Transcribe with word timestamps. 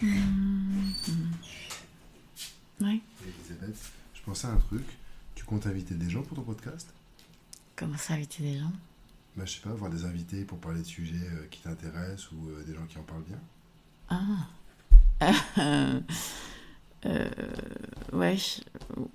Mmh. 0.00 0.92
Ouais. 2.80 3.00
Elisabeth, 3.26 3.76
je 4.14 4.20
pensais 4.22 4.46
à 4.46 4.50
un 4.50 4.56
truc. 4.58 4.84
Tu 5.34 5.44
comptes 5.44 5.66
inviter 5.66 5.94
des 5.94 6.08
gens 6.10 6.22
pour 6.22 6.36
ton 6.36 6.42
podcast? 6.42 6.88
Comment 7.76 7.96
ça, 7.96 8.14
inviter 8.14 8.42
des 8.42 8.58
gens? 8.58 8.72
Bah, 9.36 9.44
Je 9.44 9.52
sais 9.54 9.60
pas, 9.60 9.70
avoir 9.70 9.90
des 9.90 10.04
invités 10.04 10.44
pour 10.44 10.58
parler 10.58 10.80
de 10.80 10.86
sujets 10.86 11.14
euh, 11.32 11.46
qui 11.50 11.60
t'intéressent 11.60 12.30
ou 12.32 12.48
euh, 12.50 12.62
des 12.64 12.74
gens 12.74 12.84
qui 12.86 12.98
en 12.98 13.02
parlent 13.02 13.24
bien. 13.24 13.38
Ah. 14.10 14.46
Euh, 17.06 17.30
ouais, 18.12 18.36
je- 18.36 18.60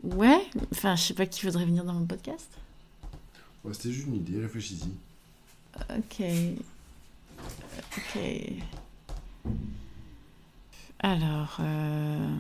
ouais. 0.08 0.48
Enfin, 0.72 0.96
je 0.96 1.04
sais 1.04 1.14
pas 1.14 1.26
qui 1.26 1.46
voudrait 1.46 1.66
venir 1.66 1.84
dans 1.84 1.92
mon 1.94 2.06
podcast. 2.06 2.48
Ouais, 3.66 3.74
C'était 3.74 3.92
juste 3.92 4.08
une 4.08 4.16
idée, 4.16 4.40
réfléchis-y. 4.40 4.90
Ok. 5.94 6.24
Ok. 7.98 8.20
Alors. 11.04 11.58
euh, 11.60 12.40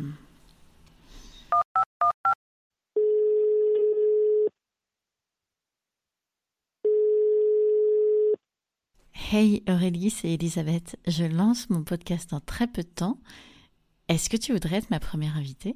Hey 9.31 9.63
Aurélie, 9.67 10.09
c'est 10.09 10.31
Elisabeth. 10.33 10.97
Je 11.07 11.23
lance 11.25 11.69
mon 11.69 11.83
podcast 11.83 12.29
dans 12.31 12.39
très 12.39 12.67
peu 12.67 12.83
de 12.83 12.87
temps. 12.87 13.19
Est-ce 14.07 14.29
que 14.29 14.37
tu 14.37 14.53
voudrais 14.53 14.77
être 14.77 14.89
ma 14.89 14.99
première 14.99 15.37
invitée? 15.37 15.75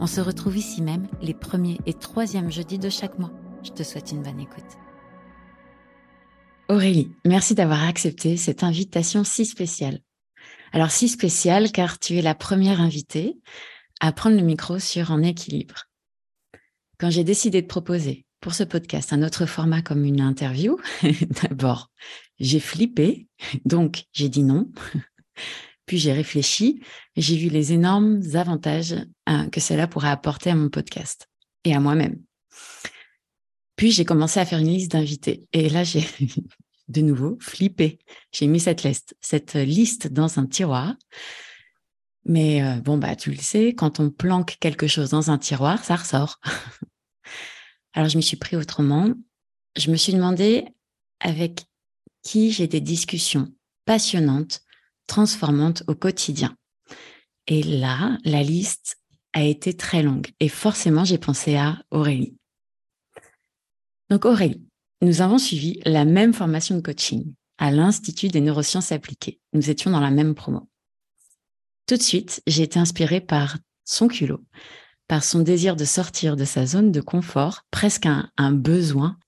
On 0.00 0.06
se 0.06 0.20
retrouve 0.20 0.56
ici 0.56 0.82
même 0.82 1.08
les 1.22 1.34
premiers 1.34 1.78
et 1.86 1.94
troisièmes 1.94 2.50
jeudis 2.50 2.78
de 2.78 2.88
chaque 2.88 3.18
mois. 3.18 3.32
Je 3.62 3.70
te 3.70 3.82
souhaite 3.82 4.12
une 4.12 4.22
bonne 4.22 4.40
écoute. 4.40 4.64
Aurélie, 6.68 7.12
merci 7.24 7.54
d'avoir 7.54 7.84
accepté 7.84 8.36
cette 8.36 8.62
invitation 8.62 9.22
si 9.22 9.46
spéciale. 9.46 10.00
Alors 10.72 10.90
si 10.90 11.08
spéciale 11.08 11.70
car 11.70 11.98
tu 11.98 12.16
es 12.16 12.22
la 12.22 12.34
première 12.34 12.80
invitée 12.80 13.38
à 14.00 14.12
prendre 14.12 14.36
le 14.36 14.42
micro 14.42 14.78
sur 14.78 15.10
En 15.10 15.22
équilibre. 15.22 15.84
Quand 16.98 17.10
j'ai 17.10 17.24
décidé 17.24 17.62
de 17.62 17.66
proposer 17.66 18.26
pour 18.40 18.54
ce 18.54 18.64
podcast 18.64 19.12
un 19.12 19.22
autre 19.22 19.46
format 19.46 19.82
comme 19.82 20.04
une 20.04 20.20
interview, 20.20 20.78
d'abord 21.42 21.90
j'ai 22.38 22.60
flippé, 22.60 23.28
donc 23.64 24.04
j'ai 24.12 24.28
dit 24.28 24.42
non. 24.42 24.70
Puis 25.86 25.98
j'ai 25.98 26.12
réfléchi 26.12 26.82
j'ai 27.16 27.36
vu 27.36 27.48
les 27.48 27.72
énormes 27.72 28.20
avantages 28.34 28.94
hein, 29.26 29.48
que 29.48 29.60
cela 29.60 29.86
pourrait 29.86 30.10
apporter 30.10 30.50
à 30.50 30.54
mon 30.54 30.68
podcast 30.68 31.28
et 31.64 31.74
à 31.74 31.80
moi-même. 31.80 32.20
Puis 33.76 33.90
j'ai 33.90 34.04
commencé 34.04 34.40
à 34.40 34.44
faire 34.44 34.58
une 34.58 34.68
liste 34.68 34.92
d'invités 34.92 35.44
et 35.52 35.68
là 35.68 35.84
j'ai 35.84 36.04
de 36.88 37.00
nouveau 37.00 37.38
flippé. 37.40 37.98
J'ai 38.32 38.46
mis 38.46 38.60
cette 38.60 38.82
liste, 38.82 39.16
cette 39.20 39.54
liste 39.54 40.08
dans 40.08 40.38
un 40.38 40.46
tiroir. 40.46 40.94
Mais 42.24 42.62
euh, 42.62 42.80
bon 42.80 42.98
bah 42.98 43.16
tu 43.16 43.30
le 43.30 43.38
sais, 43.38 43.74
quand 43.74 44.00
on 44.00 44.10
planque 44.10 44.56
quelque 44.60 44.88
chose 44.88 45.10
dans 45.10 45.30
un 45.30 45.38
tiroir, 45.38 45.84
ça 45.84 45.96
ressort. 45.96 46.40
Alors 47.94 48.08
je 48.08 48.16
m'y 48.16 48.22
suis 48.22 48.36
pris 48.36 48.56
autrement. 48.56 49.12
Je 49.76 49.90
me 49.90 49.96
suis 49.96 50.12
demandé 50.12 50.66
avec 51.20 51.64
qui 52.22 52.50
j'ai 52.50 52.66
des 52.66 52.80
discussions 52.80 53.52
passionnantes 53.84 54.65
transformante 55.06 55.82
au 55.86 55.94
quotidien. 55.94 56.56
Et 57.46 57.62
là, 57.62 58.18
la 58.24 58.42
liste 58.42 58.98
a 59.32 59.42
été 59.44 59.74
très 59.74 60.02
longue 60.02 60.28
et 60.40 60.48
forcément, 60.48 61.04
j'ai 61.04 61.18
pensé 61.18 61.56
à 61.56 61.78
Aurélie. 61.90 62.36
Donc 64.10 64.24
Aurélie, 64.24 64.66
nous 65.02 65.20
avons 65.20 65.38
suivi 65.38 65.80
la 65.84 66.04
même 66.04 66.32
formation 66.32 66.74
de 66.74 66.80
coaching 66.80 67.34
à 67.58 67.70
l'Institut 67.70 68.28
des 68.28 68.40
neurosciences 68.40 68.92
appliquées. 68.92 69.40
Nous 69.52 69.70
étions 69.70 69.90
dans 69.90 70.00
la 70.00 70.10
même 70.10 70.34
promo. 70.34 70.68
Tout 71.86 71.96
de 71.96 72.02
suite, 72.02 72.42
j'ai 72.46 72.62
été 72.62 72.78
inspirée 72.78 73.20
par 73.20 73.58
son 73.84 74.08
culot, 74.08 74.44
par 75.06 75.22
son 75.22 75.40
désir 75.40 75.76
de 75.76 75.84
sortir 75.84 76.36
de 76.36 76.44
sa 76.44 76.66
zone 76.66 76.90
de 76.90 77.00
confort, 77.00 77.62
presque 77.70 78.06
un, 78.06 78.30
un 78.36 78.52
besoin, 78.52 79.18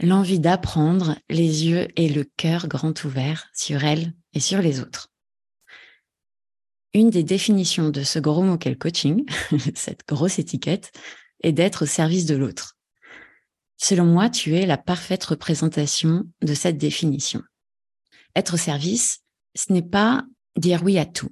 l'envie 0.00 0.38
d'apprendre, 0.38 1.18
les 1.28 1.66
yeux 1.66 1.88
et 1.96 2.08
le 2.08 2.24
cœur 2.36 2.68
grand 2.68 3.04
ouverts 3.04 3.48
sur 3.54 3.84
elle 3.84 4.12
et 4.34 4.40
sur 4.40 4.60
les 4.60 4.80
autres. 4.80 5.08
Une 6.94 7.10
des 7.10 7.24
définitions 7.24 7.90
de 7.90 8.02
ce 8.02 8.18
gros 8.18 8.42
mot 8.42 8.58
qu'est 8.58 8.70
le 8.70 8.76
coaching, 8.76 9.24
cette 9.74 10.06
grosse 10.06 10.38
étiquette, 10.38 10.92
est 11.42 11.52
d'être 11.52 11.84
au 11.84 11.86
service 11.86 12.26
de 12.26 12.36
l'autre. 12.36 12.76
Selon 13.78 14.04
moi, 14.04 14.30
tu 14.30 14.54
es 14.54 14.66
la 14.66 14.78
parfaite 14.78 15.24
représentation 15.24 16.24
de 16.42 16.54
cette 16.54 16.78
définition. 16.78 17.42
Être 18.36 18.54
au 18.54 18.58
service, 18.58 19.20
ce 19.54 19.72
n'est 19.72 19.82
pas 19.82 20.24
dire 20.56 20.82
oui 20.84 20.98
à 20.98 21.06
tout. 21.06 21.30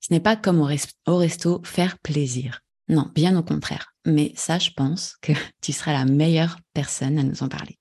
Ce 0.00 0.12
n'est 0.12 0.20
pas 0.20 0.36
comme 0.36 0.60
au, 0.60 0.68
res- 0.68 0.92
au 1.06 1.16
resto 1.16 1.60
faire 1.64 1.98
plaisir. 1.98 2.60
Non, 2.88 3.10
bien 3.14 3.36
au 3.36 3.42
contraire. 3.42 3.94
Mais 4.06 4.32
ça, 4.36 4.58
je 4.58 4.70
pense 4.70 5.16
que 5.20 5.32
tu 5.60 5.72
seras 5.72 5.92
la 5.92 6.04
meilleure 6.04 6.58
personne 6.72 7.18
à 7.18 7.22
nous 7.22 7.42
en 7.42 7.48
parler. 7.48 7.78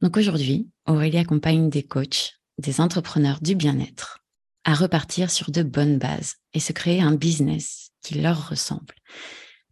Donc 0.00 0.16
aujourd'hui, 0.16 0.68
Aurélie 0.86 1.18
accompagne 1.18 1.70
des 1.70 1.82
coachs, 1.82 2.37
des 2.58 2.80
entrepreneurs 2.80 3.40
du 3.40 3.54
bien-être 3.54 4.18
à 4.64 4.74
repartir 4.74 5.30
sur 5.30 5.50
de 5.50 5.62
bonnes 5.62 5.98
bases 5.98 6.36
et 6.52 6.60
se 6.60 6.72
créer 6.72 7.00
un 7.00 7.14
business 7.14 7.90
qui 8.02 8.20
leur 8.20 8.50
ressemble. 8.50 8.94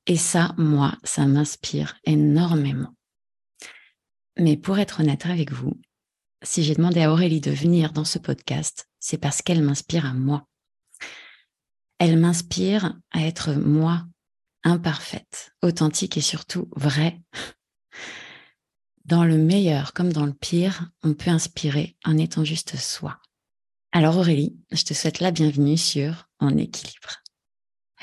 Et 0.06 0.16
ça, 0.16 0.54
moi, 0.56 0.96
ça 1.04 1.26
m'inspire 1.26 1.96
énormément. 2.04 2.94
Mais 4.38 4.56
pour 4.56 4.78
être 4.78 5.00
honnête 5.00 5.26
avec 5.26 5.52
vous, 5.52 5.80
si 6.42 6.62
j'ai 6.62 6.74
demandé 6.74 7.02
à 7.02 7.10
Aurélie 7.10 7.40
de 7.40 7.50
venir 7.50 7.92
dans 7.92 8.04
ce 8.04 8.18
podcast, 8.18 8.88
c'est 9.00 9.18
parce 9.18 9.42
qu'elle 9.42 9.62
m'inspire 9.62 10.06
à 10.06 10.14
moi. 10.14 10.46
Elle 11.98 12.18
m'inspire 12.18 12.94
à 13.10 13.26
être 13.26 13.52
moi, 13.52 14.06
imparfaite, 14.62 15.52
authentique 15.62 16.16
et 16.16 16.22
surtout 16.22 16.68
vraie. 16.76 17.20
Dans 19.06 19.24
le 19.24 19.38
meilleur 19.38 19.92
comme 19.92 20.12
dans 20.12 20.26
le 20.26 20.34
pire, 20.34 20.90
on 21.04 21.14
peut 21.14 21.30
inspirer 21.30 21.96
en 22.04 22.18
étant 22.18 22.42
juste 22.42 22.74
soi. 22.74 23.20
Alors 23.92 24.16
Aurélie, 24.16 24.58
je 24.72 24.82
te 24.82 24.94
souhaite 24.94 25.20
la 25.20 25.30
bienvenue 25.30 25.76
sur 25.76 26.28
En 26.40 26.56
équilibre. 26.56 27.22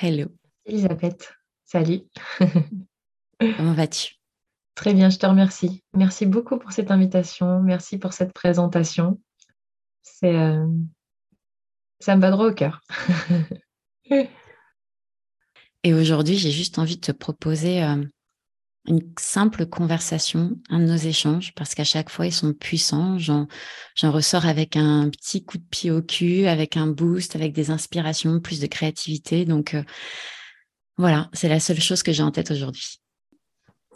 Hello, 0.02 0.28
Elisabeth, 0.66 1.34
salut. 1.66 2.04
comment 3.40 3.74
vas-tu? 3.74 4.16
Très 4.76 4.94
bien, 4.94 5.10
je 5.10 5.18
te 5.18 5.26
remercie. 5.26 5.84
Merci 5.94 6.26
beaucoup 6.26 6.58
pour 6.58 6.72
cette 6.72 6.90
invitation. 6.90 7.62
Merci 7.62 7.98
pour 7.98 8.14
cette 8.14 8.32
présentation. 8.32 9.20
C'est, 10.04 10.34
euh, 10.34 10.66
ça 12.00 12.16
me 12.16 12.22
va 12.22 12.32
droit 12.32 12.48
au 12.48 12.54
cœur. 12.54 12.80
Et 15.84 15.94
aujourd'hui, 15.94 16.38
j'ai 16.38 16.52
juste 16.52 16.80
envie 16.80 16.96
de 16.96 17.02
te 17.02 17.12
proposer 17.12 17.84
euh, 17.84 18.06
une 18.86 19.02
simple 19.18 19.66
conversation, 19.66 20.58
un 20.70 20.80
de 20.80 20.86
nos 20.86 20.98
échanges, 20.98 21.54
parce 21.56 21.74
qu'à 21.74 21.86
chaque 21.86 22.10
fois, 22.10 22.26
ils 22.26 22.34
sont 22.34 22.54
puissants. 22.54 23.18
J'en, 23.18 23.48
ressors 24.02 24.46
avec 24.46 24.76
un 24.76 25.10
petit 25.10 25.44
coup 25.44 25.58
de 25.58 25.64
pied 25.64 25.90
au 25.90 26.02
cul, 26.02 26.48
avec 26.48 26.76
un 26.76 26.88
boost, 26.88 27.36
avec 27.36 27.54
des 27.54 27.72
inspirations, 27.72 28.40
plus 28.42 28.60
de 28.60 28.68
créativité. 28.68 29.46
Donc 29.46 29.74
euh, 29.74 29.84
voilà, 30.98 31.30
c'est 31.34 31.50
la 31.50 31.60
seule 31.60 31.80
chose 31.80 32.04
que 32.04 32.12
j'ai 32.12 32.24
en 32.24 32.32
tête 32.32 32.52
aujourd'hui. 32.52 33.00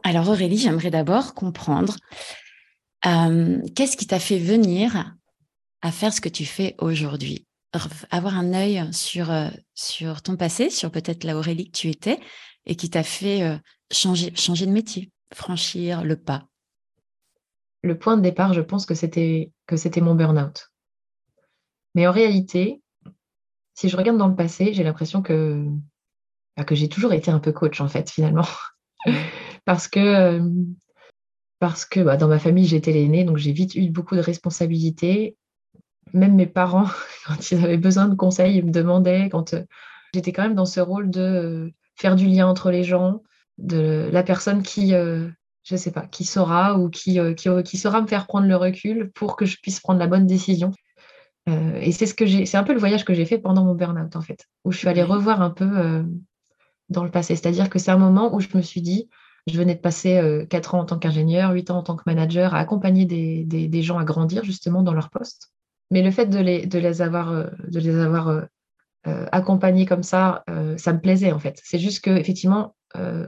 Alors 0.03 0.29
Aurélie, 0.29 0.57
j'aimerais 0.57 0.91
d'abord 0.91 1.33
comprendre 1.33 1.97
euh, 3.05 3.61
qu'est-ce 3.75 3.97
qui 3.97 4.07
t'a 4.07 4.19
fait 4.19 4.39
venir 4.39 5.13
à 5.81 5.91
faire 5.91 6.13
ce 6.13 6.21
que 6.21 6.29
tu 6.29 6.45
fais 6.45 6.75
aujourd'hui? 6.79 7.45
Avoir 8.09 8.37
un 8.37 8.53
œil 8.53 8.87
sur, 8.93 9.29
euh, 9.29 9.49
sur 9.75 10.21
ton 10.21 10.37
passé, 10.37 10.69
sur 10.69 10.91
peut-être 10.91 11.25
la 11.25 11.37
Aurélie 11.37 11.69
que 11.69 11.77
tu 11.77 11.89
étais 11.89 12.19
et 12.67 12.75
qui 12.75 12.89
t'a 12.89 13.01
fait 13.01 13.41
euh, 13.43 13.57
changer, 13.91 14.35
changer 14.35 14.67
de 14.67 14.71
métier, 14.71 15.11
franchir 15.33 16.03
le 16.03 16.17
pas. 16.17 16.47
Le 17.81 17.97
point 17.97 18.17
de 18.17 18.21
départ, 18.21 18.53
je 18.53 18.61
pense 18.61 18.85
que 18.85 18.93
c'était, 18.93 19.51
que 19.65 19.77
c'était 19.77 20.01
mon 20.01 20.13
burn-out. 20.13 20.69
Mais 21.95 22.05
en 22.05 22.11
réalité, 22.11 22.81
si 23.73 23.89
je 23.89 23.95
regarde 23.95 24.17
dans 24.17 24.27
le 24.27 24.35
passé, 24.35 24.73
j'ai 24.73 24.83
l'impression 24.83 25.21
que, 25.21 25.65
bah, 26.57 26.65
que 26.65 26.75
j'ai 26.75 26.89
toujours 26.89 27.13
été 27.13 27.31
un 27.31 27.39
peu 27.39 27.53
coach, 27.53 27.79
en 27.79 27.87
fait, 27.87 28.11
finalement. 28.11 28.47
parce 29.65 29.87
que, 29.87 30.41
parce 31.59 31.85
que 31.85 32.01
bah, 32.01 32.17
dans 32.17 32.27
ma 32.27 32.39
famille, 32.39 32.65
j'étais 32.65 32.91
l'aînée, 32.91 33.23
donc 33.23 33.37
j'ai 33.37 33.53
vite 33.53 33.75
eu 33.75 33.89
beaucoup 33.89 34.15
de 34.15 34.21
responsabilités. 34.21 35.37
Même 36.13 36.35
mes 36.35 36.47
parents, 36.47 36.89
quand 37.25 37.49
ils 37.49 37.63
avaient 37.63 37.77
besoin 37.77 38.09
de 38.09 38.15
conseils, 38.15 38.57
ils 38.57 38.65
me 38.65 38.71
demandaient, 38.71 39.29
quand 39.29 39.55
j'étais 40.13 40.33
quand 40.33 40.43
même 40.43 40.55
dans 40.55 40.65
ce 40.65 40.81
rôle 40.81 41.09
de 41.09 41.71
faire 41.97 42.15
du 42.15 42.27
lien 42.27 42.47
entre 42.47 42.71
les 42.71 42.83
gens, 42.83 43.23
de 43.57 44.09
la 44.11 44.23
personne 44.23 44.61
qui, 44.61 44.91
je 44.91 45.75
sais 45.75 45.91
pas, 45.91 46.05
qui 46.05 46.23
saura 46.23 46.77
ou 46.77 46.89
qui, 46.89 47.19
qui, 47.35 47.49
qui, 47.63 47.77
saura 47.77 48.01
me 48.01 48.07
faire 48.07 48.27
prendre 48.27 48.47
le 48.47 48.55
recul 48.55 49.11
pour 49.15 49.35
que 49.35 49.45
je 49.45 49.57
puisse 49.61 49.79
prendre 49.79 49.99
la 49.99 50.07
bonne 50.07 50.27
décision. 50.27 50.71
et 51.47 51.91
c'est 51.91 52.05
ce 52.05 52.13
que 52.13 52.27
j'ai, 52.27 52.45
c'est 52.45 52.57
un 52.57 52.63
peu 52.63 52.73
le 52.73 52.79
voyage 52.79 53.03
que 53.03 53.15
j'ai 53.15 53.25
fait 53.25 53.39
pendant 53.39 53.65
mon 53.65 53.73
burn-out 53.73 54.15
en 54.15 54.21
fait, 54.21 54.45
où 54.63 54.71
je 54.71 54.77
suis 54.77 54.87
allée 54.87 55.01
revoir 55.01 55.41
un 55.41 55.49
peu 55.49 56.03
dans 56.89 57.03
le 57.03 57.11
passé. 57.11 57.35
C'est-à-dire 57.35 57.69
que 57.69 57.79
c'est 57.79 57.91
un 57.91 57.97
moment 57.97 58.33
où 58.33 58.39
je 58.39 58.49
me 58.55 58.61
suis 58.61 58.81
dit, 58.81 59.09
je 59.47 59.57
venais 59.57 59.75
de 59.75 59.79
passer 59.79 60.17
euh, 60.17 60.45
4 60.45 60.75
ans 60.75 60.79
en 60.81 60.85
tant 60.85 60.99
qu'ingénieur, 60.99 61.51
8 61.51 61.71
ans 61.71 61.77
en 61.77 61.83
tant 61.83 61.95
que 61.95 62.03
manager, 62.05 62.53
à 62.53 62.59
accompagner 62.59 63.05
des, 63.05 63.43
des, 63.45 63.81
gens 63.81 63.97
à 63.97 64.03
grandir 64.03 64.43
justement 64.43 64.83
dans 64.83 64.93
leur 64.93 65.09
poste. 65.09 65.53
Mais 65.89 66.01
le 66.01 66.11
fait 66.11 66.25
de 66.25 66.39
les, 66.39 66.65
de 66.65 66.79
les 66.79 67.01
avoir, 67.01 67.31
euh, 67.31 67.47
de 67.69 67.79
les 67.79 67.95
avoir 67.95 68.45
euh, 69.07 69.11
euh, 69.11 69.25
accompagnés 69.31 69.85
comme 69.85 70.03
ça, 70.03 70.43
ça 70.77 70.93
me 70.93 70.99
plaisait 70.99 71.31
en 71.31 71.39
fait. 71.39 71.59
C'est 71.63 71.79
juste 71.79 72.03
que 72.03 72.11
effectivement, 72.11 72.75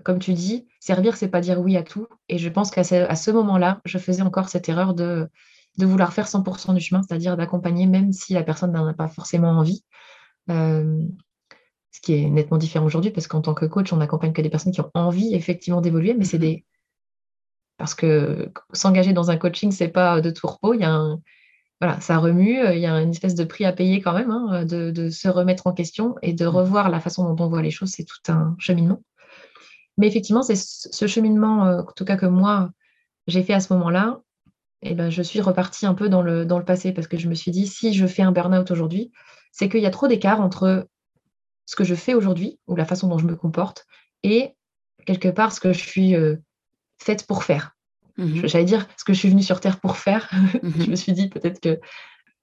comme 0.04 0.20
tu 0.20 0.34
dis, 0.34 0.68
servir, 0.80 1.16
c'est 1.16 1.28
pas 1.28 1.42
dire 1.42 1.60
oui 1.60 1.78
à 1.78 1.84
tout. 1.84 2.08
Et 2.28 2.38
je 2.38 2.50
pense 2.50 2.72
qu'à 2.72 2.84
ce, 2.84 3.32
moment-là, 3.32 3.82
je 3.86 3.98
faisais 3.98 4.22
encore 4.22 4.50
cette 4.50 4.68
erreur 4.68 4.94
de, 4.94 5.30
de 5.78 5.86
vouloir 5.86 6.14
faire 6.14 6.28
100% 6.28 6.74
du 6.74 6.82
chemin, 6.82 7.02
c'est-à-dire 7.04 7.38
d'accompagner 7.38 7.86
même 7.86 8.12
si 8.12 8.34
la 8.34 8.44
personne 8.44 8.72
n'en 8.72 8.88
a 8.88 8.94
pas 8.94 9.08
forcément 9.08 9.50
envie 9.50 9.84
ce 11.92 12.02
qui 12.02 12.14
est 12.14 12.30
nettement 12.30 12.58
différent 12.58 12.86
aujourd'hui 12.86 13.12
parce 13.12 13.28
qu'en 13.28 13.42
tant 13.42 13.54
que 13.54 13.66
coach, 13.66 13.92
on 13.94 13.98
n'accompagne 13.98 14.34
que 14.34 14.42
des 14.42 14.50
personnes 14.50 14.72
qui 14.72 14.82
ont 14.82 14.92
envie 14.94 15.34
effectivement 15.34 15.82
d'évoluer, 15.82 16.14
mais 16.14 16.26
c'est 16.26 16.38
mhm. 16.38 16.44
des 16.44 16.66
parce 17.78 17.96
que 17.96 18.52
s'engager 18.74 19.14
dans 19.14 19.32
un 19.32 19.38
coaching, 19.38 19.72
c'est 19.72 19.88
pas 19.88 20.20
de 20.20 20.32
tout 20.32 20.48
repos. 20.48 20.74
Il 20.74 20.82
y 20.82 20.84
a 20.84 20.92
un 20.92 21.22
voilà, 21.82 22.02
ça 22.02 22.18
remue, 22.18 22.60
il 22.74 22.80
y 22.80 22.86
a 22.86 23.02
une 23.02 23.12
espèce 23.12 23.36
de 23.36 23.46
prix 23.46 23.64
à 23.66 23.72
payer 23.72 24.02
quand 24.02 24.14
même, 24.14 24.32
hein, 24.32 24.66
de, 24.66 25.10
se 25.10 25.30
remettre 25.30 25.66
en 25.68 25.74
question 25.74 26.16
et 26.22 26.34
de 26.34 26.46
mhm. 26.46 26.56
revoir 26.56 26.90
la 26.90 27.00
façon 27.00 27.24
dont 27.34 27.46
on 27.46 27.50
voit 27.50 27.62
les 27.62 27.72
choses. 27.72 27.92
C'est 27.92 28.04
tout 28.04 28.32
un 28.32 28.56
cheminement. 28.60 29.02
Mais 29.98 30.08
effectivement, 30.08 30.44
c'est 30.44 30.56
ce 30.56 31.08
cheminement, 31.08 31.66
euh, 31.68 31.82
en 31.82 31.92
tout 31.92 32.06
cas 32.06 32.18
que 32.18 32.26
moi 32.26 32.72
j'ai 33.28 33.44
fait 33.44 33.54
à 33.54 33.60
ce 33.60 33.72
moment-là. 33.74 34.22
Et 34.82 34.96
ben, 34.96 35.10
je 35.10 35.22
suis 35.22 35.42
repartie 35.42 35.86
un 35.86 35.94
peu 35.94 36.10
dans 36.10 36.22
le, 36.22 36.46
dans 36.46 36.58
le 36.58 36.66
passé 36.66 36.94
parce 36.94 37.08
que 37.08 37.18
je 37.18 37.28
me 37.28 37.36
suis 37.36 37.52
dit, 37.52 37.68
si 37.68 37.94
je 37.94 38.08
fais 38.08 38.22
un 38.22 38.32
burn-out 38.32 38.72
aujourd'hui, 38.72 39.12
c'est 39.52 39.70
qu'il 39.70 39.82
y 39.82 39.86
a 39.86 39.92
trop 39.92 40.08
d'écart 40.08 40.42
entre 40.42 40.88
ce 41.66 41.76
que 41.76 41.84
je 41.84 41.96
fais 41.96 42.14
aujourd'hui 42.14 42.60
ou 42.68 42.76
la 42.76 42.86
façon 42.86 43.08
dont 43.08 43.18
je 43.18 43.26
me 43.26 43.36
comporte 43.36 43.86
et 44.24 44.56
quelque 45.06 45.28
part 45.28 45.52
ce 45.52 45.60
que 45.60 45.74
je 45.74 45.80
suis 45.80 46.16
euh, 46.16 46.38
faite 46.98 47.28
pour 47.28 47.44
faire. 47.44 47.76
Mhm. 48.20 48.48
J'allais 48.48 48.66
dire 48.66 48.88
ce 48.98 49.06
que 49.06 49.14
je 49.14 49.20
suis 49.20 49.30
venue 49.30 49.44
sur 49.44 49.60
Terre 49.60 49.80
pour 49.80 49.98
faire. 49.98 50.30
Mhm. 50.64 50.84
je 50.84 50.90
me 50.92 50.96
suis 50.96 51.14
dit 51.14 51.30
peut-être 51.30 51.60
que 51.60 51.80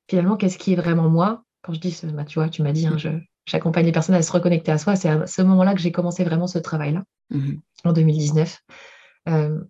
finalement, 0.08 0.37
qu'est-ce 0.37 0.58
qui 0.58 0.73
est 0.73 0.76
vraiment 0.76 1.08
moi? 1.08 1.44
Quand 1.62 1.75
je 1.75 1.81
dis, 1.81 1.99
bah, 2.14 2.25
tu 2.25 2.38
vois, 2.38 2.49
tu 2.49 2.62
m'as 2.62 2.73
dit, 2.73 2.87
hein, 2.87 2.96
j'accompagne 3.44 3.84
les 3.84 3.93
personnes 3.93 4.14
à 4.14 4.23
se 4.23 4.32
reconnecter 4.32 4.73
à 4.73 4.78
soi. 4.78 4.96
C'est 4.96 5.08
à 5.08 5.26
ce 5.26 5.43
moment-là 5.43 5.75
que 5.75 5.81
j'ai 5.81 5.93
commencé 5.93 6.25
vraiment 6.25 6.46
ce 6.46 6.58
travail-là, 6.58 7.05
mhm. 7.31 7.61
en 7.84 7.93
2019, 7.93 8.58
euh, 9.28 9.61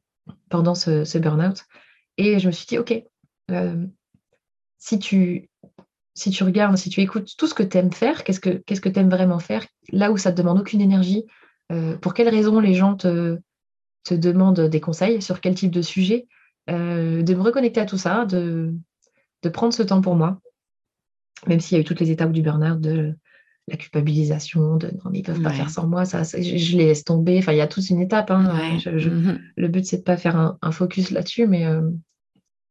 pendant 0.49 0.75
ce, 0.75 1.05
ce 1.05 1.19
burn-out. 1.19 1.64
Et 2.19 2.38
je 2.38 2.47
me 2.47 2.53
suis 2.53 2.67
dit, 2.67 2.79
OK, 2.79 2.94
euh, 3.50 3.87
si 4.79 4.99
tu 4.99 5.49
si 6.14 6.31
tu 6.31 6.44
regardes, 6.44 6.76
si 6.79 6.88
tu 6.88 7.03
écoutes 7.03 7.37
tout 7.37 7.47
ce 7.47 7.53
que 7.53 7.62
tu 7.62 7.76
aimes 7.76 7.93
faire, 7.93 8.25
qu'est-ce 8.25 8.41
que 8.41 8.50
qu'est-ce 8.50 8.81
que 8.81 8.88
tu 8.88 8.99
aimes 9.00 9.11
vraiment 9.11 9.38
faire, 9.38 9.67
là 9.93 10.11
où 10.11 10.17
ça 10.17 10.32
te 10.32 10.38
demande 10.38 10.58
aucune 10.58 10.81
énergie, 10.81 11.25
euh, 11.73 11.97
pour 11.99 12.14
quelles 12.14 12.29
raisons 12.29 12.58
les 12.58 12.75
gens 12.75 12.94
te, 12.94 13.38
te 14.06 14.14
demandent 14.14 14.61
des 14.61 14.81
conseils, 14.81 15.20
sur 15.20 15.41
quel 15.41 15.55
type 15.55 15.73
de 15.73 15.82
sujet, 15.82 16.29
euh, 16.70 17.23
de 17.23 17.35
me 17.35 17.43
reconnecter 17.43 17.81
à 17.81 17.87
tout 17.87 17.99
ça, 17.99 18.25
de, 18.25 18.75
de 19.43 19.49
prendre 19.49 19.75
ce 19.75 19.82
temps 19.82 20.00
pour 20.00 20.14
moi, 20.14 20.41
même 21.47 21.61
s'il 21.61 21.76
y 21.76 21.79
a 21.79 21.82
eu 21.82 21.85
toutes 21.85 22.00
les 22.00 22.11
étapes 22.11 22.32
du 22.32 22.43
burn-out, 22.43 22.81
de 22.81 23.17
la 23.69 23.76
culpabilisation, 23.76 24.76
de 24.76 24.93
non, 25.05 25.11
ils 25.12 25.20
ne 25.20 25.25
peuvent 25.25 25.43
pas 25.43 25.50
faire 25.50 25.70
sans 25.70 25.88
moi, 25.88 26.05
ça, 26.05 26.23
je, 26.23 26.76
les 26.76 26.87
laisse 26.87 27.03
tomber. 27.03 27.38
Enfin, 27.38 27.53
il 27.53 27.58
y 27.58 27.61
a 27.61 27.67
toute 27.67 27.91
une 27.91 28.00
étape. 28.00 28.31
Hein. 28.31 28.79
Mm-hmm. 28.79 29.38
Le 29.56 29.69
but, 29.69 29.85
c'est 29.85 29.97
de 29.97 30.03
ne 30.03 30.05
pas 30.05 30.17
faire 30.17 30.37
un, 30.37 30.70
focus 30.70 31.11
là-dessus, 31.11 31.49
mais 31.49 31.67
euh, 31.67 31.91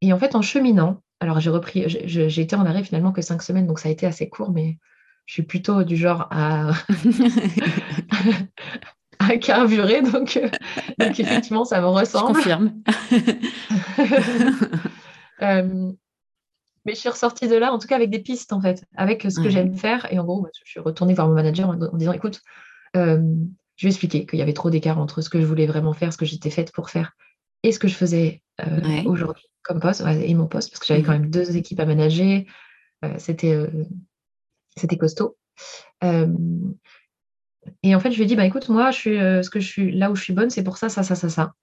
et 0.01 0.13
en 0.13 0.19
fait, 0.19 0.35
en 0.35 0.41
cheminant, 0.41 1.01
alors 1.19 1.41
j'ai 1.41 1.49
repris, 1.49 1.83
j'ai 1.87 2.41
été 2.41 2.55
en 2.55 2.65
arrêt 2.65 2.83
finalement 2.83 3.11
que 3.11 3.21
cinq 3.21 3.41
semaines, 3.41 3.67
donc 3.67 3.79
ça 3.79 3.89
a 3.89 3.91
été 3.91 4.05
assez 4.05 4.29
court, 4.29 4.51
mais 4.51 4.77
je 5.25 5.33
suis 5.33 5.43
plutôt 5.43 5.83
du 5.83 5.97
genre 5.97 6.27
à, 6.31 6.71
à 9.19 9.37
carburer, 9.37 10.01
donc, 10.01 10.37
euh, 10.37 10.49
donc, 10.99 11.19
effectivement 11.19 11.65
ça 11.65 11.81
me 11.81 11.87
ressemble. 11.87 12.29
Je 12.29 12.33
confirme. 12.33 12.73
Euh, 15.41 15.91
mais 16.85 16.93
je 16.93 16.99
suis 16.99 17.09
ressortie 17.09 17.49
de 17.49 17.57
là, 17.57 17.73
en 17.73 17.77
tout 17.77 17.87
cas 17.87 17.97
avec 17.97 18.09
des 18.09 18.19
pistes 18.19 18.53
en 18.53 18.61
fait, 18.61 18.85
avec 18.95 19.23
ce 19.23 19.41
que 19.41 19.49
j'aime 19.49 19.75
faire. 19.75 20.07
Et 20.13 20.17
en 20.17 20.23
gros, 20.23 20.47
je 20.53 20.61
suis 20.63 20.79
retournée 20.79 21.13
voir 21.13 21.27
mon 21.27 21.33
manager 21.33 21.67
en, 21.67 21.97
disant, 21.97 22.13
écoute, 22.13 22.39
euh, 22.95 23.21
je 23.75 23.85
vais 23.85 23.89
expliquer 23.89 24.25
qu'il 24.25 24.39
y 24.39 24.41
avait 24.41 24.53
trop 24.53 24.69
d'écart 24.69 24.97
entre 24.97 25.19
ce 25.19 25.29
que 25.29 25.41
je 25.41 25.45
voulais 25.45 25.65
vraiment 25.65 25.91
faire, 25.91 26.13
ce 26.13 26.17
que 26.17 26.23
j'étais 26.23 26.51
faite 26.51 26.71
pour 26.71 26.89
faire, 26.89 27.17
et 27.63 27.73
ce 27.73 27.79
que 27.79 27.89
je 27.89 27.95
faisais 27.95 28.41
aujourd'hui 29.05 29.43
comme 29.61 29.81
poste 29.81 30.01
et 30.07 30.33
mon 30.35 30.47
poste, 30.47 30.71
parce 30.71 30.79
que 30.79 30.85
j'avais 30.85 31.03
quand 31.03 31.11
mmh. 31.11 31.21
même 31.21 31.29
deux 31.29 31.57
équipes 31.57 31.81
à 31.81 31.85
manager. 31.85 32.43
Euh, 33.03 33.15
c'était, 33.17 33.69
c'était 34.77 34.97
costaud. 34.97 35.37
Euh, 37.67 37.71
et 37.83 37.95
en 37.95 37.99
fait, 37.99 38.11
je 38.11 38.17
lui 38.17 38.23
ai 38.23 38.25
dit, 38.25 38.35
bah, 38.35 38.45
écoute, 38.45 38.69
moi, 38.69 38.91
je 38.91 38.97
suis, 38.97 39.17
ce 39.17 39.49
que 39.49 39.59
je 39.59 39.67
suis, 39.67 39.91
là 39.91 40.11
où 40.11 40.15
je 40.15 40.23
suis 40.23 40.33
bonne, 40.33 40.49
c'est 40.49 40.63
pour 40.63 40.77
ça, 40.77 40.89
ça, 40.89 41.03
ça, 41.03 41.15
ça, 41.15 41.29
ça. 41.29 41.53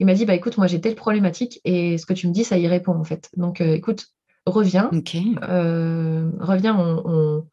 Il 0.00 0.06
m'a 0.06 0.14
dit, 0.14 0.24
bah, 0.24 0.34
écoute, 0.34 0.58
moi, 0.58 0.66
j'ai 0.66 0.80
telle 0.80 0.94
problématique 0.94 1.60
et 1.64 1.98
ce 1.98 2.06
que 2.06 2.12
tu 2.12 2.28
me 2.28 2.32
dis, 2.32 2.44
ça 2.44 2.58
y 2.58 2.68
répond, 2.68 2.94
en 2.94 3.04
fait. 3.04 3.30
Donc, 3.36 3.60
écoute, 3.60 4.06
reviens. 4.46 4.90
reviens, 4.92 6.76
on, 6.78 7.46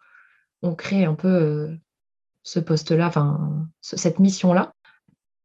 on, 0.61 0.75
crée 0.75 1.05
un 1.05 1.15
peu 1.15 1.69
ce 2.43 2.59
poste-là, 2.59 3.07
enfin, 3.07 3.67
cette 3.81 4.19
mission-là. 4.19 4.73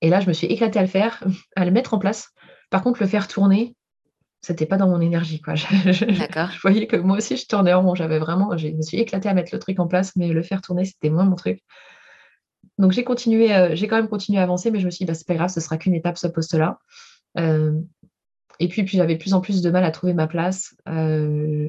Et 0.02 0.08
là, 0.08 0.20
je 0.20 0.28
me 0.28 0.32
suis 0.32 0.46
éclatée 0.46 0.78
à 0.78 0.82
le 0.82 0.88
faire, 0.88 1.22
à 1.56 1.64
le 1.64 1.70
mettre 1.70 1.94
en 1.94 1.98
place. 1.98 2.30
Par 2.70 2.82
contre, 2.82 3.00
le 3.00 3.08
faire 3.08 3.28
tourner, 3.28 3.74
c'était 4.42 4.66
pas 4.66 4.76
dans 4.76 4.88
mon 4.88 5.00
énergie. 5.00 5.40
Quoi. 5.40 5.54
Je, 5.56 6.60
voyais 6.62 6.86
que 6.86 6.96
moi 6.96 7.18
aussi, 7.18 7.36
je 7.36 7.46
tournais 7.46 7.72
en 7.74 7.82
rond. 7.82 7.94
J'avais 7.94 8.18
vraiment, 8.18 8.56
je 8.56 8.68
me 8.68 8.82
suis 8.82 8.98
éclatée 8.98 9.28
à 9.28 9.34
mettre 9.34 9.50
le 9.52 9.58
truc 9.58 9.78
en 9.78 9.86
place, 9.86 10.16
mais 10.16 10.28
le 10.28 10.42
faire 10.42 10.62
tourner, 10.62 10.84
c'était 10.84 11.10
moins 11.10 11.24
mon 11.24 11.36
truc. 11.36 11.62
Donc 12.80 12.92
j'ai 12.92 13.04
continué, 13.04 13.54
euh, 13.54 13.74
j'ai 13.74 13.86
quand 13.88 13.96
même 13.96 14.08
continué 14.08 14.38
à 14.38 14.42
avancer, 14.42 14.70
mais 14.70 14.80
je 14.80 14.86
me 14.86 14.90
suis 14.90 15.04
dit, 15.04 15.06
bah, 15.06 15.14
c'est 15.14 15.26
pas 15.26 15.34
grave, 15.34 15.50
ce 15.50 15.60
sera 15.60 15.76
qu'une 15.76 15.94
étape, 15.94 16.18
ce 16.18 16.26
poste-là. 16.26 16.78
Euh, 17.38 17.78
et 18.58 18.68
puis, 18.68 18.82
puis 18.84 18.96
j'avais 18.96 19.14
de 19.14 19.20
plus 19.20 19.34
en 19.34 19.40
plus 19.40 19.62
de 19.62 19.70
mal 19.70 19.84
à 19.84 19.90
trouver 19.90 20.14
ma 20.14 20.26
place. 20.26 20.74
Euh, 20.88 21.68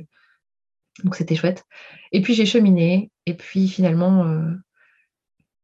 donc 1.03 1.15
c'était 1.15 1.35
chouette. 1.35 1.63
Et 2.11 2.21
puis 2.21 2.33
j'ai 2.33 2.45
cheminé. 2.45 3.11
Et 3.25 3.33
puis 3.33 3.67
finalement, 3.67 4.25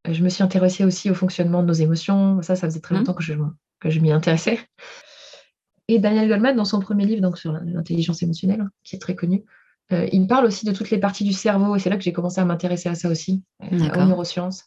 je 0.08 0.22
me 0.22 0.28
suis 0.28 0.42
intéressée 0.42 0.84
aussi 0.84 1.10
au 1.10 1.14
fonctionnement 1.14 1.62
de 1.62 1.68
nos 1.68 1.74
émotions. 1.74 2.40
Ça, 2.42 2.56
ça 2.56 2.66
faisait 2.66 2.80
très 2.80 2.94
mmh. 2.94 2.98
longtemps 2.98 3.14
que 3.14 3.22
je, 3.22 3.34
que 3.80 3.90
je 3.90 4.00
m'y 4.00 4.10
intéressais. 4.10 4.58
Et 5.88 5.98
Daniel 5.98 6.28
Goldman, 6.28 6.56
dans 6.56 6.64
son 6.64 6.80
premier 6.80 7.06
livre 7.06 7.22
donc 7.22 7.38
sur 7.38 7.52
l'intelligence 7.52 8.22
émotionnelle, 8.22 8.60
hein, 8.60 8.70
qui 8.84 8.96
est 8.96 8.98
très 8.98 9.14
connu, 9.14 9.44
euh, 9.92 10.06
il 10.12 10.26
parle 10.26 10.44
aussi 10.44 10.66
de 10.66 10.72
toutes 10.72 10.90
les 10.90 10.98
parties 10.98 11.24
du 11.24 11.32
cerveau. 11.32 11.74
Et 11.76 11.78
c'est 11.78 11.90
là 11.90 11.96
que 11.96 12.02
j'ai 12.02 12.12
commencé 12.12 12.40
à 12.40 12.44
m'intéresser 12.44 12.88
à 12.88 12.94
ça 12.94 13.08
aussi, 13.08 13.42
euh, 13.62 13.88
aux 13.94 14.04
neurosciences. 14.04 14.64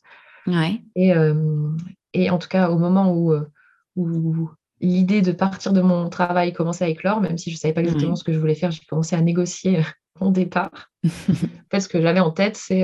Et, 0.96 1.14
euh, 1.14 1.70
et, 2.14 2.30
en 2.30 2.38
tout 2.38 2.48
cas, 2.48 2.70
au 2.70 2.78
moment 2.78 3.14
où, 3.14 3.34
où 3.96 4.50
l'idée 4.80 5.22
de 5.22 5.32
partir 5.32 5.74
de 5.74 5.82
mon 5.82 6.10
travail 6.10 6.54
commençait 6.54 6.86
à 6.86 6.90
éclore, 6.90 7.22
même 7.22 7.38
si 7.38 7.50
je 7.52 7.56
ne 7.56 7.60
savais 7.60 7.74
pas 7.74 7.82
exactement 7.82 8.16
ce 8.16 8.24
que 8.24 8.34
je 8.34 8.40
voulais 8.40 8.56
faire, 8.56 8.72
j'ai 8.72 8.86
commencé 8.86 9.16
à 9.16 9.22
négocier 9.22 9.82
mon 10.20 10.32
départ. 10.32 10.92
en 11.06 11.10
fait, 11.72 11.80
ce 11.80 11.88
que 11.88 12.02
j'avais 12.02 12.20
en 12.20 12.32
tête, 12.32 12.56
c'est 12.56 12.84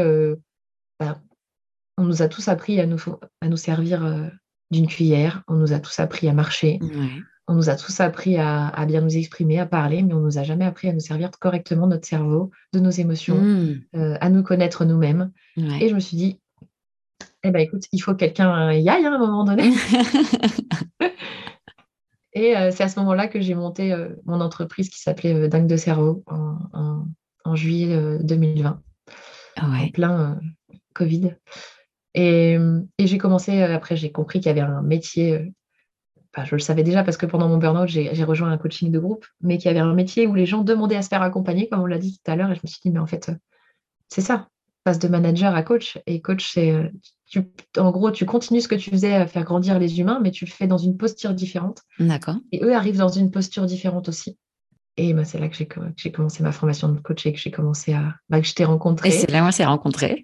bah, 0.99 1.21
on 1.97 2.03
nous 2.03 2.21
a 2.21 2.27
tous 2.27 2.47
appris 2.47 2.79
à 2.79 2.85
nous, 2.85 2.99
à 3.41 3.47
nous 3.47 3.57
servir 3.57 4.31
d'une 4.71 4.87
cuillère, 4.87 5.43
on 5.47 5.55
nous 5.55 5.73
a 5.73 5.79
tous 5.79 5.99
appris 5.99 6.27
à 6.27 6.33
marcher. 6.33 6.79
On 7.49 7.55
nous 7.55 7.69
a 7.69 7.75
tous 7.75 8.01
appris 8.01 8.37
à, 8.37 8.85
bien 8.85 8.99
nous 8.99 9.15
exprimer, 9.15 9.57
à 9.59 9.65
parler, 9.65 10.03
mais 10.03 10.13
on 10.13 10.19
ne 10.19 10.25
nous 10.25 10.37
a 10.37 10.43
jamais 10.43 10.65
appris 10.65 10.89
à 10.89 10.93
nous 10.93 10.99
servir 10.99 11.31
correctement 11.39 11.87
notre 11.87 12.05
cerveau, 12.05 12.51
de 12.73 12.79
nos 12.79 12.89
émotions, 12.89 13.37
mmh. 13.37 13.81
euh, 13.95 14.17
à 14.19 14.29
nous 14.29 14.43
connaître 14.43 14.83
nous-mêmes. 14.83 15.31
Et 15.55 15.87
je 15.87 15.95
me 15.95 16.01
suis 16.01 16.17
dit, 16.17 16.41
eh 17.43 17.51
ben 17.51 17.59
écoute, 17.59 17.83
il 17.91 17.99
faut 17.99 18.13
que 18.13 18.17
quelqu'un 18.17 18.73
y 18.73 18.89
aille 18.89 19.05
hein, 19.05 19.13
à 19.13 19.15
un 19.15 19.19
moment 19.19 19.43
donné. 19.43 19.71
Et 22.33 22.55
euh, 22.55 22.71
c'est 22.71 22.83
à 22.83 22.87
ce 22.87 22.99
moment-là 22.99 23.27
que 23.27 23.41
j'ai 23.41 23.55
monté 23.55 23.91
euh, 23.91 24.09
mon 24.25 24.41
entreprise 24.41 24.89
qui 24.89 24.99
s'appelait 24.99 25.47
Dingue 25.47 25.67
de 25.67 25.77
cerveau 25.77 26.23
en, 26.27 27.05
juillet 27.55 28.19
2020, 28.21 28.81
ah 29.55 29.65
en 29.65 29.87
plein 29.89 30.39
Covid. 30.93 31.35
Et, 32.13 32.57
et 32.97 33.07
j'ai 33.07 33.17
commencé, 33.17 33.63
après 33.63 33.95
j'ai 33.95 34.11
compris 34.11 34.39
qu'il 34.39 34.47
y 34.47 34.49
avait 34.49 34.59
un 34.59 34.81
métier 34.81 35.53
je 36.45 36.55
le 36.55 36.59
savais 36.59 36.83
déjà 36.83 37.03
parce 37.03 37.17
que 37.17 37.25
pendant 37.25 37.47
mon 37.47 37.57
burn-out, 37.57 37.87
j'ai 37.87 38.23
rejoint 38.23 38.51
un 38.51 38.57
coaching 38.57 38.91
de 38.91 38.99
groupe, 38.99 39.25
mais 39.41 39.57
qu'il 39.57 39.67
y 39.67 39.69
avait 39.69 39.79
un 39.79 39.93
métier 39.93 40.27
où 40.27 40.35
les 40.35 40.45
gens 40.45 40.63
demandaient 40.63 40.95
à 40.95 41.01
se 41.01 41.09
faire 41.09 41.21
accompagner, 41.21 41.67
comme 41.69 41.81
on 41.81 41.85
l'a 41.85 41.97
dit 41.97 42.19
tout 42.23 42.31
à 42.31 42.35
l'heure, 42.35 42.51
et 42.51 42.55
je 42.55 42.61
me 42.63 42.67
suis 42.67 42.79
dit, 42.83 42.91
mais 42.91 42.99
en 42.99 43.07
fait, 43.07 43.31
c'est 44.07 44.21
ça, 44.21 44.49
passe 44.87 44.99
de 44.99 45.09
manager 45.09 45.53
à 45.53 45.63
coach, 45.63 45.99
et 46.07 46.21
coach, 46.21 46.53
c'est, 46.53 46.73
en 47.77 47.91
gros, 47.91 48.09
tu 48.09 48.25
continues 48.25 48.61
ce 48.61 48.69
que 48.69 48.75
tu 48.75 48.89
faisais 48.89 49.15
à 49.15 49.27
faire 49.27 49.43
grandir 49.43 49.79
les 49.79 49.99
humains, 49.99 50.21
mais 50.23 50.31
tu 50.31 50.45
le 50.45 50.49
fais 50.49 50.65
dans 50.65 50.77
une 50.77 50.95
posture 50.95 51.33
différente. 51.33 51.81
D'accord. 51.99 52.37
Et 52.53 52.63
eux 52.63 52.73
arrivent 52.73 52.99
dans 52.99 53.09
une 53.09 53.29
posture 53.29 53.65
différente 53.65 54.07
aussi. 54.07 54.37
Et 54.95 55.13
bah, 55.13 55.25
c'est 55.25 55.39
là 55.39 55.49
que 55.49 55.57
j'ai 55.97 56.11
commencé 56.11 56.41
ma 56.41 56.53
formation 56.53 56.87
de 56.87 57.01
coach 57.01 57.25
et 57.25 57.33
que 57.33 57.39
j'ai 57.39 57.51
commencé 57.51 57.91
à. 57.91 58.15
Bah, 58.29 58.39
que 58.39 58.47
je 58.47 58.53
t'ai 58.53 58.63
rencontré. 58.63 59.09
Et 59.09 59.11
c'est 59.11 59.29
là 59.29 59.43
où 59.43 59.47
on 59.47 59.51
s'est 59.51 59.65
rencontrés. 59.65 60.23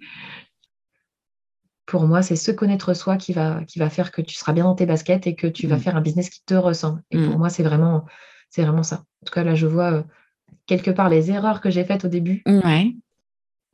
Pour 1.84 2.04
moi, 2.04 2.22
c'est 2.22 2.36
se 2.36 2.50
connaître 2.50 2.94
soi 2.94 3.18
qui 3.18 3.34
va, 3.34 3.62
qui 3.64 3.78
va 3.78 3.90
faire 3.90 4.12
que 4.12 4.22
tu 4.22 4.34
seras 4.34 4.54
bien 4.54 4.64
dans 4.64 4.74
tes 4.74 4.86
baskets 4.86 5.26
et 5.26 5.34
que 5.34 5.46
tu 5.46 5.66
vas 5.66 5.76
mm. 5.76 5.80
faire 5.80 5.96
un 5.96 6.00
business 6.00 6.30
qui 6.30 6.42
te 6.46 6.54
ressemble. 6.54 7.02
Et 7.10 7.18
pour 7.18 7.34
mm. 7.34 7.38
moi, 7.38 7.50
c'est 7.50 7.62
vraiment, 7.62 8.06
c'est 8.48 8.62
vraiment 8.62 8.82
ça. 8.82 9.04
En 9.22 9.26
tout 9.26 9.34
cas, 9.34 9.44
là, 9.44 9.54
je 9.54 9.66
vois 9.66 9.92
euh, 9.92 10.02
quelque 10.64 10.90
part 10.90 11.10
les 11.10 11.30
erreurs 11.30 11.60
que 11.60 11.68
j'ai 11.68 11.84
faites 11.84 12.06
au 12.06 12.08
début. 12.08 12.42
Ouais 12.46 12.94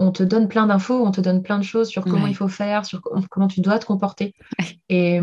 on 0.01 0.13
te 0.13 0.23
donne 0.23 0.49
plein 0.49 0.67
d'infos, 0.67 1.07
on 1.07 1.11
te 1.11 1.21
donne 1.21 1.43
plein 1.43 1.59
de 1.59 1.63
choses 1.65 1.89
sur 1.89 2.05
comment 2.05 2.27
il 2.27 2.35
faut 2.35 2.49
faire, 2.49 2.87
sur 2.87 3.03
comment 3.31 3.49
tu 3.49 3.61
dois 3.61 3.79
te 3.79 3.85
comporter. 3.85 4.35
Et, 4.89 5.21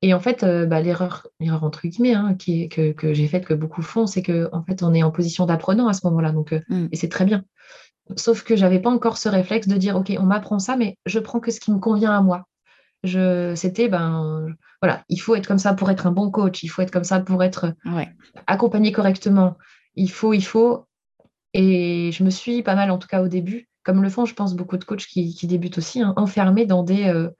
et 0.00 0.14
en 0.14 0.20
fait, 0.20 0.42
euh, 0.42 0.64
bah, 0.64 0.80
l'erreur, 0.80 1.26
l'erreur 1.38 1.62
entre 1.62 1.86
guillemets, 1.86 2.14
hein, 2.14 2.34
qui, 2.34 2.70
que, 2.70 2.92
que 2.92 3.12
j'ai 3.12 3.28
faite, 3.28 3.44
que 3.44 3.52
beaucoup 3.52 3.82
font, 3.82 4.06
c'est 4.06 4.22
qu'en 4.22 4.48
en 4.52 4.62
fait, 4.62 4.82
on 4.82 4.94
est 4.94 5.02
en 5.02 5.10
position 5.10 5.44
d'apprenant 5.44 5.86
à 5.86 5.92
ce 5.92 6.06
moment-là. 6.06 6.32
Donc, 6.32 6.54
euh, 6.54 6.60
mm. 6.70 6.88
Et 6.92 6.96
c'est 6.96 7.10
très 7.10 7.26
bien. 7.26 7.44
Sauf 8.16 8.42
que 8.42 8.56
j'avais 8.56 8.80
pas 8.80 8.90
encore 8.90 9.18
ce 9.18 9.28
réflexe 9.28 9.68
de 9.68 9.76
dire, 9.76 9.96
OK, 9.96 10.10
on 10.18 10.24
m'apprend 10.24 10.58
ça, 10.58 10.76
mais 10.76 10.96
je 11.04 11.18
prends 11.18 11.40
que 11.40 11.50
ce 11.50 11.60
qui 11.60 11.70
me 11.72 11.78
convient 11.78 12.16
à 12.16 12.22
moi. 12.22 12.46
Je, 13.04 13.54
c'était, 13.54 13.88
ben, 13.88 14.46
voilà, 14.80 15.04
il 15.10 15.18
faut 15.18 15.34
être 15.34 15.46
comme 15.46 15.58
ça 15.58 15.74
pour 15.74 15.90
être 15.90 16.06
un 16.06 16.12
bon 16.12 16.30
coach, 16.30 16.62
il 16.62 16.68
faut 16.68 16.82
être 16.82 16.90
comme 16.90 17.04
ça 17.04 17.20
pour 17.20 17.42
être 17.42 17.74
accompagné 18.46 18.92
correctement. 18.92 19.56
Il 19.94 20.10
faut, 20.10 20.32
il 20.32 20.44
faut, 20.44 20.86
et 21.52 22.10
je 22.12 22.22
me 22.24 22.30
suis 22.30 22.62
pas 22.62 22.74
mal, 22.74 22.90
en 22.90 22.98
tout 22.98 23.08
cas 23.08 23.22
au 23.22 23.28
début, 23.28 23.68
comme 23.82 24.02
le 24.02 24.10
font, 24.10 24.24
je 24.24 24.34
pense, 24.34 24.54
beaucoup 24.54 24.76
de 24.76 24.84
coachs 24.84 25.06
qui, 25.06 25.46
débutent 25.46 25.78
aussi, 25.78 26.02
hein, 26.02 26.12
enfermés 26.16 26.66
dans 26.66 26.82
des 26.82 27.06
euh, 27.08 27.30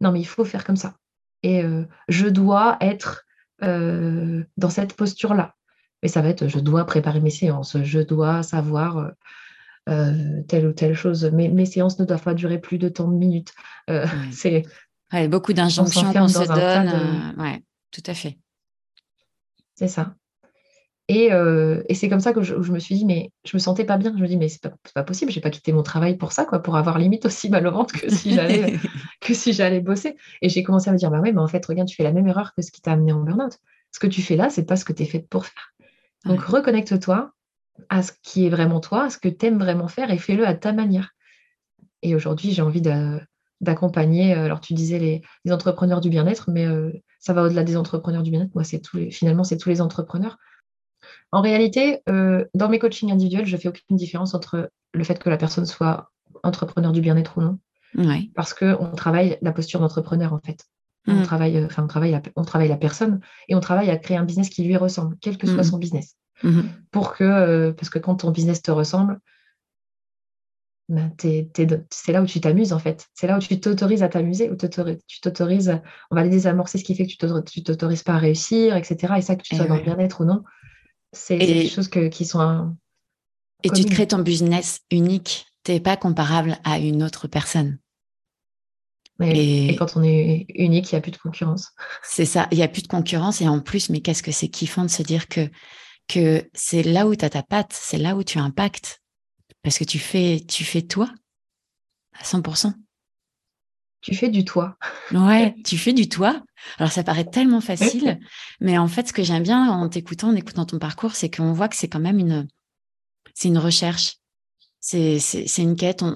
non, 0.00 0.12
mais 0.12 0.20
il 0.20 0.26
faut 0.26 0.44
faire 0.44 0.64
comme 0.64 0.76
ça. 0.76 0.94
Et 1.42 1.62
euh, 1.62 1.84
je 2.08 2.26
dois 2.26 2.76
être 2.80 3.24
euh, 3.62 4.44
dans 4.56 4.70
cette 4.70 4.94
posture-là. 4.94 5.54
Mais 6.02 6.08
ça 6.08 6.20
va 6.20 6.28
être 6.28 6.48
je 6.48 6.58
dois 6.58 6.84
préparer 6.84 7.20
mes 7.20 7.30
séances, 7.30 7.82
je 7.82 8.00
dois 8.00 8.42
savoir 8.42 9.12
telle 9.86 10.66
ou 10.66 10.72
telle 10.72 10.94
chose. 10.94 11.30
Mais 11.32 11.48
mes 11.48 11.64
séances 11.64 11.98
ne 11.98 12.04
doivent 12.04 12.22
pas 12.22 12.34
durer 12.34 12.60
plus 12.60 12.76
de 12.76 12.88
tant 12.88 13.08
de 13.08 13.16
minutes. 13.16 13.54
C'est 14.30 14.64
beaucoup 15.28 15.54
d'injonctions 15.54 16.12
qu'on 16.12 16.28
se 16.28 16.46
donne. 16.46 17.34
Ouais, 17.38 17.62
tout 17.92 18.02
à 18.06 18.12
fait. 18.12 18.38
C'est 19.74 19.88
ça. 19.88 20.14
Euh, 21.10 21.82
et, 21.88 21.94
c'est 21.94 22.08
comme 22.08 22.20
ça 22.20 22.32
que 22.32 22.42
je, 22.42 22.54
me 22.54 22.78
suis 22.78 22.96
dit, 22.96 23.04
mais 23.04 23.30
je 23.44 23.56
me 23.56 23.60
sentais 23.60 23.84
pas 23.84 23.96
bien. 23.96 24.12
Je 24.16 24.22
me 24.22 24.26
dis, 24.26 24.36
mais 24.36 24.48
c'est 24.48 24.60
pas, 24.60 24.72
pas 24.94 25.04
possible, 25.04 25.30
j'ai 25.30 25.40
pas 25.40 25.50
quitté 25.50 25.72
mon 25.72 25.82
travail 25.82 26.16
pour 26.16 26.32
ça, 26.32 26.44
quoi, 26.44 26.60
pour 26.60 26.76
avoir 26.76 26.98
limite 26.98 27.26
aussi 27.26 27.48
mal 27.48 27.66
au 27.66 27.70
ventre 27.70 27.94
que 28.00 28.12
si 28.12 28.34
j'allais 28.34 28.74
que 29.20 29.34
si 29.34 29.52
j'allais 29.52 29.80
bosser. 29.80 30.16
Et 30.42 30.48
j'ai 30.48 30.62
commencé 30.62 30.90
à 30.90 30.92
me 30.92 30.98
dire, 30.98 31.10
bah 31.10 31.20
oui, 31.22 31.32
mais 31.32 31.40
en 31.40 31.48
fait, 31.48 31.64
regarde, 31.64 31.88
tu 31.88 31.94
fais 31.94 32.02
la 32.02 32.12
même 32.12 32.26
erreur 32.26 32.54
que 32.54 32.62
ce 32.62 32.72
qui 32.72 32.80
t'a 32.80 32.92
amené 32.92 33.12
en 33.12 33.20
burn-out. 33.20 33.58
Ce 33.92 34.00
que 34.00 34.06
tu 34.06 34.20
fais 34.20 34.36
là, 34.36 34.50
c'est 34.50 34.64
pas 34.64 34.76
ce 34.76 34.84
que 34.84 34.92
tu 34.92 35.04
es 35.04 35.06
fait 35.06 35.20
pour 35.20 35.46
faire. 35.46 35.72
Donc 36.24 36.40
reconnecte-toi 36.40 37.32
à 37.88 38.02
ce 38.02 38.12
qui 38.22 38.46
est 38.46 38.50
vraiment 38.50 38.80
toi, 38.80 39.04
à 39.04 39.10
ce 39.10 39.18
que 39.18 39.28
tu 39.28 39.46
aimes 39.46 39.58
vraiment 39.58 39.88
faire 39.88 40.10
et 40.10 40.18
fais-le 40.18 40.46
à 40.46 40.54
ta 40.54 40.72
manière. 40.72 41.10
Et 42.02 42.14
aujourd'hui, 42.14 42.52
j'ai 42.52 42.62
envie 42.62 42.82
d'accompagner, 43.60 44.34
euh, 44.34 44.44
alors 44.44 44.60
tu 44.60 44.74
disais 44.74 44.98
les, 44.98 45.52
entrepreneurs 45.52 46.00
du 46.00 46.10
bien-être, 46.10 46.50
mais 46.50 46.66
euh, 46.66 46.92
ça 47.20 47.32
va 47.32 47.44
au-delà 47.44 47.62
des 47.62 47.76
entrepreneurs 47.76 48.22
du 48.22 48.30
bien-être. 48.30 48.54
Moi, 48.54 48.64
c'est 48.64 48.80
tous 48.80 49.10
finalement, 49.10 49.44
c'est 49.44 49.56
tous 49.56 49.68
les 49.68 49.80
entrepreneurs 49.80 50.36
en 51.32 51.40
réalité, 51.40 52.02
euh, 52.08 52.44
dans 52.54 52.68
mes 52.68 52.78
coachings 52.78 53.12
individuels, 53.12 53.46
je 53.46 53.56
ne 53.56 53.60
fais 53.60 53.68
aucune 53.68 53.96
différence 53.96 54.34
entre 54.34 54.70
le 54.94 55.04
fait 55.04 55.18
que 55.18 55.28
la 55.28 55.36
personne 55.36 55.66
soit 55.66 56.10
entrepreneur 56.42 56.92
du 56.92 57.00
bien-être 57.00 57.38
ou 57.38 57.42
non. 57.42 57.58
Parce 58.34 58.54
qu'on 58.54 58.92
travaille 58.96 59.38
la 59.42 59.52
posture 59.52 59.80
d'entrepreneur, 59.80 60.32
en 60.32 60.40
fait. 60.40 60.64
On, 61.08 61.14
mm. 61.14 61.22
travaille, 61.22 61.64
enfin, 61.64 61.84
on, 61.84 61.86
travaille 61.86 62.10
la, 62.10 62.22
on 62.34 62.42
travaille 62.42 62.68
la 62.68 62.76
personne 62.76 63.20
et 63.48 63.54
on 63.54 63.60
travaille 63.60 63.90
à 63.90 63.96
créer 63.96 64.16
un 64.16 64.24
business 64.24 64.48
qui 64.48 64.64
lui 64.64 64.76
ressemble, 64.76 65.16
quel 65.20 65.38
que 65.38 65.46
soit 65.46 65.62
mm. 65.62 65.64
son 65.64 65.78
business. 65.78 66.16
Mm-hmm. 66.42 66.64
Pour 66.90 67.14
que, 67.14 67.24
euh, 67.24 67.72
parce 67.72 67.90
que 67.90 67.98
quand 67.98 68.16
ton 68.16 68.30
business 68.30 68.60
te 68.60 68.70
ressemble, 68.70 69.20
ben, 70.88 71.12
c'est 71.18 72.12
là 72.12 72.22
où 72.22 72.26
tu 72.26 72.40
t'amuses 72.40 72.72
en 72.72 72.78
fait. 72.78 73.08
C'est 73.14 73.26
là 73.26 73.36
où 73.36 73.40
tu 73.40 73.58
t'autorises 73.58 74.04
à 74.04 74.08
t'amuser, 74.08 74.50
où 74.50 74.56
tu 74.56 75.20
t'autorises, 75.20 75.80
on 76.10 76.14
va 76.14 76.20
aller 76.20 76.30
désamorcer 76.30 76.78
ce 76.78 76.84
qui 76.84 76.94
fait 76.94 77.06
que 77.06 77.42
tu 77.42 77.62
t'autorises 77.62 78.04
pas 78.04 78.14
à 78.14 78.18
réussir, 78.18 78.76
etc. 78.76 79.14
Et 79.16 79.22
ça, 79.22 79.34
que 79.34 79.42
tu 79.42 79.56
sois 79.56 79.66
dans 79.66 79.76
le 79.76 79.82
bien-être 79.82 80.20
ou 80.20 80.24
non, 80.24 80.44
c'est 81.16 81.38
des 81.38 81.68
choses 81.68 81.88
qui 81.88 82.24
sont. 82.24 82.76
Et 83.62 83.70
tu 83.70 83.84
crées 83.84 84.06
ton 84.06 84.18
business 84.18 84.80
unique. 84.90 85.46
Tu 85.64 85.72
n'es 85.72 85.80
pas 85.80 85.96
comparable 85.96 86.58
à 86.64 86.78
une 86.78 87.02
autre 87.02 87.26
personne. 87.26 87.78
et... 89.20 89.74
quand 89.76 89.96
on 89.96 90.02
est 90.04 90.46
unique, 90.54 90.92
il 90.92 90.94
n'y 90.94 90.98
a 90.98 91.00
plus 91.00 91.10
de 91.10 91.16
concurrence. 91.16 91.72
C'est 92.02 92.26
ça, 92.26 92.46
il 92.52 92.58
n'y 92.58 92.62
a 92.62 92.68
plus 92.68 92.82
de 92.82 92.88
concurrence. 92.88 93.40
Et 93.40 93.48
en 93.48 93.60
plus, 93.60 93.90
mais 93.90 94.00
qu'est-ce 94.00 94.22
que 94.22 94.32
c'est 94.32 94.48
kiffant 94.48 94.84
de 94.84 94.90
se 94.90 95.02
dire 95.02 95.26
que, 95.28 95.48
que 96.06 96.48
c'est 96.54 96.82
là 96.82 97.06
où 97.06 97.16
tu 97.16 97.24
as 97.24 97.30
ta 97.30 97.42
patte, 97.42 97.72
c'est 97.72 97.98
là 97.98 98.14
où 98.14 98.22
tu 98.22 98.38
impactes. 98.38 99.02
Parce 99.62 99.78
que 99.78 99.84
tu 99.84 99.98
fais, 99.98 100.44
tu 100.46 100.64
fais 100.64 100.82
toi 100.82 101.10
à 102.12 102.22
100% 102.22 102.72
tu 104.06 104.14
fais 104.14 104.28
du 104.28 104.44
toi. 104.44 104.76
Ouais, 105.10 105.56
tu 105.64 105.76
fais 105.76 105.92
du 105.92 106.08
toi. 106.08 106.40
Alors 106.78 106.92
ça 106.92 107.02
paraît 107.02 107.24
tellement 107.24 107.60
facile, 107.60 108.20
mais 108.60 108.78
en 108.78 108.86
fait, 108.86 109.08
ce 109.08 109.12
que 109.12 109.24
j'aime 109.24 109.42
bien 109.42 109.68
en 109.68 109.88
t'écoutant, 109.88 110.28
en 110.28 110.36
écoutant 110.36 110.64
ton 110.64 110.78
parcours, 110.78 111.16
c'est 111.16 111.28
qu'on 111.28 111.52
voit 111.52 111.66
que 111.66 111.74
c'est 111.74 111.88
quand 111.88 111.98
même 111.98 112.20
une, 112.20 112.46
c'est 113.34 113.48
une 113.48 113.58
recherche. 113.58 114.18
C'est, 114.78 115.18
c'est, 115.18 115.62
une 115.62 115.74
quête. 115.74 116.04
On, 116.04 116.14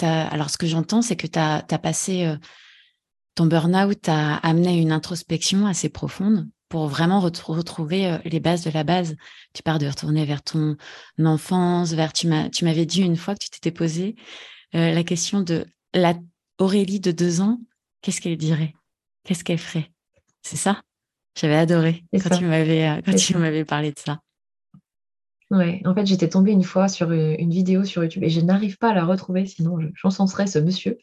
alors 0.00 0.48
ce 0.48 0.56
que 0.56 0.66
j'entends, 0.66 1.02
c'est 1.02 1.16
que 1.16 1.26
tu 1.26 1.38
as, 1.38 1.62
passé 1.82 2.24
euh, 2.24 2.36
ton 3.34 3.44
burn-out 3.44 4.08
a 4.08 4.36
amené 4.36 4.80
une 4.80 4.90
introspection 4.90 5.66
assez 5.66 5.90
profonde 5.90 6.48
pour 6.70 6.88
vraiment 6.88 7.20
retrouver 7.20 8.06
euh, 8.06 8.18
les 8.24 8.40
bases 8.40 8.64
de 8.64 8.70
la 8.70 8.84
base. 8.84 9.16
Tu 9.52 9.62
pars 9.62 9.78
de 9.78 9.86
retourner 9.86 10.24
vers 10.24 10.42
ton 10.42 10.78
enfance, 11.22 11.92
vers 11.92 12.14
tu 12.14 12.28
m'avais 12.28 12.86
dit 12.86 13.02
une 13.02 13.18
fois 13.18 13.34
que 13.34 13.44
tu 13.44 13.50
t'étais 13.50 13.70
posé 13.70 14.16
euh, 14.74 14.94
la 14.94 15.04
question 15.04 15.42
de 15.42 15.66
la 15.92 16.14
Aurélie 16.62 17.00
de 17.00 17.10
deux 17.10 17.40
ans, 17.40 17.58
qu'est-ce 18.02 18.20
qu'elle 18.20 18.36
dirait? 18.36 18.72
Qu'est-ce 19.24 19.42
qu'elle 19.42 19.58
ferait? 19.58 19.90
C'est 20.42 20.56
ça? 20.56 20.80
J'avais 21.36 21.56
adoré 21.56 22.04
quand 22.12 22.38
tu 22.38 22.44
m'avais 22.44 22.88
euh, 22.88 23.00
quand 23.04 23.16
tu 23.16 23.36
m'avais 23.36 23.64
parlé 23.64 23.90
de 23.90 23.98
ça. 23.98 24.20
Ouais, 25.50 25.82
en 25.84 25.92
fait, 25.92 26.06
j'étais 26.06 26.28
tombée 26.28 26.52
une 26.52 26.62
fois 26.62 26.86
sur 26.86 27.10
euh, 27.10 27.34
une 27.36 27.50
vidéo 27.50 27.82
sur 27.82 28.04
YouTube 28.04 28.22
et 28.22 28.30
je 28.30 28.40
n'arrive 28.40 28.78
pas 28.78 28.90
à 28.90 28.94
la 28.94 29.04
retrouver, 29.04 29.44
sinon 29.44 29.76
j'encenserais 29.94 30.46
ce 30.46 30.60
monsieur. 30.60 30.98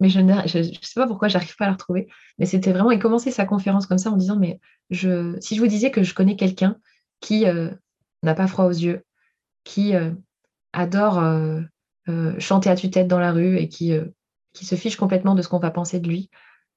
Mais 0.00 0.08
je 0.08 0.18
ne 0.18 0.42
sais 0.48 0.74
pas 0.96 1.06
pourquoi 1.06 1.28
j'arrive 1.28 1.54
pas 1.54 1.66
à 1.66 1.68
la 1.68 1.74
retrouver. 1.74 2.08
Mais 2.40 2.46
c'était 2.46 2.72
vraiment, 2.72 2.90
il 2.90 2.98
commençait 2.98 3.30
sa 3.30 3.44
conférence 3.44 3.86
comme 3.86 3.98
ça 3.98 4.10
en 4.10 4.16
disant, 4.16 4.36
mais 4.36 4.58
je, 4.90 5.36
si 5.38 5.54
je 5.54 5.60
vous 5.60 5.68
disais 5.68 5.92
que 5.92 6.02
je 6.02 6.14
connais 6.14 6.34
quelqu'un 6.34 6.78
qui 7.20 7.46
euh, 7.46 7.70
n'a 8.24 8.34
pas 8.34 8.48
froid 8.48 8.64
aux 8.64 8.70
yeux, 8.70 9.04
qui 9.62 9.94
adore 10.72 11.22
chanter 12.38 12.70
à 12.70 12.76
tue-tête 12.76 13.06
dans 13.06 13.18
la 13.20 13.32
rue 13.32 13.56
et 13.56 13.68
qui 13.68 13.92
qui 14.56 14.64
se 14.64 14.74
fiche 14.74 14.96
complètement 14.96 15.34
de 15.34 15.42
ce 15.42 15.48
qu'on 15.48 15.58
va 15.58 15.70
penser 15.70 16.00
de 16.00 16.08
lui, 16.08 16.30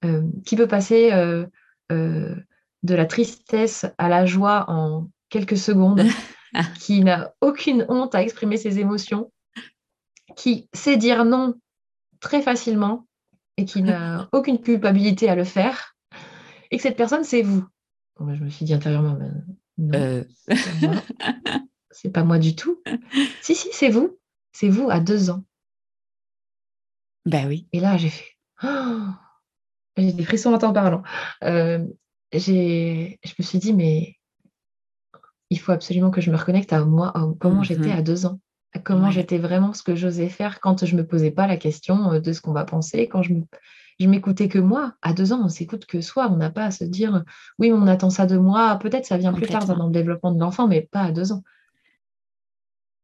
euh, 0.03 0.21
qui 0.45 0.55
peut 0.55 0.67
passer 0.67 1.11
euh, 1.13 1.45
euh, 1.91 2.35
de 2.83 2.93
la 2.93 3.05
tristesse 3.05 3.85
à 3.97 4.09
la 4.09 4.25
joie 4.25 4.65
en 4.67 5.09
quelques 5.29 5.57
secondes, 5.57 6.03
qui 6.79 7.01
n'a 7.01 7.33
aucune 7.41 7.85
honte 7.89 8.13
à 8.15 8.21
exprimer 8.21 8.57
ses 8.57 8.79
émotions, 8.79 9.31
qui 10.35 10.67
sait 10.73 10.97
dire 10.97 11.23
non 11.25 11.55
très 12.19 12.41
facilement 12.41 13.07
et 13.57 13.65
qui 13.65 13.81
n'a 13.81 14.27
aucune 14.33 14.61
culpabilité 14.61 15.29
à 15.29 15.35
le 15.35 15.45
faire, 15.45 15.95
et 16.71 16.77
que 16.77 16.83
cette 16.83 16.97
personne, 16.97 17.23
c'est 17.23 17.41
vous. 17.41 17.65
je 18.19 18.43
me 18.43 18.49
suis 18.49 18.65
dit 18.65 18.73
intérieurement, 18.73 19.17
non, 19.77 20.25
c'est 21.91 22.11
pas, 22.11 22.19
pas 22.21 22.23
moi 22.25 22.39
du 22.39 22.55
tout. 22.55 22.81
si, 23.41 23.55
si, 23.55 23.69
c'est 23.71 23.89
vous. 23.89 24.17
C'est 24.51 24.69
vous 24.69 24.89
à 24.89 24.99
deux 24.99 25.29
ans. 25.29 25.43
Ben 27.25 27.47
oui. 27.47 27.67
Et 27.73 27.79
là, 27.79 27.97
j'ai 27.97 28.09
fait. 28.09 28.35
Oh 28.63 28.67
j'ai 29.97 30.13
des 30.13 30.23
frissons 30.23 30.53
en 30.53 30.57
t'en 30.57 30.73
parlant. 30.73 31.03
Euh, 31.43 31.85
je 32.33 33.11
me 33.39 33.43
suis 33.43 33.59
dit, 33.59 33.73
mais 33.73 34.15
il 35.49 35.59
faut 35.59 35.71
absolument 35.71 36.11
que 36.11 36.21
je 36.21 36.31
me 36.31 36.37
reconnecte 36.37 36.73
à 36.73 36.85
moi, 36.85 37.11
à 37.17 37.27
comment 37.39 37.63
j'étais 37.63 37.89
mmh 37.89 37.97
à 37.97 38.01
deux 38.01 38.25
ans, 38.25 38.39
à 38.73 38.79
comment 38.79 39.11
j'étais 39.11 39.39
vraiment 39.39 39.73
ce 39.73 39.83
que 39.83 39.95
j'osais 39.95 40.29
faire 40.29 40.59
quand 40.59 40.85
je 40.85 40.95
ne 40.95 41.01
me 41.01 41.07
posais 41.07 41.31
pas 41.31 41.47
la 41.47 41.57
question 41.57 42.13
euh, 42.13 42.19
de 42.19 42.33
ce 42.33 42.41
qu'on 42.41 42.53
va 42.53 42.65
penser, 42.65 43.07
quand 43.07 43.23
je 43.23 43.33
je 43.99 44.07
m'écoutais 44.07 44.47
que 44.47 44.59
moi. 44.59 44.93
À 45.01 45.11
deux 45.11 45.33
ans, 45.33 45.41
on 45.43 45.49
s'écoute 45.49 45.85
que 45.85 45.99
soi. 45.99 46.29
On 46.31 46.37
n'a 46.37 46.49
pas 46.49 46.63
à 46.63 46.71
se 46.71 46.85
dire, 46.85 47.25
oui, 47.57 47.71
on 47.73 47.85
attend 47.85 48.09
ça 48.09 48.25
de 48.25 48.37
moi. 48.37 48.77
Peut-être 48.77 49.05
ça 49.05 49.17
vient 49.17 49.33
plus 49.33 49.47
tard 49.47 49.65
dans 49.65 49.87
le 49.87 49.91
développement 49.91 50.31
de 50.31 50.39
l'enfant, 50.39 50.69
mais 50.69 50.87
pas 50.89 51.01
à 51.01 51.11
deux 51.11 51.33
ans. 51.33 51.43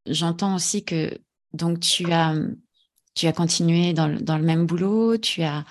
J'entends 0.06 0.56
aussi 0.56 0.86
que 0.86 1.20
donc 1.52 1.82
tu 1.82 2.10
as 2.14 2.34
tu 3.16 3.28
as 3.28 3.34
continué 3.34 3.94
dans 3.94 4.08
le, 4.08 4.20
dans 4.22 4.38
le 4.38 4.44
même 4.44 4.66
boulot, 4.66 5.18
tu 5.18 5.42
as, 5.42 5.64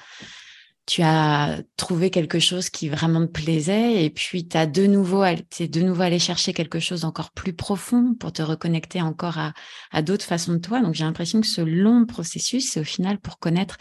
tu 0.87 1.03
as 1.03 1.61
trouvé 1.77 2.11
quelque 2.11 2.39
chose 2.39 2.71
qui 2.71 2.89
vraiment 2.89 3.21
te 3.27 3.31
plaisait 3.31 4.05
et 4.05 4.11
puis 4.11 4.49
tu 4.49 4.57
as 4.57 4.67
de 4.67 4.87
nouveau, 4.87 5.25
es 5.25 5.69
de 5.69 5.81
nouveau 5.81 6.03
allé 6.03 6.19
chercher 6.19 6.53
quelque 6.53 6.81
chose 6.81 7.03
d'encore 7.03 7.31
plus 7.31 7.53
profond 7.53 8.15
pour 8.19 8.33
te 8.33 8.43
reconnecter 8.43 9.01
encore 9.01 9.39
à, 9.39 9.53
à 9.93 10.03
d'autres 10.03 10.25
façons 10.25 10.55
de 10.55 10.59
toi. 10.59 10.81
Donc 10.81 10.95
j'ai 10.95 11.05
l'impression 11.05 11.41
que 11.41 11.47
ce 11.47 11.61
long 11.61 12.07
processus, 12.07 12.71
c'est 12.71 12.81
au 12.81 12.85
final 12.85 13.19
pour 13.19 13.39
connaître 13.39 13.79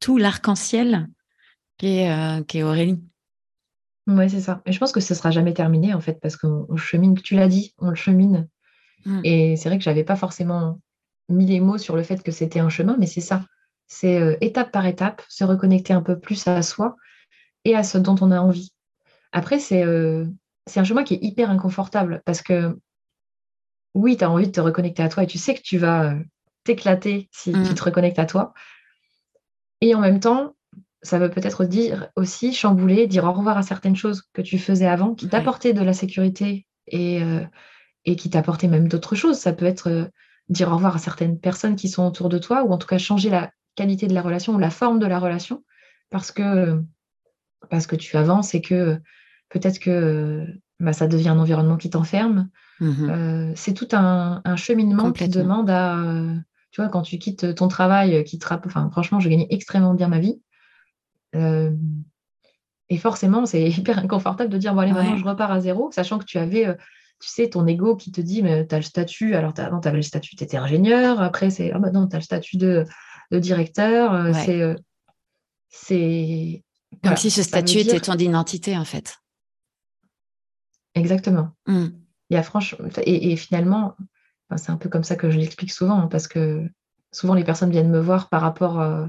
tout 0.00 0.16
l'arc-en-ciel 0.16 1.08
qui 1.76 1.98
est, 1.98 2.46
qui 2.46 2.58
est 2.58 2.62
Aurélie. 2.62 2.98
Oui, 4.08 4.30
c'est 4.30 4.40
ça. 4.40 4.62
Et 4.64 4.72
je 4.72 4.78
pense 4.78 4.90
que 4.90 5.00
ce 5.00 5.14
sera 5.14 5.30
jamais 5.30 5.52
terminé, 5.52 5.92
en 5.92 6.00
fait, 6.00 6.18
parce 6.20 6.36
qu'on 6.36 6.76
chemine, 6.76 7.14
tu 7.14 7.34
l'as 7.34 7.46
dit, 7.46 7.74
on 7.78 7.90
le 7.90 7.94
chemine. 7.94 8.48
Mm. 9.04 9.20
Et 9.22 9.56
c'est 9.56 9.68
vrai 9.68 9.76
que 9.76 9.84
j'avais 9.84 10.02
pas 10.02 10.16
forcément 10.16 10.80
mis 11.28 11.46
les 11.46 11.60
mots 11.60 11.78
sur 11.78 11.96
le 11.96 12.02
fait 12.02 12.22
que 12.22 12.32
c'était 12.32 12.60
un 12.60 12.68
chemin, 12.68 12.96
mais 12.98 13.06
c'est 13.06 13.20
ça. 13.20 13.44
C'est 13.86 14.20
euh, 14.20 14.36
étape 14.40 14.70
par 14.70 14.86
étape, 14.86 15.22
se 15.28 15.44
reconnecter 15.44 15.92
un 15.92 16.02
peu 16.02 16.18
plus 16.18 16.46
à 16.46 16.62
soi 16.62 16.96
et 17.64 17.74
à 17.74 17.82
ce 17.82 17.98
dont 17.98 18.16
on 18.20 18.30
a 18.30 18.40
envie. 18.40 18.72
Après, 19.32 19.58
c'est 19.58 19.84
euh, 19.84 20.26
un 20.76 20.84
chemin 20.84 21.04
qui 21.04 21.14
est 21.14 21.22
hyper 21.22 21.50
inconfortable 21.50 22.22
parce 22.24 22.42
que 22.42 22.78
oui, 23.94 24.16
tu 24.16 24.24
as 24.24 24.30
envie 24.30 24.46
de 24.46 24.52
te 24.52 24.60
reconnecter 24.60 25.02
à 25.02 25.08
toi 25.08 25.22
et 25.22 25.26
tu 25.26 25.38
sais 25.38 25.54
que 25.54 25.62
tu 25.62 25.78
vas 25.78 26.10
euh, 26.12 26.18
t'éclater 26.64 27.28
si 27.32 27.52
tu 27.52 27.58
mm. 27.58 27.74
te 27.74 27.84
reconnectes 27.84 28.18
à 28.18 28.26
toi. 28.26 28.52
Et 29.80 29.94
en 29.94 30.00
même 30.00 30.20
temps, 30.20 30.54
ça 31.02 31.18
veut 31.18 31.30
peut-être 31.30 31.64
dire 31.64 32.08
aussi 32.16 32.52
chambouler, 32.52 33.06
dire 33.06 33.24
au 33.24 33.32
revoir 33.32 33.56
à 33.56 33.62
certaines 33.62 33.96
choses 33.96 34.22
que 34.32 34.42
tu 34.42 34.58
faisais 34.58 34.86
avant, 34.86 35.14
qui 35.14 35.28
t'apportaient 35.28 35.72
de 35.72 35.82
la 35.82 35.92
sécurité 35.92 36.66
et, 36.86 37.22
euh, 37.22 37.44
et 38.04 38.16
qui 38.16 38.30
t'apportaient 38.30 38.68
même 38.68 38.88
d'autres 38.88 39.14
choses. 39.14 39.38
Ça 39.38 39.52
peut 39.52 39.64
être 39.64 40.10
dire 40.48 40.70
au 40.70 40.74
revoir 40.74 40.96
à 40.96 40.98
certaines 40.98 41.38
personnes 41.38 41.76
qui 41.76 41.88
sont 41.88 42.06
autour 42.06 42.28
de 42.28 42.38
toi, 42.38 42.64
ou 42.64 42.72
en 42.72 42.78
tout 42.78 42.86
cas 42.86 42.98
changer 42.98 43.30
la 43.30 43.50
qualité 43.74 44.06
de 44.06 44.14
la 44.14 44.22
relation 44.22 44.54
ou 44.54 44.58
la 44.58 44.70
forme 44.70 44.98
de 44.98 45.06
la 45.06 45.18
relation, 45.18 45.64
parce 46.10 46.32
que, 46.32 46.82
parce 47.70 47.86
que 47.86 47.96
tu 47.96 48.16
avances 48.16 48.54
et 48.54 48.60
que 48.60 48.98
peut-être 49.50 49.78
que 49.78 50.46
bah, 50.80 50.92
ça 50.92 51.06
devient 51.06 51.30
un 51.30 51.38
environnement 51.38 51.76
qui 51.76 51.90
t'enferme. 51.90 52.48
Mmh 52.80 53.10
euh, 53.10 53.52
c'est 53.56 53.74
tout 53.74 53.88
un, 53.92 54.40
cheminement 54.56 55.10
qui 55.10 55.28
demande 55.28 55.68
à... 55.68 55.98
tu 56.70 56.80
vois, 56.80 56.88
quand 56.88 57.02
tu 57.02 57.18
quittes 57.18 57.54
ton 57.54 57.68
travail, 57.68 58.22
qui 58.24 58.38
te 58.38 58.46
enfin, 58.52 58.88
franchement, 58.90 59.20
je 59.20 59.28
gagnais 59.28 59.48
extrêmement 59.50 59.94
bien 59.94 60.08
ma 60.08 60.20
vie. 60.20 60.40
Euh, 61.34 61.74
et 62.88 62.96
forcément, 62.96 63.46
c'est 63.46 63.68
hyper 63.70 63.98
inconfortable 63.98 64.50
de 64.50 64.58
dire, 64.58 64.74
bon, 64.74 64.80
allez, 64.80 64.92
maintenant, 64.92 65.16
je 65.16 65.24
repars 65.24 65.50
à 65.50 65.60
zéro, 65.60 65.90
sachant 65.92 66.18
que 66.18 66.24
tu 66.24 66.38
avais, 66.38 66.66
euh, 66.66 66.74
tu 67.20 67.28
sais, 67.28 67.50
ton 67.50 67.66
ego 67.66 67.96
qui 67.96 68.12
te 68.12 68.20
dit, 68.20 68.42
mais 68.42 68.66
tu 68.66 68.74
as 68.74 68.78
le 68.78 68.84
statut, 68.84 69.34
alors 69.34 69.52
avant, 69.58 69.80
tu 69.80 69.88
avais 69.88 69.96
le 69.96 70.02
statut, 70.02 70.36
tu 70.36 70.44
étais 70.44 70.56
ingénieur, 70.56 71.20
après, 71.20 71.50
c'est, 71.50 71.72
ah, 71.72 71.78
bah 71.78 71.90
non, 71.90 72.06
tu 72.06 72.14
as 72.14 72.18
le 72.18 72.24
statut 72.24 72.56
de, 72.56 72.84
de 73.30 73.38
directeur, 73.38 74.14
euh, 74.14 74.32
c'est. 74.32 74.76
c'est 75.68 76.62
Comme 77.02 77.16
si 77.16 77.30
ce 77.30 77.42
statut 77.42 77.78
était 77.78 78.00
ton 78.00 78.14
identité, 78.14 78.76
en 78.76 78.84
fait. 78.84 79.16
Exactement. 80.94 81.50
Mmh. 81.66 81.86
Il 82.30 82.34
y 82.34 82.36
a 82.36 82.42
franchement, 82.42 82.88
et, 83.04 83.36
finalement, 83.36 83.96
c'est 84.56 84.70
un 84.70 84.76
peu 84.76 84.88
comme 84.88 85.04
ça 85.04 85.16
que 85.16 85.30
je 85.30 85.38
l'explique 85.38 85.72
souvent, 85.72 85.98
hein, 85.98 86.08
parce 86.08 86.28
que 86.28 86.68
souvent 87.12 87.34
les 87.34 87.44
personnes 87.44 87.70
viennent 87.70 87.90
me 87.90 88.00
voir 88.00 88.28
par 88.28 88.42
rapport 88.42 89.08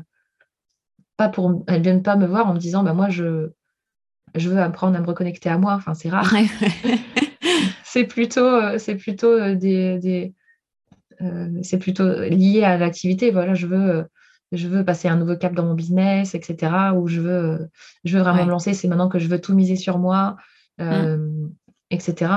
pas 1.20 1.28
pour, 1.28 1.64
elles 1.68 1.82
viennent 1.82 2.02
pas 2.02 2.16
me 2.16 2.26
voir 2.26 2.48
en 2.48 2.54
me 2.54 2.60
disant, 2.60 2.82
bah, 2.82 2.94
moi, 2.94 3.10
je, 3.10 3.50
je 4.36 4.50
veux 4.50 4.62
apprendre 4.62 4.96
à 4.96 5.02
me 5.02 5.06
reconnecter 5.06 5.50
à 5.50 5.58
moi. 5.58 5.74
Enfin, 5.74 5.94
c'est 5.94 6.10
rare. 6.10 6.34
c'est 7.90 8.06
plutôt, 8.06 8.46
euh, 8.46 8.78
c'est 8.78 8.96
plutôt 8.96 9.32
euh, 9.32 9.56
des, 9.56 9.98
des 9.98 10.34
euh, 11.22 11.50
c'est 11.64 11.80
plutôt 11.80 12.08
lié 12.22 12.64
à 12.64 12.78
l'activité. 12.78 13.32
Voilà, 13.32 13.56
je 13.56 13.66
veux, 13.66 14.08
je 14.52 14.68
veux 14.68 14.86
passer 14.86 15.08
un 15.08 15.16
nouveau 15.16 15.36
cap 15.36 15.54
dans 15.56 15.66
mon 15.66 15.74
business, 15.74 16.36
etc. 16.36 16.72
Ou 16.96 17.08
je 17.08 17.20
veux, 17.20 17.70
je 18.04 18.16
veux 18.16 18.24
vraiment 18.24 18.46
me 18.46 18.52
lancer. 18.52 18.76
C'est 18.76 18.88
maintenant 18.88 19.10
que 19.10 19.18
je 19.18 19.28
veux 19.28 19.42
tout 19.42 19.56
miser 19.56 19.76
sur 19.76 19.98
moi, 19.98 20.38
mmh. 20.78 21.50
etc. 21.90 22.32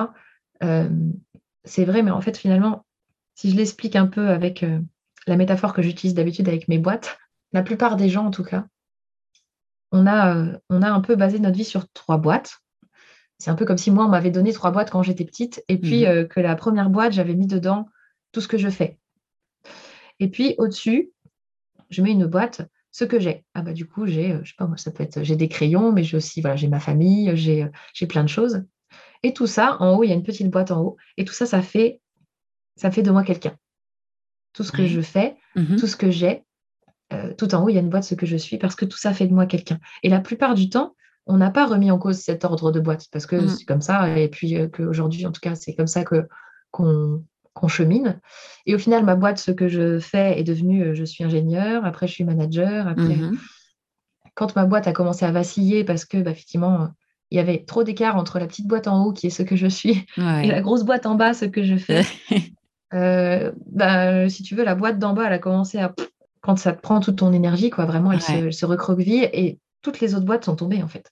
c'est 1.64 1.84
vrai, 1.84 2.02
mais 2.02 2.10
en 2.10 2.20
fait, 2.20 2.36
finalement, 2.36 2.84
si 3.34 3.50
je 3.50 3.56
l'explique 3.56 3.94
un 3.94 4.06
peu 4.06 4.30
avec 4.30 4.64
la 5.26 5.36
métaphore 5.36 5.74
que 5.74 5.82
j'utilise 5.82 6.14
d'habitude 6.14 6.48
avec 6.48 6.66
mes 6.66 6.78
boîtes, 6.78 7.18
la 7.52 7.62
plupart 7.62 7.96
des 7.96 8.08
gens 8.08 8.26
en 8.26 8.30
tout 8.32 8.44
cas, 8.44 8.66
on 9.92 10.08
a, 10.08 10.44
on 10.70 10.82
a 10.82 10.90
un 10.90 11.00
peu 11.02 11.14
basé 11.14 11.38
notre 11.38 11.56
vie 11.56 11.64
sur 11.64 11.86
trois 11.92 12.18
boîtes. 12.18 12.61
C'est 13.42 13.50
un 13.50 13.56
peu 13.56 13.64
comme 13.64 13.76
si 13.76 13.90
moi, 13.90 14.06
on 14.06 14.08
m'avait 14.08 14.30
donné 14.30 14.52
trois 14.52 14.70
boîtes 14.70 14.92
quand 14.92 15.02
j'étais 15.02 15.24
petite, 15.24 15.64
et 15.66 15.76
puis 15.76 16.02
mhm. 16.02 16.06
euh, 16.06 16.24
que 16.24 16.38
la 16.38 16.54
première 16.54 16.90
boîte, 16.90 17.12
j'avais 17.12 17.34
mis 17.34 17.48
dedans 17.48 17.88
tout 18.30 18.40
ce 18.40 18.46
que 18.46 18.56
je 18.56 18.68
fais. 18.68 19.00
Et 20.20 20.28
puis 20.28 20.54
au-dessus, 20.58 21.10
je 21.90 22.02
mets 22.02 22.12
une 22.12 22.26
boîte, 22.26 22.62
ce 22.92 23.04
que 23.04 23.18
j'ai. 23.18 23.44
Ah 23.54 23.62
bah 23.62 23.72
du 23.72 23.84
coup, 23.84 24.06
j'ai, 24.06 24.30
euh, 24.30 24.40
je 24.44 24.50
sais 24.50 24.56
pas 24.56 24.68
moi, 24.68 24.76
ça 24.76 24.92
peut 24.92 25.02
être, 25.02 25.24
j'ai 25.24 25.34
des 25.34 25.48
crayons, 25.48 25.90
mais 25.90 26.04
j'ai 26.04 26.16
aussi, 26.16 26.40
voilà, 26.40 26.54
j'ai 26.54 26.68
ma 26.68 26.78
famille, 26.78 27.36
j'ai, 27.36 27.66
j'ai 27.94 28.06
plein 28.06 28.22
de 28.22 28.28
choses. 28.28 28.62
Et 29.24 29.34
tout 29.34 29.48
ça, 29.48 29.76
en 29.80 29.96
haut, 29.96 30.04
il 30.04 30.10
y 30.10 30.12
a 30.12 30.14
une 30.14 30.22
petite 30.22 30.48
boîte 30.48 30.70
en 30.70 30.80
haut, 30.80 30.96
et 31.16 31.24
tout 31.24 31.34
ça, 31.34 31.44
ça 31.44 31.62
fait, 31.62 32.00
ça 32.76 32.92
fait 32.92 33.02
de 33.02 33.10
moi 33.10 33.24
quelqu'un. 33.24 33.56
Tout 34.52 34.62
ce 34.62 34.70
que 34.70 34.86
je 34.86 35.00
fais, 35.00 35.34
mhm. 35.56 35.78
tout 35.80 35.88
ce 35.88 35.96
que 35.96 36.12
j'ai, 36.12 36.44
euh, 37.12 37.34
tout 37.34 37.56
en 37.56 37.64
haut, 37.64 37.70
il 37.70 37.74
y 37.74 37.78
a 37.78 37.80
une 37.80 37.90
boîte 37.90 38.04
ce 38.04 38.14
que 38.14 38.24
je 38.24 38.36
suis 38.36 38.58
parce 38.58 38.76
que 38.76 38.84
tout 38.84 38.98
ça 38.98 39.12
fait 39.12 39.26
de 39.26 39.34
moi 39.34 39.46
quelqu'un. 39.46 39.80
Et 40.04 40.08
la 40.08 40.20
plupart 40.20 40.54
du 40.54 40.70
temps, 40.70 40.94
on 41.26 41.36
n'a 41.36 41.50
pas 41.50 41.66
remis 41.66 41.90
en 41.90 41.98
cause 41.98 42.18
cet 42.18 42.44
ordre 42.44 42.72
de 42.72 42.80
boîte 42.80 43.06
parce 43.12 43.26
que 43.26 43.36
mmh. 43.36 43.48
c'est 43.48 43.64
comme 43.64 43.80
ça 43.80 44.18
et 44.18 44.28
puis 44.28 44.56
euh, 44.56 44.68
qu'aujourd'hui, 44.68 45.26
en 45.26 45.32
tout 45.32 45.40
cas, 45.40 45.54
c'est 45.54 45.74
comme 45.74 45.86
ça 45.86 46.04
que 46.04 46.26
qu'on 46.70 47.68
chemine. 47.68 48.18
Et 48.64 48.74
au 48.74 48.78
final, 48.78 49.04
ma 49.04 49.14
boîte, 49.14 49.38
ce 49.38 49.50
que 49.50 49.68
je 49.68 49.98
fais 49.98 50.40
est 50.40 50.44
devenu, 50.44 50.82
euh, 50.82 50.94
je 50.94 51.04
suis 51.04 51.22
ingénieur, 51.22 51.84
après 51.84 52.06
je 52.06 52.12
suis 52.12 52.24
manager, 52.24 52.88
après. 52.88 53.16
Mmh 53.16 53.38
quand 54.34 54.56
ma 54.56 54.64
boîte 54.64 54.86
a 54.86 54.92
commencé 54.92 55.26
à 55.26 55.30
vaciller 55.30 55.84
parce 55.84 56.06
que, 56.06 56.16
bah, 56.16 56.30
effectivement, 56.30 56.88
il 57.30 57.36
y 57.36 57.38
avait 57.38 57.64
trop 57.66 57.84
d'écart 57.84 58.16
entre 58.16 58.38
la 58.38 58.46
petite 58.46 58.66
boîte 58.66 58.88
en 58.88 59.04
haut 59.04 59.12
qui 59.12 59.26
est 59.26 59.30
ce 59.30 59.42
que 59.42 59.56
je 59.56 59.66
suis 59.66 60.06
et 60.16 60.46
la 60.46 60.62
grosse 60.62 60.84
boîte 60.84 61.04
en 61.04 61.16
bas, 61.16 61.34
ce 61.34 61.44
que 61.44 61.62
je 61.62 61.76
fais. 61.76 62.02
bah, 63.66 64.28
si 64.30 64.42
tu 64.42 64.54
veux, 64.54 64.64
la 64.64 64.74
boîte 64.74 64.98
d'en 64.98 65.12
bas, 65.12 65.26
elle 65.26 65.32
a 65.32 65.38
commencé 65.38 65.78
à 65.78 65.94
quand 66.40 66.56
ça 66.56 66.72
te 66.72 66.80
prend 66.80 67.00
toute 67.00 67.16
ton 67.16 67.32
énergie, 67.32 67.70
quoi, 67.70 67.86
vraiment, 67.86 68.12
elle, 68.12 68.52
se, 68.52 68.66
recroqueville 68.66 69.28
et 69.32 69.58
toutes 69.82 70.00
les 70.00 70.14
autres 70.14 70.24
boîtes 70.24 70.44
sont 70.44 70.56
tombées, 70.56 70.82
en 70.82 70.88
fait. 70.88 71.10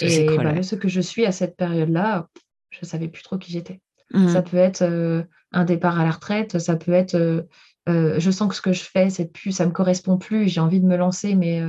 et 0.00 0.26
bah, 0.36 0.62
ce 0.62 0.74
que 0.74 0.88
je 0.88 1.00
suis 1.00 1.26
à 1.26 1.32
cette 1.32 1.56
période-là, 1.56 2.28
je 2.70 2.78
ne 2.82 2.86
savais 2.86 3.08
plus 3.08 3.22
trop 3.22 3.38
qui 3.38 3.52
j'étais. 3.52 3.80
Mmh. 4.12 4.28
Ça 4.28 4.42
peut 4.42 4.56
être 4.56 4.82
euh, 4.82 5.22
un 5.52 5.64
départ 5.64 6.00
à 6.00 6.04
la 6.04 6.10
retraite, 6.10 6.58
ça 6.58 6.76
peut 6.76 6.92
être 6.92 7.14
euh, 7.14 7.42
euh, 7.88 8.18
je 8.18 8.30
sens 8.30 8.48
que 8.48 8.54
ce 8.54 8.60
que 8.60 8.72
je 8.72 8.82
fais, 8.82 9.10
c'est 9.10 9.32
plus, 9.32 9.52
ça 9.52 9.66
me 9.66 9.72
correspond 9.72 10.18
plus, 10.18 10.48
j'ai 10.48 10.60
envie 10.60 10.80
de 10.80 10.86
me 10.86 10.96
lancer, 10.96 11.34
mais, 11.34 11.62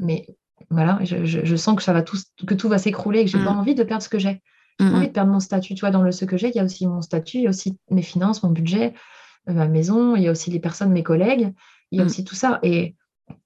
mais 0.00 0.26
voilà, 0.70 0.98
je, 1.02 1.56
sens 1.56 1.76
que 1.76 1.82
ça 1.82 1.92
va 1.92 2.02
tout, 2.02 2.18
que 2.46 2.54
tout 2.54 2.68
va 2.68 2.78
s'écrouler, 2.78 3.24
que 3.24 3.30
j'ai 3.30 3.42
pas 3.42 3.52
mmh. 3.52 3.58
envie 3.58 3.74
de 3.74 3.82
perdre 3.82 4.02
ce 4.02 4.08
que 4.08 4.18
j'ai. 4.18 4.42
J'ai 4.78 4.86
pas 4.86 4.92
mmh, 4.92 4.94
envie 4.94 5.08
de 5.08 5.12
perdre 5.12 5.32
mon 5.32 5.40
statut. 5.40 5.74
Tu 5.74 5.80
vois, 5.80 5.90
dans 5.90 6.02
le 6.02 6.12
ce 6.12 6.24
que 6.24 6.36
j'ai, 6.36 6.48
il 6.48 6.54
y 6.54 6.60
a 6.60 6.64
aussi 6.64 6.86
mon 6.86 7.00
statut, 7.00 7.38
il 7.38 7.42
y 7.44 7.46
a 7.46 7.50
aussi 7.50 7.78
mes 7.90 8.02
finances, 8.02 8.42
mon 8.42 8.50
budget, 8.50 8.94
ma 9.46 9.68
maison, 9.68 10.16
il 10.16 10.22
y 10.22 10.28
a 10.28 10.30
aussi 10.30 10.50
les 10.50 10.60
personnes, 10.60 10.92
mes 10.92 11.02
collègues. 11.02 11.52
Il 11.90 11.98
y 11.98 12.00
a 12.00 12.04
mm. 12.04 12.06
aussi 12.06 12.24
tout 12.24 12.34
ça. 12.34 12.58
Et, 12.62 12.94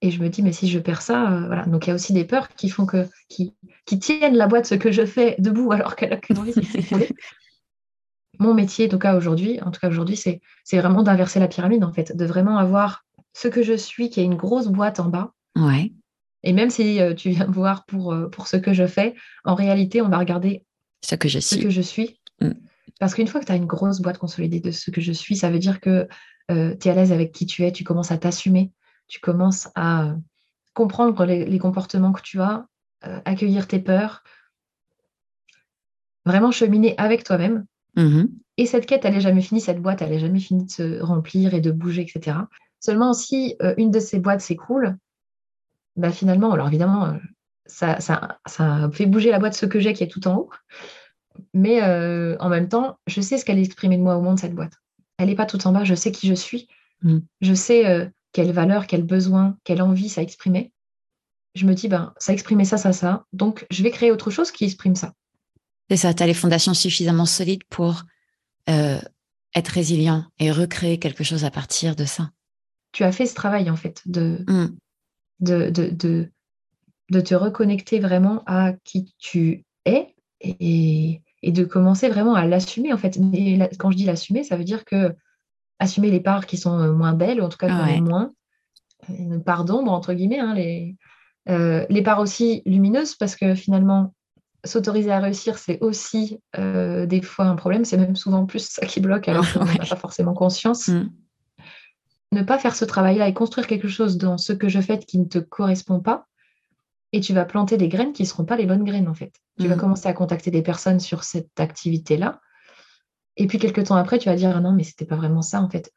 et, 0.03 0.11
je 0.11 0.23
me 0.23 0.29
dis, 0.29 0.43
mais 0.43 0.53
si 0.53 0.69
je 0.69 0.79
perds 0.79 1.03
ça, 1.03 1.31
euh, 1.31 1.47
voilà. 1.47 1.65
Donc 1.67 1.87
il 1.87 1.91
y 1.91 1.93
a 1.93 1.95
aussi 1.95 2.13
des 2.13 2.25
peurs 2.25 2.49
qui 2.49 2.69
font 2.69 2.87
que, 2.87 3.07
qui, 3.29 3.55
qui 3.87 3.99
tiennent 3.99 4.37
la 4.37 4.47
boîte, 4.47 4.67
ce 4.67 4.75
que 4.75 4.93
je 4.93 5.05
fais 5.05 5.37
debout 5.39 5.73
alors 5.73 5.97
qu'elle 5.97 6.13
a 6.13 6.17
qu'une 6.17 6.39
envie. 6.39 6.55
Mon 8.39 8.55
métier, 8.55 8.87
en 8.87 8.89
tout 8.89 8.99
cas 8.99 9.17
aujourd'hui, 9.17 9.61
en 9.61 9.71
tout 9.71 9.81
cas 9.81 9.89
aujourd'hui, 9.89 10.17
c'est, 10.17 10.41
c'est 10.65 10.79
vraiment 10.79 11.03
d'inverser 11.03 11.41
la 11.41 11.49
pyramide, 11.49 11.85
en 11.85 11.93
fait, 11.93 12.17
de 12.17 12.25
vraiment 12.25 12.57
avoir 12.57 13.05
ce 13.35 13.49
que 13.49 13.63
je 13.63 13.75
suis, 13.75 14.09
qui 14.09 14.21
est 14.21 14.25
une 14.25 14.37
grosse 14.37 14.69
boîte 14.69 14.99
en 14.99 15.09
bas. 15.09 15.33
Ouais. 15.57 15.93
Et 16.43 16.55
même 16.55 16.71
si 16.71 17.01
euh, 17.01 17.13
tu 17.13 17.31
viens 17.31 17.47
me 17.47 17.53
voir 17.53 17.85
pour, 17.85 18.15
euh, 18.15 18.29
pour 18.29 18.49
ce 18.49 18.57
que 18.57 18.73
je 18.73 18.87
fais, 18.87 19.15
en 19.45 19.55
réalité, 19.55 20.01
on 20.01 20.09
va 20.09 20.17
regarder 20.17 20.65
ce 21.03 21.17
que 21.17 21.29
je 21.29 21.39
suis. 21.39 21.57
Ce 21.57 21.63
que 21.63 21.69
je 21.69 21.83
suis. 21.83 22.19
Mm. 22.41 22.53
Parce 22.99 23.15
qu'une 23.15 23.27
fois 23.27 23.41
que 23.41 23.47
tu 23.47 23.53
as 23.53 23.57
une 23.57 23.67
grosse 23.67 24.01
boîte 24.01 24.17
consolidée 24.17 24.61
de 24.61 24.71
ce 24.71 24.91
que 24.91 25.03
je 25.03 25.13
suis, 25.13 25.37
ça 25.37 25.51
veut 25.51 25.59
dire 25.59 25.81
que 25.81 26.09
tu 26.49 26.55
es 26.55 26.89
à 26.89 26.95
l'aise 26.95 27.13
avec 27.13 27.33
qui 27.33 27.47
tu 27.47 27.63
es, 27.65 27.71
tu 27.71 27.85
commences 27.85 28.11
à 28.11 28.19
t'assumer, 28.19 28.73
tu 29.11 29.21
commences 29.21 29.69
à 29.75 30.15
comprendre 30.73 31.25
les, 31.25 31.59
comportements 31.59 32.13
que 32.13 32.23
tu 32.23 32.41
as, 32.41 32.67
euh, 33.05 33.21
accueillir 33.25 33.67
tes 33.67 33.79
peurs, 33.79 34.23
vraiment 36.25 36.51
cheminer 36.51 36.95
avec 36.99 37.25
toi-même. 37.25 37.67
Mmh 37.97 38.25
et 38.57 38.67
cette 38.67 38.85
quête, 38.85 39.07
elle 39.07 39.15
n'est 39.15 39.23
jamais 39.23 39.41
finie, 39.41 39.63
cette 39.63 39.81
boîte, 39.81 40.03
elle 40.03 40.11
n'est 40.11 40.19
jamais 40.19 40.39
finie 40.39 40.67
de 40.67 40.71
se 40.71 41.01
remplir 41.01 41.55
et 41.55 41.63
de 41.63 41.71
bouger, 41.71 42.03
etc. 42.03 42.37
Seulement 42.79 43.15
si 43.15 43.57
euh, 43.63 43.73
une 43.79 43.91
de 43.91 44.01
ces 44.01 44.19
boîtes 44.19 44.43
s'écroule, 44.43 44.99
bah 45.97 46.11
finalement, 46.11 46.53
alors 46.53 46.69
évidemment, 46.69 47.19
ça, 47.65 48.01
ça, 48.01 48.39
ça, 48.45 48.91
fait 48.93 49.07
bouger 49.07 49.31
la 49.31 49.39
boîte 49.39 49.55
ce 49.55 49.65
que 49.65 49.81
j'ai 49.81 49.95
qui 49.95 50.05
est 50.05 50.09
tout 50.09 50.29
en 50.29 50.37
haut. 50.37 50.51
Mais 51.55 51.81
en 51.83 52.51
même 52.51 52.69
temps, 52.69 52.99
je 53.07 53.23
sais 53.23 53.39
ce 53.39 53.47
qu'elle 53.47 53.59
exprimé 53.59 53.97
de 53.97 54.03
moi 54.03 54.19
au 54.19 54.21
monde, 54.21 54.39
cette 54.39 54.55
boîte 54.55 54.75
elle 55.21 55.29
n'est 55.29 55.35
pas 55.35 55.47
tout 55.47 55.67
en 55.67 55.73
bas, 55.73 55.85
je 55.85 55.95
sais 55.95 56.13
qui 56.13 56.27
je 56.27 56.35
suis, 56.35 56.67
mm. 57.03 57.19
je 57.43 57.55
sais 57.55 57.87
euh, 57.87 58.07
quelle 58.33 58.53
valeur, 58.53 58.87
quel 58.87 59.03
besoin, 59.03 59.57
quelle 59.65 59.83
envie 59.83 60.09
ça 60.09 60.23
exprimait. 60.23 60.73
Je 61.55 61.67
me 61.67 61.75
dis, 61.75 61.89
ben, 61.89 62.15
ça 62.19 62.33
exprimait 62.33 62.65
ça, 62.65 62.77
ça, 62.77 62.93
ça, 62.93 63.25
donc 63.33 63.67
je 63.71 63.83
vais 63.83 63.91
créer 63.91 64.13
autre 64.13 64.31
chose 64.31 64.51
qui 64.51 64.65
exprime 64.65 64.95
ça. 64.95 65.13
C'est 65.89 65.97
ça, 65.97 66.15
tu 66.15 66.23
as 66.23 66.27
les 66.27 66.35
fondations 66.35 66.75
suffisamment 66.75 67.27
solides 67.27 67.65
pour 67.69 68.05
euh, 68.69 69.01
être 69.55 69.69
résilient 69.69 70.25
et 70.39 70.53
recréer 70.53 70.99
quelque 70.99 71.25
chose 71.25 71.45
à 71.45 71.51
partir 71.51 71.97
de 71.97 72.05
ça. 72.05 72.31
Tu 72.93 73.03
as 73.03 73.13
fait 73.13 73.27
ce 73.27 73.35
travail, 73.35 73.69
en 73.71 73.77
fait, 73.77 74.03
de, 74.07 74.45
mm. 74.47 74.77
de, 75.41 75.71
de, 75.71 76.31
de, 77.11 77.21
te 77.21 77.35
reconnecter 77.35 77.99
vraiment 77.99 78.45
à 78.47 78.73
qui 78.85 79.13
tu 79.19 79.65
es 79.85 80.15
et, 80.41 81.21
et 81.43 81.53
de 81.53 81.65
commencer 81.65 82.09
vraiment 82.09 82.35
à 82.35 82.47
l'assumer 82.47 82.93
en 82.93 82.99
fait. 82.99 83.19
Mais 83.19 83.59
quand 83.79 83.91
je 83.91 83.97
dis 83.97 84.05
l'assumer, 84.05 84.45
ça 84.45 84.57
veut 84.57 84.65
dire 84.65 84.85
que 84.85 85.15
assumer 85.81 86.11
les 86.11 86.21
parts 86.21 86.47
qui 86.47 86.57
sont 86.57 86.79
euh, 86.79 86.93
moins 86.93 87.15
belles, 87.15 87.41
ou 87.41 87.45
en 87.45 87.49
tout 87.49 87.59
cas 87.59 87.69
moins, 88.01 88.31
une 89.09 89.43
part 89.43 89.65
d'ombre, 89.65 89.93
entre 89.93 90.13
guillemets, 90.13 90.39
hein, 90.39 90.55
les, 90.55 90.97
les 91.47 92.03
parts 92.03 92.21
aussi 92.21 92.63
lumineuses, 92.67 93.17
parce 93.17 93.35
que 93.35 93.57
finalement, 93.57 94.15
s'autoriser 94.65 95.11
à 95.11 95.19
réussir, 95.19 95.59
c'est 95.59 95.81
aussi 95.81 96.39
des 96.57 97.23
fois 97.23 97.47
un 97.47 97.57
problème. 97.57 97.85
C'est 97.85 97.97
même 97.97 98.15
souvent 98.15 98.47
plus 98.47 98.69
ça 98.69 98.87
qui 98.87 99.01
bloque, 99.01 99.27
alors 99.27 99.51
qu'on 99.53 99.65
n'a 99.65 99.87
pas 99.87 99.97
forcément 99.97 100.35
conscience. 100.35 100.89
Mm. 100.89 101.11
Ne 102.33 102.43
pas 102.43 102.59
faire 102.59 102.77
ce 102.77 102.85
travail-là 102.85 103.27
et 103.27 103.35
construire 103.35 103.67
quelque 103.67 103.89
chose 103.89 104.17
dans 104.17 104.39
ce 104.39 104.53
que 104.53 104.69
je 104.69 104.81
fais 104.81 104.99
qui 104.99 105.19
ne 105.19 105.25
te 105.25 105.39
correspond 105.39 105.99
pas, 105.99 106.27
et 107.13 107.21
tu 107.21 107.33
vas 107.33 107.45
planter 107.45 107.77
des 107.77 107.89
graines 107.89 108.13
qui 108.13 108.23
ne 108.23 108.29
seront 108.29 108.45
pas 108.45 108.57
les 108.57 108.67
bonnes 108.67 108.85
graines, 108.85 109.09
en 109.09 109.15
fait. 109.15 109.33
Tu 109.59 109.67
vas 109.67 109.77
mm. 109.77 109.81
commencer 109.81 110.09
à 110.09 110.13
contacter 110.13 110.51
des 110.51 110.63
personnes 110.63 111.01
sur 111.01 111.25
cette 111.25 111.59
activité-là. 111.59 112.41
Et 113.41 113.47
puis, 113.47 113.59
quelques 113.59 113.85
temps 113.85 113.97
après, 113.97 114.19
tu 114.19 114.29
vas 114.29 114.37
dire, 114.37 114.55
ah 114.55 114.61
non, 114.61 114.73
mais 114.73 114.85
c'était 114.85 115.07
pas 115.07 115.17
vraiment 115.17 115.41
ça, 115.41 115.63
en 115.63 115.71
fait. 115.71 115.95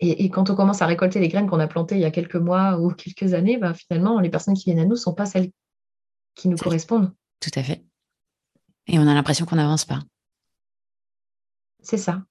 Et, 0.00 0.28
quand 0.28 0.50
on 0.50 0.54
commence 0.54 0.82
à 0.82 0.86
récolter 0.86 1.20
les 1.20 1.28
graines 1.28 1.48
qu'on 1.48 1.58
a 1.58 1.66
plantées 1.66 1.94
il 1.94 2.02
y 2.02 2.04
a 2.04 2.10
quelques 2.10 2.36
mois 2.36 2.78
ou 2.78 2.90
quelques 2.94 3.32
années, 3.32 3.56
bah, 3.56 3.72
finalement, 3.72 4.20
les 4.20 4.28
personnes 4.28 4.52
qui 4.52 4.64
viennent 4.64 4.80
à 4.80 4.84
nous 4.84 4.90
ne 4.90 4.96
sont 4.96 5.14
pas 5.14 5.24
celles 5.24 5.50
qui 6.34 6.48
nous 6.48 6.56
correspondent. 6.58 7.10
Tout 7.40 7.50
à 7.54 7.62
fait. 7.62 7.82
Et 8.88 8.98
on 8.98 9.06
a 9.06 9.14
l'impression 9.14 9.46
qu'on 9.46 9.56
n'avance 9.56 9.86
pas. 9.86 10.00
C'est 11.80 11.96
ça. 11.96 12.24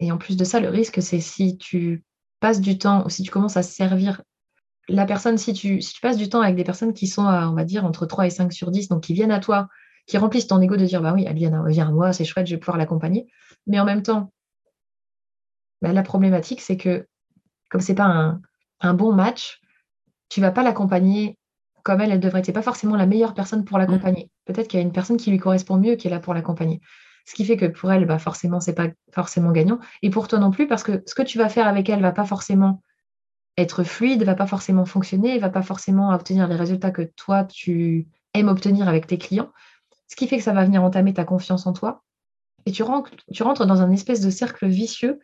Et 0.00 0.10
en 0.10 0.18
plus 0.18 0.36
de 0.36 0.44
ça, 0.44 0.58
le 0.58 0.70
risque, 0.70 1.00
c'est 1.00 1.20
si 1.20 1.56
tu 1.56 2.02
passes 2.40 2.60
du 2.60 2.78
temps 2.78 3.06
ou 3.06 3.10
si 3.10 3.22
tu 3.22 3.30
commences 3.30 3.56
à 3.56 3.62
servir 3.62 4.22
la 4.88 5.06
personne, 5.06 5.38
si 5.38 5.52
tu, 5.52 5.80
si 5.82 5.94
tu 5.94 6.00
passes 6.00 6.16
du 6.16 6.28
temps 6.28 6.40
avec 6.40 6.56
des 6.56 6.64
personnes 6.64 6.94
qui 6.94 7.06
sont, 7.06 7.26
à, 7.26 7.48
on 7.48 7.54
va 7.54 7.64
dire, 7.64 7.84
entre 7.84 8.06
3 8.06 8.26
et 8.26 8.30
5 8.30 8.52
sur 8.52 8.72
10, 8.72 8.88
donc 8.88 9.04
qui 9.04 9.14
viennent 9.14 9.30
à 9.30 9.38
toi, 9.38 9.68
qui 10.06 10.18
remplissent 10.18 10.48
ton 10.48 10.60
ego 10.60 10.76
de 10.76 10.84
dire, 10.84 11.00
bah 11.00 11.12
oui, 11.14 11.26
elle 11.28 11.36
vient, 11.36 11.52
à 11.52 11.90
moi, 11.92 12.12
c'est 12.12 12.24
chouette, 12.24 12.46
je 12.46 12.54
vais 12.54 12.60
pouvoir 12.60 12.76
l'accompagner. 12.76 13.28
Mais 13.66 13.80
en 13.80 13.84
même 13.84 14.02
temps, 14.02 14.32
bah, 15.82 15.92
la 15.92 16.02
problématique, 16.02 16.60
c'est 16.60 16.76
que 16.76 17.06
comme 17.70 17.80
ce 17.80 17.92
n'est 17.92 17.96
pas 17.96 18.04
un, 18.04 18.40
un, 18.80 18.94
bon 18.94 19.12
match, 19.12 19.60
tu 20.28 20.40
ne 20.40 20.46
vas 20.46 20.52
pas 20.52 20.62
l'accompagner 20.62 21.38
comme 21.84 22.00
elle, 22.00 22.10
elle 22.10 22.20
devrait. 22.20 22.42
Tu 22.42 22.52
pas 22.52 22.62
forcément 22.62 22.96
la 22.96 23.06
meilleure 23.06 23.34
personne 23.34 23.64
pour 23.64 23.78
l'accompagner. 23.78 24.24
Mm. 24.24 24.52
Peut-être 24.52 24.68
qu'il 24.68 24.80
y 24.80 24.82
a 24.82 24.86
une 24.86 24.92
personne 24.92 25.16
qui 25.16 25.30
lui 25.30 25.38
correspond 25.38 25.76
mieux 25.76 25.94
qui 25.96 26.08
est 26.08 26.10
là 26.10 26.18
pour 26.18 26.34
l'accompagner. 26.34 26.80
Ce 27.26 27.34
qui 27.34 27.44
fait 27.44 27.56
que 27.56 27.66
pour 27.66 27.92
elle, 27.92 28.06
bah 28.06 28.18
forcément, 28.18 28.60
c'est 28.60 28.74
pas 28.74 28.88
forcément 29.12 29.52
gagnant. 29.52 29.78
Et 30.02 30.10
pour 30.10 30.28
toi 30.28 30.38
non 30.38 30.50
plus, 30.50 30.66
parce 30.66 30.82
que 30.82 31.02
ce 31.06 31.14
que 31.14 31.22
tu 31.22 31.38
vas 31.38 31.48
faire 31.48 31.66
avec 31.66 31.88
elle 31.88 32.02
va 32.02 32.12
pas 32.12 32.24
forcément 32.24 32.82
être 33.56 33.84
fluide, 33.84 34.24
va 34.24 34.34
pas 34.34 34.46
forcément 34.46 34.84
fonctionner, 34.84 35.38
va 35.38 35.48
pas 35.48 35.62
forcément 35.62 36.10
obtenir 36.10 36.48
les 36.48 36.56
résultats 36.56 36.90
que 36.90 37.02
toi, 37.02 37.44
tu 37.44 38.08
aimes 38.34 38.48
obtenir 38.48 38.88
avec 38.88 39.06
tes 39.06 39.18
clients. 39.18 39.52
Ce 40.08 40.16
qui 40.16 40.26
fait 40.26 40.38
que 40.38 40.42
ça 40.42 40.52
va 40.52 40.64
venir 40.64 40.82
entamer 40.82 41.14
ta 41.14 41.24
confiance 41.24 41.66
en 41.66 41.72
toi. 41.72 42.02
Et 42.66 42.72
tu 42.72 42.82
rentres, 42.82 43.66
dans 43.66 43.80
un 43.80 43.90
espèce 43.90 44.20
de 44.20 44.30
cercle 44.30 44.66
vicieux. 44.66 45.20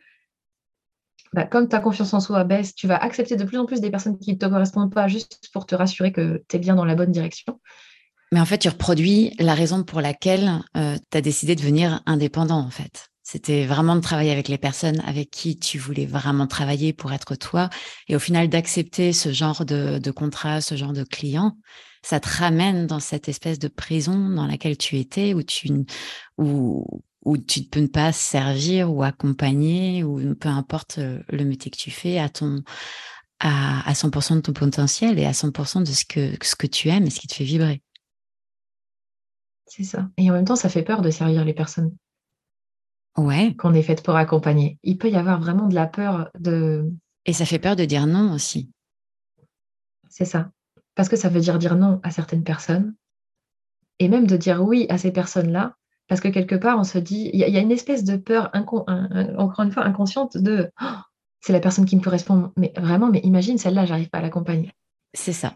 Bah, 1.33 1.45
comme 1.45 1.69
ta 1.69 1.79
confiance 1.79 2.13
en 2.13 2.19
soi 2.19 2.43
baisse, 2.43 2.75
tu 2.75 2.87
vas 2.87 2.97
accepter 2.97 3.37
de 3.37 3.45
plus 3.45 3.57
en 3.57 3.65
plus 3.65 3.79
des 3.79 3.89
personnes 3.89 4.19
qui 4.19 4.33
ne 4.33 4.37
te 4.37 4.45
correspondent 4.45 4.93
pas 4.93 5.07
juste 5.07 5.49
pour 5.53 5.65
te 5.65 5.75
rassurer 5.75 6.11
que 6.11 6.43
tu 6.49 6.57
es 6.57 6.59
bien 6.59 6.75
dans 6.75 6.83
la 6.83 6.95
bonne 6.95 7.11
direction. 7.11 7.59
Mais 8.33 8.39
en 8.39 8.45
fait, 8.45 8.57
tu 8.57 8.69
reproduis 8.69 9.33
la 9.39 9.53
raison 9.53 9.83
pour 9.83 10.01
laquelle 10.01 10.61
euh, 10.75 10.97
tu 11.09 11.17
as 11.17 11.21
décidé 11.21 11.55
de 11.55 11.61
devenir 11.61 12.01
indépendant, 12.05 12.59
en 12.59 12.69
fait. 12.69 13.11
C'était 13.23 13.65
vraiment 13.65 13.95
de 13.95 14.01
travailler 14.01 14.31
avec 14.31 14.49
les 14.49 14.57
personnes 14.57 14.99
avec 15.05 15.29
qui 15.29 15.57
tu 15.57 15.77
voulais 15.77 16.05
vraiment 16.05 16.47
travailler 16.47 16.91
pour 16.91 17.13
être 17.13 17.35
toi. 17.35 17.69
Et 18.09 18.15
au 18.15 18.19
final, 18.19 18.49
d'accepter 18.49 19.13
ce 19.13 19.31
genre 19.31 19.63
de, 19.63 19.99
de, 19.99 20.11
contrat, 20.11 20.59
ce 20.59 20.75
genre 20.75 20.91
de 20.91 21.03
client, 21.03 21.57
ça 22.03 22.19
te 22.19 22.27
ramène 22.27 22.87
dans 22.87 22.99
cette 22.99 23.29
espèce 23.29 23.59
de 23.59 23.67
prison 23.67 24.29
dans 24.29 24.47
laquelle 24.47 24.77
tu 24.77 24.97
étais, 24.97 25.33
où 25.33 25.43
tu, 25.43 25.69
où, 26.37 26.85
où 27.23 27.37
tu 27.37 27.61
ne 27.61 27.65
peux 27.65 27.87
pas 27.87 28.11
servir 28.11 28.91
ou 28.93 29.03
accompagner, 29.03 30.03
ou 30.03 30.35
peu 30.35 30.49
importe 30.49 30.97
euh, 30.97 31.19
le 31.29 31.45
métier 31.45 31.69
que 31.71 31.77
tu 31.77 31.91
fais, 31.91 32.19
à 32.19 32.29
ton 32.29 32.63
à, 33.39 33.87
à 33.89 33.93
100% 33.93 34.35
de 34.35 34.41
ton 34.41 34.53
potentiel 34.53 35.17
et 35.17 35.25
à 35.25 35.31
100% 35.31 35.79
de 35.79 35.85
ce 35.85 36.05
que, 36.05 36.33
ce 36.43 36.55
que 36.55 36.67
tu 36.67 36.89
aimes 36.89 37.05
et 37.05 37.09
ce 37.09 37.19
qui 37.19 37.27
te 37.27 37.33
fait 37.33 37.43
vibrer. 37.43 37.81
C'est 39.65 39.83
ça. 39.83 40.09
Et 40.17 40.29
en 40.29 40.33
même 40.33 40.45
temps, 40.45 40.55
ça 40.55 40.69
fait 40.69 40.83
peur 40.83 41.01
de 41.01 41.09
servir 41.09 41.43
les 41.43 41.53
personnes. 41.53 41.95
Ouais. 43.17 43.55
Qu'on 43.55 43.73
est 43.73 43.83
faite 43.83 44.03
pour 44.03 44.15
accompagner. 44.15 44.77
Il 44.83 44.97
peut 44.97 45.09
y 45.09 45.15
avoir 45.15 45.39
vraiment 45.39 45.67
de 45.67 45.75
la 45.75 45.87
peur 45.87 46.29
de. 46.37 46.91
Et 47.25 47.33
ça 47.33 47.45
fait 47.45 47.59
peur 47.59 47.75
de 47.75 47.85
dire 47.85 48.05
non 48.05 48.33
aussi. 48.33 48.69
C'est 50.09 50.25
ça. 50.25 50.51
Parce 50.95 51.09
que 51.09 51.15
ça 51.15 51.29
veut 51.29 51.39
dire 51.39 51.57
dire 51.57 51.75
non 51.75 51.99
à 52.03 52.11
certaines 52.11 52.43
personnes. 52.43 52.95
Et 53.99 54.07
même 54.07 54.27
de 54.27 54.37
dire 54.37 54.61
oui 54.61 54.85
à 54.89 54.97
ces 54.97 55.11
personnes-là. 55.11 55.75
Parce 56.11 56.19
que 56.19 56.27
quelque 56.27 56.55
part, 56.55 56.77
on 56.77 56.83
se 56.83 56.97
dit, 56.97 57.29
il 57.31 57.39
y, 57.39 57.55
a 57.55 57.61
une 57.61 57.71
espèce 57.71 58.03
de 58.03 58.17
peur, 58.17 58.49
encore 58.53 58.85
une 59.61 59.71
fois, 59.71 59.85
inconsciente 59.85 60.35
de 60.35 60.69
oh, 60.81 60.85
c'est 61.39 61.53
la 61.53 61.61
personne 61.61 61.85
qui 61.85 61.95
me 61.95 62.01
correspond. 62.01 62.51
Mais 62.57 62.73
vraiment, 62.75 63.07
mais 63.09 63.21
imagine, 63.23 63.57
celle-là, 63.57 63.85
j'arrive 63.85 64.09
pas 64.09 64.17
à 64.17 64.21
l'accompagner. 64.21 64.73
C'est 65.13 65.31
ça 65.31 65.55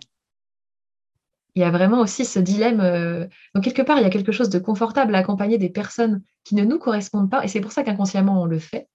il 1.56 1.62
y 1.62 1.63
a 1.63 1.72
vraiment 1.72 2.00
aussi 2.00 2.24
ce 2.24 2.39
dilemme. 2.39 2.80
Euh, 2.80 3.28
donc, 3.54 3.65
quelque 3.65 3.82
part, 3.82 3.98
il 3.98 4.04
y 4.04 4.06
a 4.06 4.10
quelque 4.10 4.32
chose 4.32 4.50
de 4.50 4.60
confortable 4.60 5.13
à 5.15 5.18
accompagner 5.18 5.58
des 5.58 5.70
personnes 5.70 6.22
qui 6.46 6.56
ne 6.56 6.63
nous 6.63 6.80
correspondent 6.80 7.30
pas. 7.30 7.44
Et 7.44 7.48
c'est 7.50 7.62
pour 7.62 7.72
ça 7.72 7.84
qu'inconsciemment, 7.84 8.41
on 8.41 8.46
le 8.46 8.60
fait. 8.60 8.88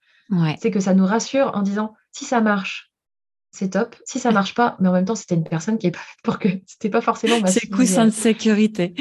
C'est 0.61 0.71
que 0.71 0.81
ça 0.81 0.95
nous 0.95 1.07
rassure 1.07 1.51
en 1.55 1.63
disant 1.63 1.95
si 2.13 2.25
ça 2.25 2.41
marche, 2.41 2.91
c'est 3.51 3.71
top. 3.71 3.97
Si 4.05 4.19
ça 4.19 4.31
marche 4.31 4.55
pas, 4.55 4.77
mais 4.81 4.89
en 4.89 4.93
même 4.93 5.05
temps, 5.05 5.15
c'était 5.15 5.35
une 5.35 5.45
personne 5.45 5.77
qui 5.77 5.89
est 5.89 5.91
pas 5.91 6.01
pour 6.23 6.39
que 6.39 6.49
c'était 6.67 6.91
pas 6.91 7.01
forcément 7.03 7.37
C'est 7.47 7.69
coussin 7.69 8.07
de 8.07 8.11
sécurité. 8.11 8.95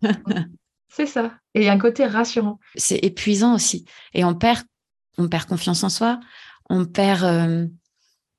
c'est 0.94 1.06
ça. 1.06 1.32
Et 1.54 1.60
il 1.60 1.64
y 1.64 1.68
a 1.68 1.72
un 1.72 1.78
côté 1.78 2.04
rassurant. 2.04 2.58
C'est 2.76 2.98
épuisant 2.98 3.54
aussi. 3.54 3.86
Et 4.12 4.24
on 4.24 4.34
perd, 4.34 4.62
on 5.16 5.26
perd 5.26 5.48
confiance 5.48 5.82
en 5.84 5.88
soi. 5.88 6.20
On 6.68 6.84
perd. 6.84 7.24
Euh, 7.24 7.66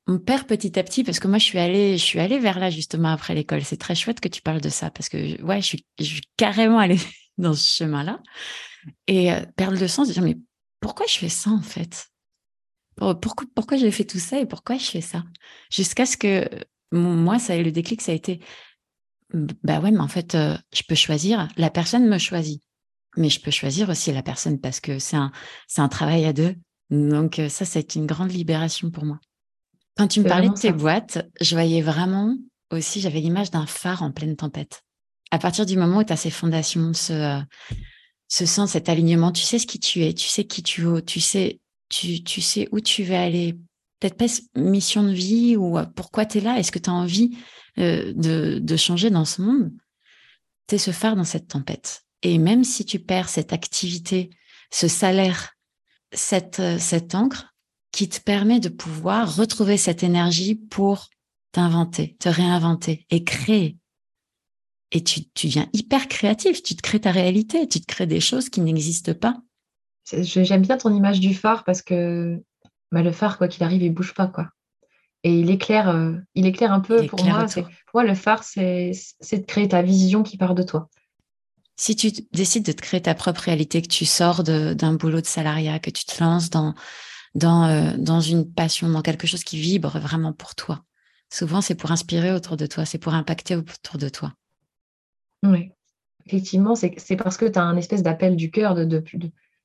on 0.05 0.19
perd 0.19 0.45
petit 0.45 0.77
à 0.77 0.83
petit 0.83 1.03
parce 1.03 1.19
que 1.19 1.29
moi 1.29 1.37
je 1.37 1.45
suis 1.45 1.59
allée 1.59 1.97
je 1.97 2.03
suis 2.03 2.19
allée 2.19 2.37
vers 2.37 2.59
là 2.59 2.69
justement 2.69 3.07
après 3.07 3.35
l'école 3.35 3.63
c'est 3.63 3.77
très 3.77 3.95
chouette 3.95 4.19
que 4.19 4.27
tu 4.27 4.41
parles 4.41 4.59
de 4.59 4.67
ça 4.67 4.91
parce 4.91 5.07
que 5.07 5.41
ouais 5.41 5.61
je 5.61 5.77
suis, 5.97 6.21
carrément 6.35 6.77
allée 6.77 6.99
dans 7.37 7.53
ce 7.53 7.77
chemin 7.77 8.03
là 8.03 8.19
et 9.07 9.31
euh, 9.31 9.39
perdre 9.55 9.79
le 9.79 9.87
sens 9.87 10.09
de 10.09 10.13
dire 10.13 10.21
mais 10.21 10.37
pourquoi 10.81 11.05
je 11.07 11.17
fais 11.17 11.29
ça 11.29 11.51
en 11.51 11.61
fait? 11.61 12.07
Pourquoi 12.97 13.47
pourquoi 13.55 13.77
j'ai 13.77 13.91
fait 13.91 14.03
tout 14.03 14.19
ça 14.19 14.41
et 14.41 14.45
pourquoi 14.45 14.77
je 14.77 14.83
fais 14.83 14.99
ça? 14.99 15.23
Jusqu'à 15.71 16.05
ce 16.05 16.17
que 16.17 16.49
moi 16.91 17.39
ça 17.39 17.55
le 17.55 17.71
déclic 17.71 18.01
ça 18.01 18.11
a 18.11 18.15
été 18.15 18.41
bah 19.33 19.79
ouais 19.79 19.91
mais 19.91 19.99
en 19.99 20.07
fait 20.07 20.35
euh, 20.35 20.57
je 20.73 20.83
peux 20.87 20.95
choisir 20.95 21.47
la 21.57 21.69
personne 21.69 22.07
me 22.07 22.17
choisit. 22.17 22.61
Mais 23.15 23.29
je 23.29 23.39
peux 23.39 23.51
choisir 23.51 23.89
aussi 23.89 24.11
la 24.11 24.23
personne 24.23 24.59
parce 24.59 24.79
que 24.79 24.97
c'est 24.99 25.15
un 25.15 25.31
c'est 25.67 25.81
un 25.81 25.89
travail 25.89 26.25
à 26.25 26.33
deux. 26.33 26.55
Donc 26.89 27.39
euh, 27.39 27.49
ça 27.49 27.79
été 27.79 27.99
une 27.99 28.05
grande 28.05 28.31
libération 28.31 28.89
pour 28.89 29.05
moi. 29.05 29.19
Quand 29.97 30.07
tu 30.07 30.21
me 30.21 30.27
parlais 30.27 30.49
de 30.49 30.53
tes 30.53 30.71
boîtes, 30.71 31.27
je 31.39 31.53
voyais 31.53 31.81
vraiment 31.81 32.35
aussi, 32.71 32.99
j'avais 33.01 33.19
l'image 33.19 33.51
d'un 33.51 33.67
phare 33.67 34.01
en 34.01 34.11
pleine 34.11 34.35
tempête. 34.35 34.81
À 35.31 35.37
partir 35.37 35.65
du 35.65 35.77
moment 35.77 35.99
où 35.99 36.03
tu 36.03 36.13
as 36.13 36.17
ces 36.17 36.31
fondations, 36.31 36.93
ce, 36.93 37.41
ce 38.27 38.45
sens, 38.45 38.71
cet 38.71 38.89
alignement, 38.89 39.31
tu 39.31 39.43
sais 39.43 39.59
ce 39.59 39.67
qui 39.67 39.79
tu 39.79 40.03
es, 40.03 40.13
tu 40.13 40.27
sais 40.27 40.45
qui 40.45 40.63
tu 40.63 40.81
veux, 40.81 41.03
tu 41.03 41.19
sais, 41.19 41.59
tu, 41.89 42.23
tu 42.23 42.41
sais 42.41 42.67
où 42.71 42.79
tu 42.79 43.03
veux 43.03 43.15
aller. 43.15 43.53
Peut-être 43.99 44.17
pas 44.17 44.25
mission 44.55 45.03
de 45.03 45.13
vie 45.13 45.55
ou 45.55 45.77
euh, 45.77 45.85
pourquoi 45.85 46.25
tu 46.25 46.39
es 46.39 46.41
là, 46.41 46.57
est-ce 46.57 46.71
que 46.71 46.79
tu 46.79 46.89
as 46.89 46.93
envie 46.93 47.37
euh, 47.79 48.13
de, 48.15 48.59
de 48.59 48.77
changer 48.77 49.09
dans 49.09 49.25
ce 49.25 49.41
monde 49.41 49.71
Tu 50.67 50.75
es 50.75 50.77
ce 50.77 50.91
phare 50.91 51.15
dans 51.15 51.23
cette 51.23 51.47
tempête. 51.47 52.03
Et 52.21 52.37
même 52.37 52.63
si 52.63 52.85
tu 52.85 52.99
perds 52.99 53.29
cette 53.29 53.53
activité, 53.53 54.29
ce 54.71 54.87
salaire, 54.87 55.53
cette, 56.11 56.59
euh, 56.59 56.77
cette 56.79 57.15
encre, 57.15 57.53
qui 57.91 58.09
te 58.09 58.19
permet 58.19 58.59
de 58.59 58.69
pouvoir 58.69 59.35
retrouver 59.35 59.77
cette 59.77 60.03
énergie 60.03 60.55
pour 60.55 61.09
t'inventer, 61.51 62.15
te 62.19 62.27
réinventer 62.27 63.05
et 63.11 63.23
créer. 63.23 63.77
Et 64.91 65.03
tu, 65.03 65.29
tu 65.33 65.47
deviens 65.47 65.69
hyper 65.73 66.07
créatif, 66.07 66.63
tu 66.63 66.75
te 66.75 66.81
crées 66.81 67.01
ta 67.01 67.11
réalité, 67.11 67.67
tu 67.67 67.79
te 67.81 67.85
crées 67.85 68.07
des 68.07 68.19
choses 68.19 68.49
qui 68.49 68.61
n'existent 68.61 69.13
pas. 69.13 69.37
J'aime 70.11 70.63
bien 70.63 70.77
ton 70.77 70.93
image 70.93 71.19
du 71.19 71.33
phare 71.33 71.63
parce 71.63 71.81
que 71.81 72.43
bah, 72.91 73.01
le 73.01 73.11
phare, 73.11 73.37
quoi 73.37 73.47
qu'il 73.47 73.63
arrive, 73.63 73.81
il 73.81 73.93
bouge 73.93 74.13
pas. 74.13 74.27
quoi. 74.27 74.49
Et 75.23 75.39
il 75.39 75.49
éclaire, 75.49 75.89
euh, 75.89 76.13
il 76.35 76.45
éclaire 76.45 76.73
un 76.73 76.81
peu 76.81 77.05
pour 77.07 77.23
moi. 77.23 77.45
Pour 77.45 77.65
moi, 77.93 78.03
le 78.03 78.15
phare, 78.15 78.43
c'est 78.43 78.91
de 79.31 79.45
créer 79.45 79.69
ta 79.69 79.81
vision 79.81 80.21
qui 80.21 80.37
part 80.37 80.53
de 80.53 80.63
toi. 80.63 80.89
Si 81.75 81.95
tu 81.95 82.11
décides 82.33 82.65
de 82.65 82.71
te 82.71 82.81
créer 82.81 83.01
ta 83.01 83.15
propre 83.15 83.41
réalité, 83.41 83.81
que 83.81 83.87
tu 83.87 84.05
sors 84.05 84.43
d'un 84.43 84.93
boulot 84.93 85.21
de 85.21 85.25
salariat, 85.25 85.79
que 85.79 85.89
tu 85.89 86.05
te 86.05 86.23
lances 86.23 86.49
dans, 86.49 86.75
dans, 87.35 87.65
euh, 87.65 87.93
dans 87.97 88.21
une 88.21 88.51
passion, 88.51 88.89
dans 88.89 89.01
quelque 89.01 89.25
chose 89.25 89.43
qui 89.43 89.57
vibre 89.57 89.97
vraiment 89.99 90.33
pour 90.33 90.55
toi. 90.55 90.83
Souvent, 91.31 91.61
c'est 91.61 91.75
pour 91.75 91.91
inspirer 91.91 92.31
autour 92.31 92.57
de 92.57 92.67
toi, 92.67 92.85
c'est 92.85 92.99
pour 92.99 93.13
impacter 93.13 93.55
autour 93.55 93.97
de 93.97 94.09
toi. 94.09 94.33
Oui, 95.41 95.71
effectivement, 96.27 96.75
c'est 96.75 97.15
parce 97.15 97.37
que 97.37 97.45
tu 97.45 97.57
as 97.57 97.63
un 97.63 97.75
espèce 97.75 98.03
d'appel 98.03 98.35
du 98.35 98.51
cœur. 98.51 98.75
De, 98.75 98.85
de, 98.85 99.03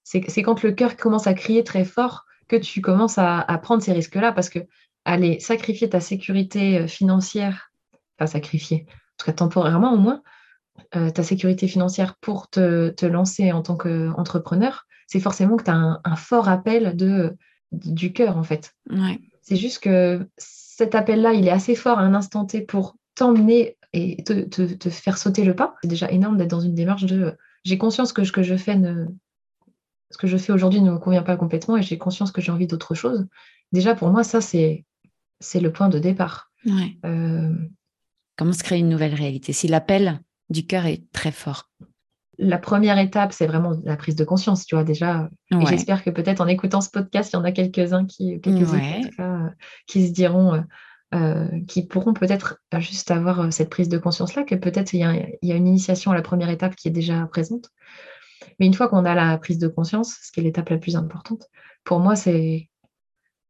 c'est 0.03 0.43
quand 0.43 0.63
le 0.63 0.73
cœur 0.73 0.97
commence 0.97 1.27
à 1.27 1.35
crier 1.35 1.63
très 1.63 1.85
fort 1.85 2.25
que 2.49 2.57
tu 2.57 2.81
commences 2.81 3.19
à, 3.19 3.41
à 3.41 3.59
prendre 3.59 3.83
ces 3.83 3.93
risques-là 3.93 4.33
parce 4.33 4.49
que 4.49 4.61
aller 5.05 5.41
sacrifier 5.41 5.89
ta 5.89 6.01
sécurité 6.01 6.79
euh, 6.79 6.87
financière, 6.87 7.73
enfin 8.19 8.27
sacrifier, 8.27 8.87
en 8.89 9.17
tout 9.19 9.27
cas 9.27 9.33
temporairement 9.33 9.93
au 9.93 9.99
moins, 9.99 10.23
euh, 10.95 11.11
ta 11.11 11.23
sécurité 11.23 11.69
financière 11.69 12.17
pour 12.21 12.49
te, 12.49 12.91
te 12.91 13.07
lancer 13.07 13.53
en 13.53 13.63
tant 13.63 13.77
qu'entrepreneur, 13.77 14.87
c'est 15.07 15.21
forcément 15.21 15.57
que 15.57 15.65
tu 15.65 15.71
as 15.71 15.75
un, 15.75 16.01
un, 16.05 16.17
fort 16.17 16.49
appel 16.49 16.97
de 16.97 17.37
du 17.73 18.13
cœur, 18.13 18.37
en 18.37 18.43
fait. 18.43 18.75
Ouais. 18.91 19.21
C'est 19.43 19.57
juste 19.57 19.83
que 19.83 20.27
cet 20.37 20.95
appel-là, 20.95 21.33
il 21.33 21.47
est 21.47 21.51
assez 21.51 21.75
fort 21.75 21.99
à 21.99 22.03
un 22.03 22.15
instant 22.15 22.45
T 22.45 22.63
pour 22.63 22.97
t'emmener 23.15 23.77
et 23.93 24.23
te, 24.23 24.91
faire 24.91 25.19
sauter 25.19 25.45
le 25.45 25.55
pas. 25.55 25.75
C'est 25.83 25.89
déjà 25.89 26.11
énorme 26.11 26.37
d'être 26.37 26.51
dans 26.51 26.61
une 26.61 26.75
démarche 26.75 27.05
de 27.05 27.37
j'ai 27.65 27.79
conscience 27.79 28.13
que 28.13 28.25
ce 28.25 28.33
que 28.33 28.43
je 28.43 28.57
fais 28.57 28.77
ne, 28.77 29.07
ce 30.11 30.19
que 30.19 30.27
je 30.27 30.37
fais 30.37 30.53
aujourd'hui 30.53 30.81
ne 30.81 30.93
me 30.93 30.99
convient 30.99 31.23
pas 31.23 31.37
complètement 31.37 31.77
et 31.77 31.83
j'ai 31.83 31.99
conscience 31.99 32.31
que 32.31 32.41
j'ai 32.41 32.53
envie 32.53 32.67
d'autre 32.67 32.95
chose. 32.95 33.27
Déjà, 33.73 33.95
pour 33.95 34.09
moi, 34.09 34.25
ça, 34.25 34.41
c'est, 34.41 34.85
c'est 35.41 35.61
le 35.61 35.73
point 35.73 35.89
de 35.89 35.99
départ. 35.99 36.51
Euh, 37.05 37.55
Comment 38.37 38.53
se 38.53 38.63
créer 38.63 38.79
une 38.79 38.89
nouvelle 38.89 39.15
réalité? 39.15 39.53
Si 39.53 39.69
l'appel 39.69 40.21
du 40.49 40.67
cœur 40.67 40.87
est 40.87 41.05
très 41.13 41.33
fort. 41.33 41.71
La 42.39 42.59
première 42.59 42.99
étape, 42.99 43.33
c'est 43.33 43.47
vraiment 43.47 43.73
la 43.85 43.97
prise 43.97 44.15
de 44.15 44.25
conscience, 44.25 44.65
tu 44.65 44.77
vois, 44.77 44.85
déjà. 44.85 45.29
Et 45.51 45.67
j'espère 45.67 46.05
que 46.05 46.11
peut-être 46.11 46.41
en 46.41 46.47
écoutant 46.47 46.81
ce 46.81 46.89
podcast, 46.89 47.33
il 47.33 47.37
y 47.37 47.39
en 47.39 47.45
a 47.45 47.51
quelques-uns 47.51 48.07
qui, 48.07 48.41
qui 48.41 50.07
se 50.07 50.13
diront, 50.13 50.65
euh, 51.15 51.49
qui 51.67 51.85
pourront 51.85 52.13
peut-être 52.13 52.61
juste 52.79 53.11
avoir 53.11 53.53
cette 53.53 53.71
prise 53.71 53.89
de 53.89 53.99
conscience-là, 53.99 54.45
que 54.45 54.55
peut-être 54.55 54.93
il 54.93 55.01
y, 55.43 55.53
a 55.53 55.57
une 55.57 55.67
initiation 55.67 56.13
à 56.13 56.15
la 56.15 56.23
première 56.23 56.51
étape 56.51 56.77
qui 56.77 56.87
est 56.89 56.93
déjà 56.93 57.27
présente. 57.27 57.71
Mais 58.61 58.67
une 58.67 58.75
fois 58.75 58.89
qu'on 58.89 59.05
a 59.05 59.15
la 59.15 59.37
prise 59.39 59.59
de 59.59 59.69
conscience, 59.69 60.17
ce 60.23 60.31
qui 60.31 60.39
est 60.41 60.45
l'étape 60.45 60.69
la 60.69 60.79
plus 60.79 60.95
importante, 60.95 61.47
pour 61.83 61.99
moi, 61.99 62.15
c'est 62.15 62.69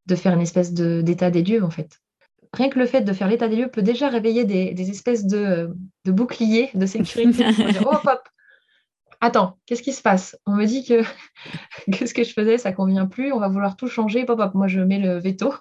de 0.09 0.15
faire 0.17 0.35
une 0.35 0.41
espèce 0.41 0.73
d'état 0.73 1.31
des 1.31 1.45
lieux, 1.45 1.63
en 1.63 1.71
fait. 1.71 2.01
Rien 2.55 2.71
que 2.71 2.79
le 2.79 2.87
fait 2.87 3.03
de 3.03 3.13
faire 3.13 3.29
l'état 3.29 3.47
des 3.47 3.57
lieux 3.57 3.69
peut 3.69 3.83
déjà 3.83 4.09
réveiller 4.09 4.45
des, 4.45 4.91
espèces 4.91 5.27
de, 5.27 5.71
boucliers 6.07 6.71
de 6.75 6.87
sécurité. 6.87 7.45
oh, 7.85 7.95
hop, 8.05 8.23
attends, 9.21 9.59
qu'est-ce 9.67 9.83
qui 9.83 9.93
se 9.93 10.01
passe? 10.01 10.37
On 10.47 10.55
me 10.55 10.65
dit 10.65 10.85
que, 11.93 12.07
ce 12.07 12.15
que 12.15 12.25
je 12.25 12.33
faisais, 12.33 12.57
ça 12.57 12.73
convient 12.73 13.07
plus, 13.07 13.33
on 13.33 13.39
va 13.39 13.49
vouloir 13.49 13.77
tout 13.77 13.89
changer. 13.89 14.25
Hop, 14.27 14.41
hop, 14.41 14.55
moi, 14.55 14.67
je 14.67 14.81
mets 14.81 14.99
le 14.99 15.19
veto. 15.19 15.55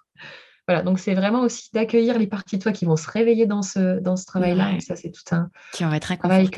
Voilà, 0.68 0.82
donc 0.82 1.00
c'est 1.00 1.14
vraiment 1.14 1.42
aussi 1.42 1.70
d'accueillir 1.74 2.18
les 2.18 2.28
parties 2.28 2.58
de 2.58 2.64
toi 2.64 2.74
qui 2.74 2.86
vont 2.86 2.98
se 2.98 3.10
réveiller 3.10 3.46
dans 3.46 3.62
ce, 3.62 4.00
dans 4.00 4.18
ce 4.18 4.26
travail-là. 4.26 4.80
Ça, 4.80 4.96
c'est 4.96 5.12
tout 5.12 5.24
un 5.32 5.50
qui 5.74 5.84
vont 5.84 5.94
être 5.94 6.18
travail 6.18 6.50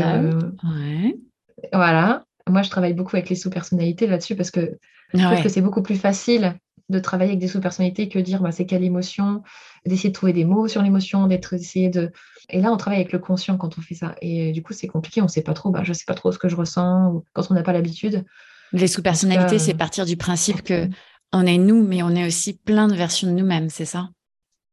Voilà, 1.73 2.23
moi, 2.47 2.61
je 2.61 2.69
travaille 2.69 2.93
beaucoup 2.93 3.15
avec 3.15 3.29
les 3.29 3.35
sous-personnalités 3.35 4.07
là-dessus 4.07 4.35
parce 4.35 4.51
que 4.51 4.77
je 5.13 5.23
trouve 5.23 5.41
que 5.41 5.49
c'est 5.49 5.61
beaucoup 5.61 5.81
plus 5.81 5.95
facile 5.95 6.55
de 6.89 6.99
travailler 6.99 7.31
avec 7.31 7.39
des 7.39 7.47
sous-personnalités 7.47 8.09
que 8.09 8.19
dire 8.19 8.41
bah, 8.41 8.51
c'est 8.51 8.65
quelle 8.65 8.83
émotion, 8.83 9.43
d'essayer 9.85 10.09
de 10.09 10.13
trouver 10.13 10.33
des 10.33 10.45
mots 10.45 10.67
sur 10.67 10.81
l'émotion, 10.81 11.27
d'être 11.27 11.53
essayé 11.53 11.89
de. 11.89 12.11
Et 12.49 12.61
là, 12.61 12.71
on 12.71 12.77
travaille 12.77 12.99
avec 12.99 13.11
le 13.11 13.19
conscient 13.19 13.57
quand 13.57 13.77
on 13.77 13.81
fait 13.81 13.95
ça. 13.95 14.15
Et 14.21 14.51
du 14.51 14.63
coup, 14.63 14.73
c'est 14.73 14.87
compliqué, 14.87 15.21
on 15.21 15.25
ne 15.25 15.29
sait 15.29 15.43
pas 15.43 15.53
trop, 15.53 15.69
bah, 15.69 15.83
je 15.83 15.89
ne 15.89 15.93
sais 15.93 16.05
pas 16.05 16.15
trop 16.15 16.31
ce 16.31 16.39
que 16.39 16.49
je 16.49 16.55
ressens, 16.55 17.11
ou 17.13 17.23
quand 17.33 17.49
on 17.51 17.53
n'a 17.53 17.63
pas 17.63 17.73
l'habitude. 17.73 18.25
Les 18.73 18.87
sous-personnalités, 18.87 19.59
c'est 19.59 19.73
partir 19.73 20.05
du 20.05 20.17
principe 20.17 20.63
que 20.63 20.87
on 21.31 21.45
est 21.45 21.57
nous, 21.57 21.85
mais 21.85 22.01
on 22.01 22.09
est 22.09 22.25
aussi 22.25 22.57
plein 22.57 22.87
de 22.87 22.95
versions 22.95 23.27
de 23.27 23.33
nous-mêmes, 23.33 23.69
c'est 23.69 23.85
ça? 23.85 24.09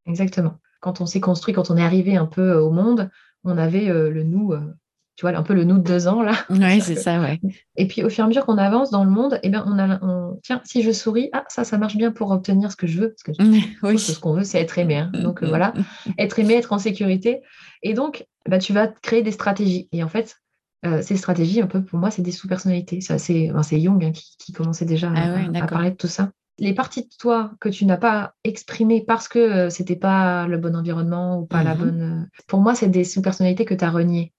Exactement. 0.07 0.55
Quand 0.79 1.01
on 1.01 1.05
s'est 1.05 1.19
construit, 1.19 1.53
quand 1.53 1.69
on 1.69 1.77
est 1.77 1.83
arrivé 1.83 2.15
un 2.15 2.25
peu 2.25 2.53
au 2.53 2.71
monde, 2.71 3.09
on 3.43 3.57
avait 3.57 3.89
euh, 3.89 4.09
le 4.09 4.23
nous 4.23 4.53
euh, 4.53 4.73
tu 5.17 5.25
vois, 5.25 5.35
un 5.35 5.41
peu 5.41 5.55
le 5.55 5.63
nous 5.63 5.79
de 5.79 5.83
deux 5.83 6.07
ans, 6.07 6.21
là. 6.21 6.33
Oui, 6.51 6.79
c'est 6.81 6.95
ça, 6.95 7.19
ouais. 7.19 7.41
Et 7.75 7.87
puis, 7.87 8.03
au 8.03 8.09
fur 8.09 8.23
et 8.23 8.25
à 8.25 8.27
mesure 8.27 8.45
qu'on 8.45 8.59
avance 8.59 8.91
dans 8.91 9.03
le 9.03 9.09
monde, 9.09 9.39
eh 9.41 9.49
bien, 9.49 9.65
on 9.67 9.79
a, 9.79 9.99
tiens, 10.43 10.61
si 10.63 10.83
je 10.83 10.91
souris, 10.91 11.29
ah, 11.33 11.43
ça, 11.47 11.63
ça 11.63 11.79
marche 11.79 11.97
bien 11.97 12.11
pour 12.11 12.29
obtenir 12.29 12.71
ce 12.71 12.75
que 12.75 12.85
je 12.85 12.99
veux. 12.99 13.15
Parce 13.15 13.37
que 13.37 13.43
oui. 13.83 13.97
ce 13.97 14.19
qu'on 14.19 14.33
veut, 14.33 14.43
c'est 14.43 14.61
être 14.61 14.77
aimé. 14.77 14.97
Hein. 14.97 15.11
Donc, 15.23 15.41
euh, 15.41 15.47
voilà, 15.47 15.73
être 16.19 16.37
aimé, 16.37 16.53
être 16.53 16.71
en 16.71 16.77
sécurité. 16.77 17.41
Et 17.81 17.95
donc, 17.95 18.27
bah, 18.47 18.59
tu 18.59 18.73
vas 18.73 18.87
créer 18.87 19.23
des 19.23 19.31
stratégies. 19.31 19.89
Et 19.91 20.03
en 20.03 20.07
fait, 20.07 20.35
euh, 20.85 21.01
ces 21.01 21.15
stratégies, 21.15 21.61
un 21.61 21.67
peu, 21.67 21.83
pour 21.83 21.97
moi, 21.97 22.11
c'est 22.11 22.21
des 22.21 22.31
sous-personnalités. 22.31 23.01
C'est 23.01 23.51
enfin, 23.51 23.77
Jung 23.77 24.05
hein, 24.05 24.11
qui, 24.11 24.53
commençait 24.53 24.85
déjà 24.85 25.11
ah 25.15 25.39
à, 25.55 25.65
parler 25.65 25.89
de 25.89 25.95
tout 25.95 26.07
ça 26.07 26.29
les 26.59 26.73
parties 26.73 27.03
de 27.03 27.09
toi 27.19 27.51
que 27.59 27.69
tu 27.69 27.85
n'as 27.85 27.97
pas 27.97 28.33
exprimées 28.43 29.03
parce 29.05 29.27
que 29.27 29.37
euh, 29.37 29.69
c'était 29.69 29.95
pas 29.95 30.47
le 30.47 30.57
bon 30.57 30.75
environnement 30.75 31.37
ou 31.37 31.45
pas 31.45 31.61
la 31.61 31.75
bonne. 31.75 32.27
Pour 32.47 32.61
moi, 32.61 32.73
c'est 32.73 32.87
des 32.87 33.03
sous-personnalités 33.03 33.63
que 33.63 33.75
tu 33.75 33.85
as 33.85 33.91
reniées. 33.91 34.33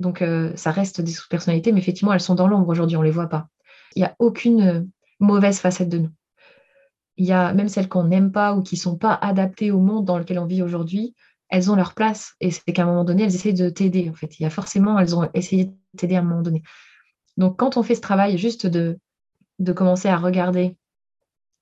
Donc, 0.00 0.22
euh, 0.22 0.50
ça 0.56 0.70
reste 0.70 1.00
des 1.00 1.12
sous-personnalités, 1.12 1.72
mais 1.72 1.80
effectivement, 1.80 2.12
elles 2.12 2.20
sont 2.20 2.34
dans 2.34 2.48
l'ombre 2.48 2.68
aujourd'hui, 2.68 2.96
on 2.96 3.00
ne 3.00 3.04
les 3.04 3.10
voit 3.12 3.28
pas. 3.28 3.48
Il 3.94 4.00
n'y 4.00 4.06
a 4.06 4.16
aucune 4.18 4.62
euh, 4.62 4.80
mauvaise 5.20 5.60
facette 5.60 5.90
de 5.90 5.98
nous. 5.98 6.10
Il 7.18 7.26
y 7.26 7.32
a 7.32 7.52
même 7.52 7.68
celles 7.68 7.88
qu'on 7.88 8.04
n'aime 8.04 8.32
pas 8.32 8.54
ou 8.54 8.62
qui 8.62 8.76
ne 8.76 8.80
sont 8.80 8.96
pas 8.96 9.12
adaptées 9.12 9.70
au 9.70 9.78
monde 9.78 10.06
dans 10.06 10.18
lequel 10.18 10.38
on 10.38 10.46
vit 10.46 10.62
aujourd'hui, 10.62 11.14
elles 11.50 11.70
ont 11.70 11.76
leur 11.76 11.94
place. 11.94 12.34
Et 12.40 12.50
c'est 12.50 12.72
qu'à 12.72 12.84
un 12.84 12.86
moment 12.86 13.04
donné, 13.04 13.24
elles 13.24 13.34
essaient 13.34 13.52
de 13.52 13.68
t'aider. 13.68 14.08
En 14.08 14.14
fait, 14.14 14.40
il 14.40 14.42
y 14.42 14.46
a 14.46 14.50
forcément, 14.50 14.98
elles 14.98 15.14
ont 15.14 15.28
essayé 15.34 15.66
de 15.66 15.74
t'aider 15.98 16.16
à 16.16 16.20
un 16.20 16.22
moment 16.22 16.40
donné. 16.40 16.62
Donc, 17.36 17.58
quand 17.58 17.76
on 17.76 17.82
fait 17.82 17.94
ce 17.94 18.00
travail, 18.00 18.38
juste 18.38 18.66
de, 18.66 18.98
de 19.58 19.72
commencer 19.72 20.08
à 20.08 20.16
regarder 20.16 20.78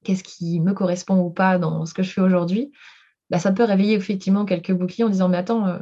qu'est-ce 0.04 0.22
qui 0.22 0.60
me 0.60 0.74
correspond 0.74 1.18
ou 1.18 1.30
pas 1.30 1.58
dans 1.58 1.86
ce 1.86 1.94
que 1.94 2.04
je 2.04 2.12
fais 2.12 2.20
aujourd'hui, 2.20 2.70
bah, 3.30 3.40
ça 3.40 3.50
peut 3.50 3.64
réveiller 3.64 3.94
effectivement 3.94 4.44
quelques 4.44 4.72
boucliers 4.72 5.04
en 5.04 5.08
disant, 5.08 5.28
mais 5.28 5.38
attends, 5.38 5.80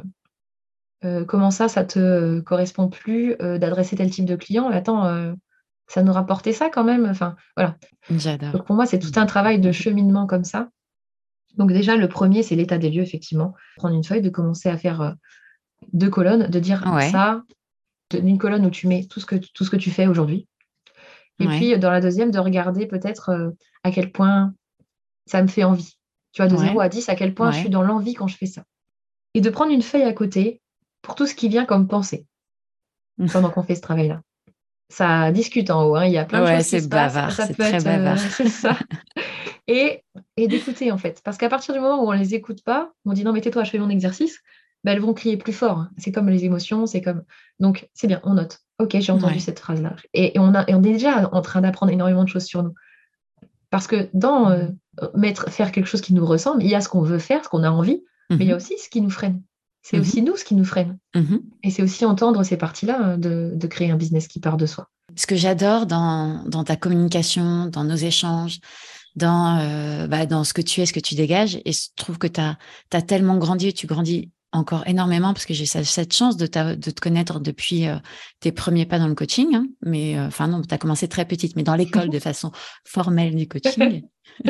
euh, 1.05 1.25
comment 1.25 1.51
ça, 1.51 1.67
ça 1.67 1.83
te 1.83 2.39
correspond 2.39 2.87
plus 2.87 3.35
euh, 3.41 3.57
d'adresser 3.57 3.95
tel 3.95 4.09
type 4.09 4.25
de 4.25 4.35
client? 4.35 4.67
Attends, 4.69 5.05
euh, 5.05 5.33
ça 5.87 6.01
nous 6.01 6.13
rapportait 6.13 6.53
ça 6.53 6.69
quand 6.69 6.83
même. 6.83 7.05
Enfin, 7.05 7.35
voilà. 7.55 7.77
J'adore. 8.09 8.51
Donc 8.51 8.65
pour 8.65 8.75
moi, 8.75 8.85
c'est 8.85 8.99
tout 8.99 9.11
un 9.19 9.25
travail 9.25 9.59
de 9.59 9.71
cheminement 9.71 10.25
comme 10.25 10.43
ça. 10.43 10.69
Donc 11.55 11.71
déjà, 11.71 11.95
le 11.95 12.07
premier, 12.07 12.43
c'est 12.43 12.55
l'état 12.55 12.77
des 12.77 12.89
lieux, 12.89 13.03
effectivement. 13.03 13.53
Prendre 13.77 13.95
une 13.95 14.03
feuille, 14.03 14.21
de 14.21 14.29
commencer 14.29 14.69
à 14.69 14.77
faire 14.77 15.15
deux 15.93 16.09
colonnes, 16.09 16.47
de 16.47 16.59
dire 16.59 16.83
ça, 17.11 17.41
d'une 18.11 18.37
colonne 18.37 18.65
où 18.65 18.69
tu 18.69 18.87
mets 18.87 19.05
tout 19.05 19.19
ce 19.19 19.25
que, 19.25 19.35
tout 19.35 19.63
ce 19.63 19.69
que 19.69 19.75
tu 19.75 19.89
fais 19.89 20.07
aujourd'hui. 20.07 20.47
Et 21.39 21.47
puis 21.47 21.77
dans 21.79 21.91
la 21.91 22.01
deuxième, 22.01 22.31
de 22.31 22.39
regarder 22.39 22.85
peut-être 22.85 23.53
à 23.83 23.91
quel 23.91 24.11
point 24.11 24.53
ça 25.25 25.41
me 25.41 25.47
fait 25.47 25.63
envie. 25.63 25.97
Tu 26.31 26.43
vois, 26.43 26.51
de 26.51 26.57
0 26.57 26.79
à 26.79 26.89
10, 26.89 27.09
à 27.09 27.15
quel 27.15 27.33
point 27.33 27.51
je 27.51 27.59
suis 27.59 27.69
dans 27.69 27.81
l'envie 27.81 28.13
quand 28.13 28.27
je 28.27 28.37
fais 28.37 28.45
ça. 28.45 28.63
Et 29.33 29.41
de 29.41 29.49
prendre 29.49 29.71
une 29.71 29.81
feuille 29.81 30.03
à 30.03 30.13
côté 30.13 30.61
pour 31.07 31.15
tout 31.15 31.25
ce 31.25 31.35
qui 31.35 31.47
vient 31.47 31.63
comme 31.63 31.87
pensée 31.87 32.25
mmh. 33.17 33.27
pendant 33.27 33.49
qu'on 33.49 33.63
fait 33.63 33.75
ce 33.75 33.81
travail-là. 33.81 34.21
Ça 34.89 35.31
discute 35.31 35.69
en 35.69 35.85
haut, 35.85 35.95
hein. 35.95 36.05
il 36.05 36.11
y 36.11 36.17
a 36.17 36.25
plein 36.25 36.41
de 36.41 36.57
choses 36.57 36.69
qui 36.69 36.81
se 36.81 36.87
bavard, 36.89 37.31
Ça 37.31 37.47
peut 37.47 37.63
être 37.63 37.87
euh, 37.87 37.97
bavard. 37.97 38.19
ça. 38.49 38.77
Et, 39.67 40.03
et 40.35 40.47
d'écouter 40.49 40.91
en 40.91 40.97
fait. 40.97 41.21
Parce 41.23 41.37
qu'à 41.37 41.47
partir 41.47 41.73
du 41.73 41.79
moment 41.79 42.03
où 42.03 42.09
on 42.09 42.13
ne 42.13 42.19
les 42.19 42.35
écoute 42.35 42.61
pas, 42.61 42.91
on 43.05 43.13
dit 43.13 43.23
non 43.23 43.31
mais 43.31 43.39
tais-toi, 43.39 43.63
je 43.63 43.69
fais 43.69 43.79
mon 43.79 43.89
exercice, 43.89 44.41
ben, 44.83 44.91
elles 44.91 44.99
vont 44.99 45.13
crier 45.13 45.37
plus 45.37 45.53
fort. 45.53 45.79
Hein. 45.79 45.89
C'est 45.97 46.11
comme 46.11 46.27
les 46.27 46.43
émotions, 46.43 46.85
c'est 46.85 47.01
comme. 47.01 47.23
Donc 47.61 47.87
c'est 47.93 48.07
bien, 48.07 48.19
on 48.23 48.33
note. 48.33 48.59
Ok, 48.79 48.97
j'ai 48.99 49.11
entendu 49.13 49.39
cette 49.39 49.59
phrase-là. 49.59 49.95
Et, 50.13 50.33
on 50.35 50.53
a, 50.53 50.65
et 50.69 50.75
on 50.75 50.83
est 50.83 50.91
déjà 50.91 51.29
en 51.31 51.41
train 51.41 51.61
d'apprendre 51.61 51.93
énormément 51.93 52.25
de 52.25 52.29
choses 52.29 52.45
sur 52.45 52.63
nous. 52.63 52.73
Parce 53.69 53.87
que 53.87 54.09
dans 54.13 54.51
euh, 54.51 54.67
mettre, 55.15 55.49
faire 55.51 55.71
quelque 55.71 55.87
chose 55.87 56.01
qui 56.01 56.13
nous 56.13 56.25
ressemble, 56.25 56.63
il 56.63 56.69
y 56.69 56.75
a 56.75 56.81
ce 56.81 56.89
qu'on 56.89 57.01
veut 57.01 57.19
faire, 57.19 57.45
ce 57.45 57.49
qu'on 57.49 57.63
a 57.63 57.69
envie, 57.69 58.03
mais 58.29 58.37
il 58.41 58.47
y 58.47 58.51
a 58.51 58.55
mmh 58.55 58.57
aussi 58.57 58.77
ce 58.77 58.89
qui 58.89 59.01
nous 59.01 59.09
freine. 59.09 59.41
C'est 59.89 59.95
mhm. 59.95 60.01
aussi 60.01 60.21
nous 60.21 60.35
ce 60.35 60.43
qui 60.43 60.53
nous 60.53 60.65
freine. 60.65 60.97
Mhm. 61.15 61.43
Et 61.63 61.71
c'est 61.71 61.81
aussi 61.81 62.03
entendre 62.03 62.43
ces 62.43 62.57
parties-là 62.57 62.99
hein, 63.01 63.17
de, 63.17 63.67
créer 63.67 63.89
un 63.89 63.95
business 63.95 64.27
qui 64.27 64.41
part 64.41 64.57
de 64.57 64.65
soi. 64.65 64.89
Ce 65.15 65.25
que 65.25 65.37
j'adore 65.37 65.85
dans, 65.85 66.43
ta 66.65 66.75
communication, 66.75 67.67
dans 67.67 67.85
nos 67.85 67.95
échanges, 67.95 68.59
dans, 69.15 69.59
euh, 69.59 70.07
bah, 70.07 70.25
dans 70.25 70.43
ce 70.43 70.53
que 70.53 70.61
tu 70.61 70.81
es, 70.81 70.85
ce 70.85 70.91
que 70.91 70.99
tu 70.99 71.15
dégages, 71.15 71.61
et 71.63 71.71
je 71.71 71.87
trouve 71.95 72.17
que 72.17 72.27
tu 72.27 72.41
as, 72.41 73.01
tellement 73.03 73.37
grandi, 73.37 73.73
tu 73.73 73.87
grandis 73.87 74.29
encore 74.51 74.85
énormément 74.87 75.33
parce 75.33 75.45
que 75.45 75.53
j'ai 75.53 75.65
cette 75.65 76.13
chance 76.13 76.35
de, 76.35 76.47
de 76.47 76.91
te 76.91 76.99
connaître 76.99 77.39
depuis 77.39 77.87
euh, 77.87 77.95
tes 78.41 78.51
premiers 78.51 78.85
pas 78.85 78.99
dans 78.99 79.07
le 79.07 79.15
coaching. 79.15 79.55
Hein. 79.55 79.67
mais 79.83 80.17
euh, 80.17 80.27
enfin 80.27 80.47
non, 80.47 80.61
tu 80.61 80.73
as 80.73 80.77
commencé 80.77 81.07
très 81.07 81.23
petite, 81.23 81.55
mais 81.55 81.63
dans 81.63 81.75
l'école 81.75 82.09
de 82.09 82.19
façon 82.19 82.51
formelle 82.83 83.35
du 83.35 83.47
coaching. 83.47 84.03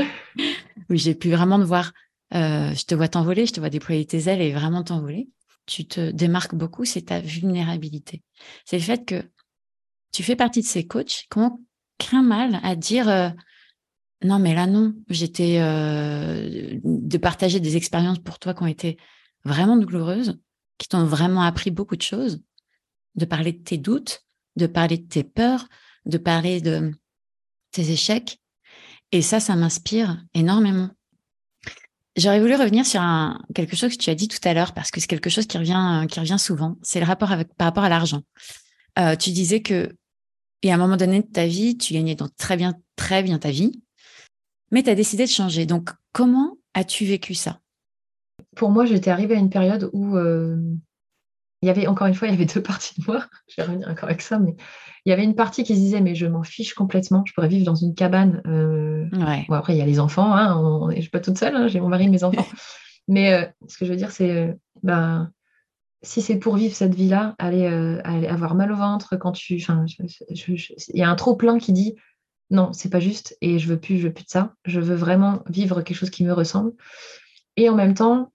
oui, 0.89 0.97
j'ai 0.97 1.13
pu 1.13 1.29
vraiment 1.29 1.59
te 1.59 1.63
voir 1.63 1.91
euh, 2.33 2.73
je 2.73 2.85
te 2.85 2.95
vois 2.95 3.07
t'envoler, 3.07 3.45
je 3.45 3.53
te 3.53 3.59
vois 3.59 3.69
déployer 3.69 4.05
tes 4.05 4.29
ailes 4.29 4.41
et 4.41 4.53
vraiment 4.53 4.83
t'envoler. 4.83 5.29
Tu 5.65 5.85
te 5.85 6.11
démarques 6.11 6.55
beaucoup, 6.55 6.85
c'est 6.85 7.03
ta 7.03 7.19
vulnérabilité. 7.19 8.23
C'est 8.65 8.77
le 8.77 8.83
fait 8.83 9.05
que 9.05 9.23
tu 10.11 10.23
fais 10.23 10.35
partie 10.35 10.61
de 10.61 10.65
ces 10.65 10.85
coachs 10.85 11.25
qui 11.29 11.37
ont 11.37 11.59
craint 11.97 12.23
mal 12.23 12.59
à 12.63 12.75
dire 12.75 13.09
euh, 13.09 13.29
non, 14.23 14.39
mais 14.39 14.55
là, 14.55 14.65
non, 14.65 14.95
j'étais 15.09 15.59
euh, 15.59 16.79
de 16.83 17.17
partager 17.17 17.59
des 17.59 17.77
expériences 17.77 18.19
pour 18.19 18.39
toi 18.39 18.53
qui 18.53 18.63
ont 18.63 18.67
été 18.67 18.97
vraiment 19.43 19.77
douloureuses, 19.77 20.39
qui 20.77 20.87
t'ont 20.87 21.05
vraiment 21.05 21.41
appris 21.41 21.69
beaucoup 21.69 21.95
de 21.95 22.01
choses, 22.01 22.41
de 23.15 23.25
parler 23.25 23.51
de 23.51 23.63
tes 23.63 23.77
doutes, 23.77 24.23
de 24.55 24.65
parler 24.65 24.97
de 24.97 25.07
tes 25.07 25.23
peurs, 25.23 25.67
de 26.05 26.17
parler 26.17 26.61
de 26.61 26.91
tes 27.71 27.91
échecs. 27.91 28.41
Et 29.11 29.21
ça, 29.21 29.39
ça 29.39 29.55
m'inspire 29.55 30.23
énormément. 30.33 30.89
J'aurais 32.17 32.39
voulu 32.39 32.55
revenir 32.55 32.83
sur 32.85 33.01
quelque 33.53 33.75
chose 33.75 33.95
que 33.95 34.03
tu 34.03 34.09
as 34.09 34.15
dit 34.15 34.27
tout 34.27 34.39
à 34.43 34.53
l'heure 34.55 34.73
parce 34.73 34.89
que 34.89 34.99
c'est 34.99 35.05
quelque 35.05 35.29
chose 35.29 35.45
qui 35.45 35.57
revient, 35.57 36.07
qui 36.09 36.19
revient 36.19 36.39
souvent. 36.39 36.75
C'est 36.81 36.99
le 36.99 37.05
rapport 37.05 37.31
avec, 37.31 37.53
par 37.55 37.67
rapport 37.67 37.83
à 37.83 37.89
l'argent. 37.89 38.23
Euh, 38.97 39.15
tu 39.15 39.29
disais 39.29 39.61
que, 39.61 39.95
et 40.63 40.71
à 40.71 40.73
un 40.73 40.77
moment 40.77 40.97
donné 40.97 41.21
de 41.21 41.27
ta 41.27 41.45
vie, 41.45 41.77
tu 41.77 41.93
gagnais 41.93 42.15
donc 42.15 42.35
très 42.35 42.57
bien, 42.57 42.73
très 42.95 43.21
bien 43.21 43.37
ta 43.37 43.51
vie, 43.51 43.83
mais 44.71 44.81
tu 44.81 44.89
as 44.89 44.95
décidé 44.95 45.25
de 45.25 45.29
changer. 45.29 45.67
Donc, 45.67 45.91
comment 46.11 46.57
as-tu 46.73 47.05
vécu 47.05 47.35
ça? 47.35 47.59
Pour 48.55 48.71
moi, 48.71 48.85
j'étais 48.85 49.11
arrivée 49.11 49.35
à 49.35 49.39
une 49.39 49.51
période 49.51 49.89
où, 49.93 50.17
euh, 50.17 50.57
il 51.61 51.67
y 51.67 51.69
avait 51.69 51.87
encore 51.87 52.07
une 52.07 52.13
fois, 52.13 52.27
il 52.27 52.31
y 52.31 52.33
avait 52.33 52.45
deux 52.45 52.61
parties 52.63 52.99
de 52.99 53.05
moi. 53.07 53.25
Je 53.47 53.55
vais 53.57 53.67
revenir 53.67 53.87
encore 53.89 54.05
avec 54.05 54.21
ça, 54.21 54.39
mais 54.39 54.55
il 55.05 55.09
y 55.09 55.13
avait 55.13 55.23
une 55.23 55.35
partie 55.35 55.63
qui 55.63 55.75
se 55.75 55.79
disait 55.79 56.01
mais 56.01 56.15
je 56.15 56.25
m'en 56.25 56.43
fiche 56.43 56.73
complètement. 56.73 57.23
Je 57.25 57.33
pourrais 57.33 57.47
vivre 57.47 57.65
dans 57.65 57.75
une 57.75 57.95
cabane. 57.95 58.41
Euh, 58.45 59.05
bon, 59.47 59.55
après 59.55 59.75
il 59.75 59.79
y 59.79 59.81
a 59.81 59.85
les 59.85 59.99
enfants. 59.99 60.35
Hein, 60.35 60.89
je 60.95 61.01
suis 61.01 61.09
pas 61.09 61.19
toute 61.19 61.37
seule. 61.37 61.55
Hein, 61.55 61.67
j'ai 61.67 61.79
mon 61.79 61.89
mari, 61.89 62.05
et 62.05 62.09
mes 62.09 62.23
enfants. 62.23 62.45
mais 63.07 63.33
euh, 63.33 63.45
ce 63.67 63.77
que 63.77 63.85
je 63.85 63.91
veux 63.91 63.97
dire, 63.97 64.11
c'est 64.11 64.57
ben 64.83 65.31
si 66.03 66.21
c'est 66.21 66.37
pour 66.37 66.57
vivre 66.57 66.75
cette 66.75 66.93
vie-là, 66.93 67.33
aller, 67.39 67.65
aller, 68.03 68.27
avoir 68.27 68.53
mal 68.53 68.71
au 68.71 68.75
ventre 68.75 69.17
quand 69.17 69.31
tu. 69.31 69.55
il 69.55 70.77
y 70.93 71.01
a 71.01 71.09
un 71.09 71.15
trop 71.15 71.35
plein 71.35 71.57
qui 71.57 71.73
dit 71.73 71.95
non, 72.49 72.71
c'est 72.71 72.89
pas 72.89 72.99
juste 72.99 73.37
et 73.41 73.59
je 73.59 73.67
veux 73.67 73.79
plus, 73.79 73.97
je 73.97 74.07
veux 74.07 74.13
plus 74.13 74.23
de 74.23 74.29
ça. 74.29 74.53
Je 74.65 74.79
veux 74.79 74.95
vraiment 74.95 75.43
vivre 75.47 75.81
quelque 75.81 75.97
chose 75.97 76.09
qui 76.09 76.23
me 76.23 76.33
ressemble. 76.33 76.73
Et 77.57 77.69
en 77.69 77.75
même 77.75 77.93
temps, 77.93 78.31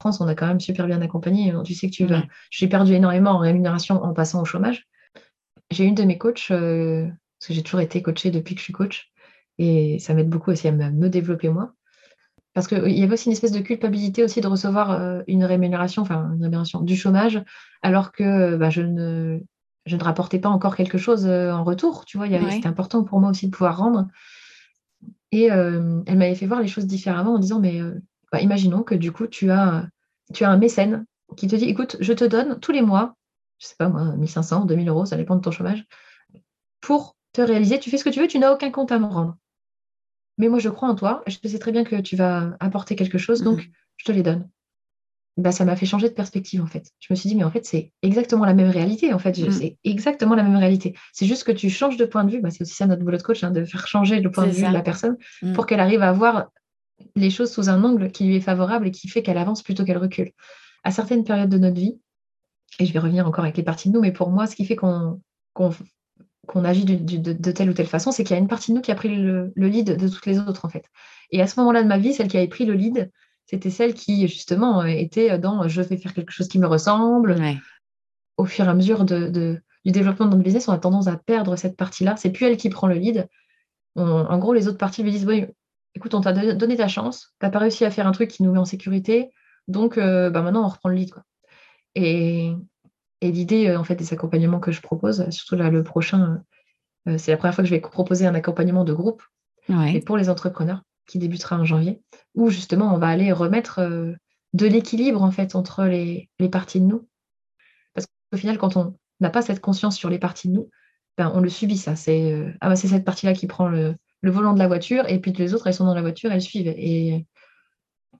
France, 0.00 0.20
on 0.20 0.28
a 0.28 0.34
quand 0.34 0.46
même 0.46 0.60
super 0.60 0.86
bien 0.86 1.00
accompagné. 1.02 1.54
Tu 1.64 1.74
sais 1.74 1.88
que 1.88 1.94
tu 1.94 2.06
vas. 2.06 2.22
J'ai 2.50 2.68
perdu 2.68 2.92
énormément 2.94 3.30
en 3.30 3.38
rémunération 3.38 4.02
en 4.02 4.12
passant 4.12 4.42
au 4.42 4.44
chômage. 4.44 4.86
J'ai 5.70 5.84
une 5.84 5.94
de 5.94 6.04
mes 6.04 6.18
coachs, 6.18 6.50
euh, 6.50 7.06
parce 7.38 7.48
que 7.48 7.54
j'ai 7.54 7.62
toujours 7.62 7.80
été 7.80 8.02
coachée 8.02 8.30
depuis 8.30 8.54
que 8.54 8.60
je 8.60 8.64
suis 8.64 8.72
coach, 8.72 9.10
et 9.58 9.98
ça 9.98 10.14
m'aide 10.14 10.28
beaucoup 10.28 10.50
aussi 10.50 10.68
à 10.68 10.72
me, 10.72 11.08
développer 11.08 11.48
moi. 11.48 11.72
Parce 12.52 12.68
qu'il 12.68 12.96
y 12.96 13.02
avait 13.02 13.14
aussi 13.14 13.26
une 13.26 13.32
espèce 13.32 13.50
de 13.50 13.60
culpabilité 13.60 14.22
aussi 14.22 14.40
de 14.40 14.46
recevoir 14.46 14.92
euh, 14.92 15.22
une 15.26 15.44
rémunération, 15.44 16.02
enfin 16.02 16.30
une 16.34 16.42
rémunération 16.42 16.80
du 16.80 16.96
chômage, 16.96 17.42
alors 17.82 18.12
que 18.12 18.56
bah, 18.56 18.70
je, 18.70 18.82
ne, 18.82 19.40
je 19.86 19.96
ne 19.96 20.04
rapportais 20.04 20.38
pas 20.38 20.48
encore 20.48 20.76
quelque 20.76 20.98
chose 20.98 21.26
euh, 21.26 21.50
en 21.50 21.64
retour. 21.64 22.04
Tu 22.04 22.16
vois, 22.16 22.28
c'était 22.28 22.68
important 22.68 23.02
pour 23.02 23.20
moi 23.20 23.30
aussi 23.30 23.46
de 23.46 23.50
pouvoir 23.50 23.78
rendre. 23.78 24.06
Et 25.32 25.46
elle 25.46 26.04
m'avait 26.06 26.36
fait 26.36 26.46
voir 26.46 26.60
les 26.60 26.68
choses 26.68 26.86
différemment 26.86 27.34
en 27.34 27.38
disant, 27.40 27.58
mais 27.58 27.80
bah, 28.34 28.40
imaginons 28.40 28.82
que 28.82 28.96
du 28.96 29.12
coup, 29.12 29.28
tu 29.28 29.52
as, 29.52 29.86
tu 30.32 30.42
as 30.42 30.50
un 30.50 30.56
mécène 30.56 31.06
qui 31.36 31.46
te 31.46 31.54
dit, 31.54 31.66
écoute, 31.66 31.96
je 32.00 32.12
te 32.12 32.24
donne 32.24 32.58
tous 32.58 32.72
les 32.72 32.82
mois, 32.82 33.14
je 33.60 33.68
sais 33.68 33.76
pas 33.78 33.88
moi, 33.88 34.16
1500, 34.16 34.64
2000 34.64 34.88
euros, 34.88 35.06
ça 35.06 35.16
dépend 35.16 35.36
de 35.36 35.40
ton 35.40 35.52
chômage, 35.52 35.86
pour 36.80 37.14
te 37.32 37.40
réaliser, 37.40 37.78
tu 37.78 37.90
fais 37.90 37.96
ce 37.96 38.02
que 38.02 38.10
tu 38.10 38.18
veux, 38.18 38.26
tu 38.26 38.40
n'as 38.40 38.52
aucun 38.52 38.72
compte 38.72 38.90
à 38.90 38.98
me 38.98 39.06
rendre. 39.06 39.36
Mais 40.36 40.48
moi, 40.48 40.58
je 40.58 40.68
crois 40.68 40.88
en 40.88 40.96
toi, 40.96 41.22
je 41.28 41.36
sais 41.44 41.60
très 41.60 41.70
bien 41.70 41.84
que 41.84 41.94
tu 42.00 42.16
vas 42.16 42.56
apporter 42.58 42.96
quelque 42.96 43.18
chose, 43.18 43.42
donc 43.42 43.58
mhm. 43.58 43.72
je 43.98 44.04
te 44.04 44.10
les 44.10 44.24
donne. 44.24 44.50
Bah, 45.36 45.52
ça 45.52 45.64
m'a 45.64 45.76
fait 45.76 45.86
changer 45.86 46.08
de 46.08 46.14
perspective 46.14 46.60
en 46.60 46.66
fait. 46.66 46.90
Je 46.98 47.06
me 47.10 47.14
suis 47.14 47.28
dit, 47.28 47.36
mais 47.36 47.44
en 47.44 47.52
fait, 47.52 47.64
c'est 47.64 47.92
exactement 48.02 48.44
la 48.44 48.54
même 48.54 48.70
réalité. 48.70 49.14
En 49.14 49.20
fait, 49.20 49.38
mhm. 49.38 49.52
c'est 49.52 49.78
exactement 49.84 50.34
la 50.34 50.42
même 50.42 50.56
réalité. 50.56 50.96
C'est 51.12 51.26
juste 51.26 51.44
que 51.44 51.52
tu 51.52 51.70
changes 51.70 51.96
de 51.96 52.04
point 52.04 52.24
de 52.24 52.32
vue. 52.32 52.40
Bah, 52.40 52.50
c'est 52.50 52.62
aussi 52.62 52.74
ça 52.74 52.88
notre 52.88 53.04
boulot 53.04 53.18
de 53.18 53.22
coach, 53.22 53.44
hein, 53.44 53.52
de 53.52 53.64
faire 53.64 53.86
changer 53.86 54.18
le 54.18 54.32
point 54.32 54.48
de 54.48 54.50
vue 54.50 54.66
de 54.66 54.72
la 54.72 54.82
personne 54.82 55.18
mhm. 55.42 55.52
pour 55.52 55.66
qu'elle 55.66 55.80
arrive 55.80 56.02
à 56.02 56.10
voir 56.10 56.50
les 57.16 57.30
choses 57.30 57.52
sous 57.52 57.68
un 57.68 57.82
angle 57.84 58.10
qui 58.10 58.24
lui 58.24 58.36
est 58.36 58.40
favorable 58.40 58.86
et 58.86 58.90
qui 58.90 59.08
fait 59.08 59.22
qu'elle 59.22 59.38
avance 59.38 59.62
plutôt 59.62 59.84
qu'elle 59.84 59.98
recule. 59.98 60.32
À 60.82 60.90
certaines 60.90 61.24
périodes 61.24 61.50
de 61.50 61.58
notre 61.58 61.76
vie, 61.76 61.98
et 62.78 62.86
je 62.86 62.92
vais 62.92 62.98
revenir 62.98 63.26
encore 63.26 63.44
avec 63.44 63.56
les 63.56 63.62
parties 63.62 63.88
de 63.88 63.94
nous, 63.94 64.00
mais 64.00 64.12
pour 64.12 64.30
moi, 64.30 64.46
ce 64.46 64.56
qui 64.56 64.64
fait 64.64 64.76
qu'on 64.76 65.20
agit 66.54 66.84
de, 66.84 67.50
telle 67.52 67.70
ou 67.70 67.72
telle 67.72 67.86
façon, 67.86 68.10
c'est 68.10 68.24
qu'il 68.24 68.34
y 68.34 68.38
a 68.38 68.42
une 68.42 68.48
partie 68.48 68.72
de 68.72 68.76
nous 68.76 68.82
qui 68.82 68.90
a 68.90 68.94
pris 68.94 69.14
le, 69.14 69.52
lead 69.56 69.96
de 69.96 70.08
toutes 70.08 70.26
les 70.26 70.38
autres, 70.38 70.64
en 70.64 70.68
fait. 70.68 70.84
Et 71.30 71.40
à 71.40 71.46
ce 71.46 71.58
moment-là 71.60 71.82
de 71.82 71.88
ma 71.88 71.98
vie, 71.98 72.14
celle 72.14 72.28
qui 72.28 72.36
avait 72.36 72.48
pris 72.48 72.66
le 72.66 72.74
lead, 72.74 73.10
c'était 73.46 73.70
celle 73.70 73.94
qui, 73.94 74.26
justement, 74.26 74.84
était 74.84 75.38
dans 75.38 75.68
je 75.68 75.82
vais 75.82 75.96
faire 75.96 76.14
quelque 76.14 76.32
chose 76.32 76.48
qui 76.48 76.58
me 76.58 76.66
ressemble. 76.66 77.36
Au 78.36 78.44
fur 78.44 78.64
et 78.64 78.68
à 78.68 78.74
mesure 78.74 79.04
du 79.04 79.60
développement 79.84 80.26
de 80.26 80.32
notre 80.32 80.42
business, 80.42 80.66
on 80.66 80.72
a 80.72 80.78
tendance 80.78 81.06
à 81.06 81.16
perdre 81.16 81.56
cette 81.56 81.76
partie-là. 81.76 82.16
C'est 82.16 82.30
plus 82.30 82.46
elle 82.46 82.56
qui 82.56 82.70
prend 82.70 82.88
le 82.88 82.96
lead. 82.96 83.28
en 83.94 84.38
gros, 84.38 84.52
les 84.52 84.66
autres 84.66 84.78
parties 84.78 85.02
lui 85.02 85.12
disent 85.12 85.26
oui, 85.26 85.46
écoute, 85.94 86.14
on 86.14 86.20
t'a 86.20 86.32
donné 86.54 86.76
ta 86.76 86.88
chance, 86.88 87.34
tu 87.40 87.46
n'as 87.46 87.50
pas 87.50 87.58
réussi 87.58 87.84
à 87.84 87.90
faire 87.90 88.06
un 88.06 88.12
truc 88.12 88.30
qui 88.30 88.42
nous 88.42 88.52
met 88.52 88.58
en 88.58 88.64
sécurité, 88.64 89.30
donc 89.68 89.98
euh, 89.98 90.30
bah, 90.30 90.42
maintenant 90.42 90.64
on 90.64 90.68
reprend 90.68 90.88
le 90.88 90.96
lead. 90.96 91.10
Quoi. 91.10 91.22
Et, 91.94 92.54
l'idée 93.22 93.68
euh, 93.68 93.78
en 93.78 93.84
fait 93.84 93.96
des 93.96 94.12
accompagnements 94.12 94.60
que 94.60 94.72
je 94.72 94.82
propose, 94.82 95.28
surtout 95.30 95.56
là 95.56 95.70
le 95.70 95.82
prochain, 95.82 96.42
euh, 97.08 97.16
c'est 97.16 97.30
la 97.30 97.38
première 97.38 97.54
fois 97.54 97.64
que 97.64 97.68
je 97.68 97.74
vais 97.74 97.80
proposer 97.80 98.26
un 98.26 98.34
accompagnement 98.34 98.84
de 98.84 98.92
groupe 98.92 99.22
et 99.70 100.00
pour 100.00 100.18
les 100.18 100.28
entrepreneurs 100.28 100.82
qui 101.06 101.18
débutera 101.18 101.56
en 101.56 101.64
janvier, 101.64 102.02
où 102.34 102.50
justement 102.50 102.94
on 102.94 102.98
va 102.98 103.08
aller 103.08 103.32
remettre 103.32 103.80
de 104.52 104.66
l'équilibre 104.66 105.22
en 105.22 105.30
fait 105.30 105.54
entre 105.54 105.84
les, 105.84 106.28
parties 106.52 106.80
de 106.80 106.84
nous. 106.84 107.08
Parce 107.94 108.06
qu'au 108.06 108.36
final, 108.36 108.58
quand 108.58 108.76
on 108.76 108.94
n'a 109.20 109.30
pas 109.30 109.40
cette 109.40 109.60
conscience 109.60 109.96
sur 109.96 110.10
les 110.10 110.18
parties 110.18 110.48
de 110.48 110.52
nous, 110.52 110.68
ben, 111.16 111.32
on 111.34 111.40
le 111.40 111.48
subit 111.48 111.78
ça. 111.78 111.96
C'est 111.96 112.44
ah, 112.60 112.68
bah, 112.68 112.76
c'est 112.76 112.88
cette 112.88 113.06
partie-là 113.06 113.32
qui 113.32 113.46
prend 113.46 113.68
le, 113.68 113.96
le 114.24 114.30
volant 114.30 114.54
de 114.54 114.58
la 114.58 114.66
voiture, 114.66 115.04
et 115.08 115.20
puis 115.20 115.32
les 115.32 115.54
autres, 115.54 115.66
elles 115.66 115.74
sont 115.74 115.84
dans 115.84 115.94
la 115.94 116.00
voiture, 116.00 116.32
elles 116.32 116.42
suivent. 116.42 116.68
Et, 116.68 117.26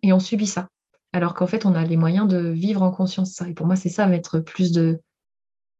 et 0.03 0.13
on 0.13 0.21
subit 0.21 0.47
ça. 0.47 0.69
Alors 1.13 1.35
qu'en 1.35 1.47
fait, 1.47 1.65
on 1.65 1.75
a 1.75 1.85
les 1.85 1.97
moyens 1.97 2.29
de 2.29 2.39
vivre 2.39 2.83
en 2.83 2.91
conscience 2.91 3.33
ça. 3.33 3.49
Et 3.49 3.55
pour 3.55 3.67
moi, 3.67 3.77
c'est 3.77 3.89
ça, 3.89 4.07
mettre 4.07 4.39
plus 4.39 4.73
de, 4.73 5.01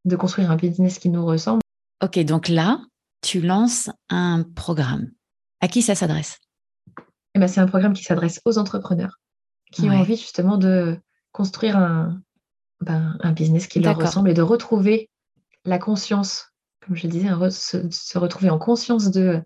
de 0.05 0.17
construire 0.17 0.51
un 0.51 0.57
business 0.57 0.99
qui 0.99 1.11
nous 1.11 1.27
ressemble. 1.27 1.61
Ok, 2.03 2.19
donc 2.21 2.49
là, 2.49 2.81
tu 3.21 3.41
lances 3.41 3.91
un 4.09 4.45
programme. 4.55 5.11
À 5.61 5.69
qui 5.69 5.83
ça 5.83 5.95
s'adresse? 5.95 6.39
Eh 7.35 7.39
ben, 7.39 7.49
C'est 7.49 7.61
un 7.61 7.67
programme 7.67 7.93
qui 7.93 8.05
s'adresse 8.05 8.41
aux 8.45 8.59
entrepreneurs 8.59 9.19
qui 9.73 9.91
ont 9.91 9.95
envie 9.95 10.17
justement 10.17 10.57
de 10.57 10.97
construire 11.33 11.77
un, 11.77 12.21
ben, 12.81 13.17
un 13.21 13.33
business 13.33 13.67
qui 13.67 13.81
leur 13.81 13.97
ressemble 13.97 14.31
et 14.31 14.35
de 14.35 14.43
retrouver 14.43 15.11
la 15.65 15.79
conscience, 15.79 16.53
comme 16.87 16.95
je 16.97 17.09
disais, 17.09 17.29
se, 17.51 18.19
retrouver 18.19 18.51
en 18.51 18.59
conscience 18.59 19.11
de 19.11 19.43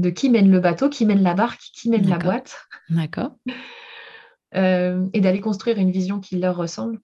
de 0.00 0.10
qui 0.10 0.30
mène 0.30 0.50
le 0.50 0.60
bateau, 0.60 0.88
qui 0.88 1.06
mène 1.06 1.22
la 1.22 1.34
barque, 1.34 1.60
qui 1.74 1.90
mène 1.90 2.08
la 2.08 2.18
boîte. 2.18 2.56
D'accord. 2.88 3.36
Euh, 4.56 5.06
et 5.12 5.20
d'aller 5.20 5.40
construire 5.40 5.78
une 5.78 5.92
vision 5.92 6.18
qui 6.18 6.36
leur 6.36 6.56
ressemble. 6.56 6.98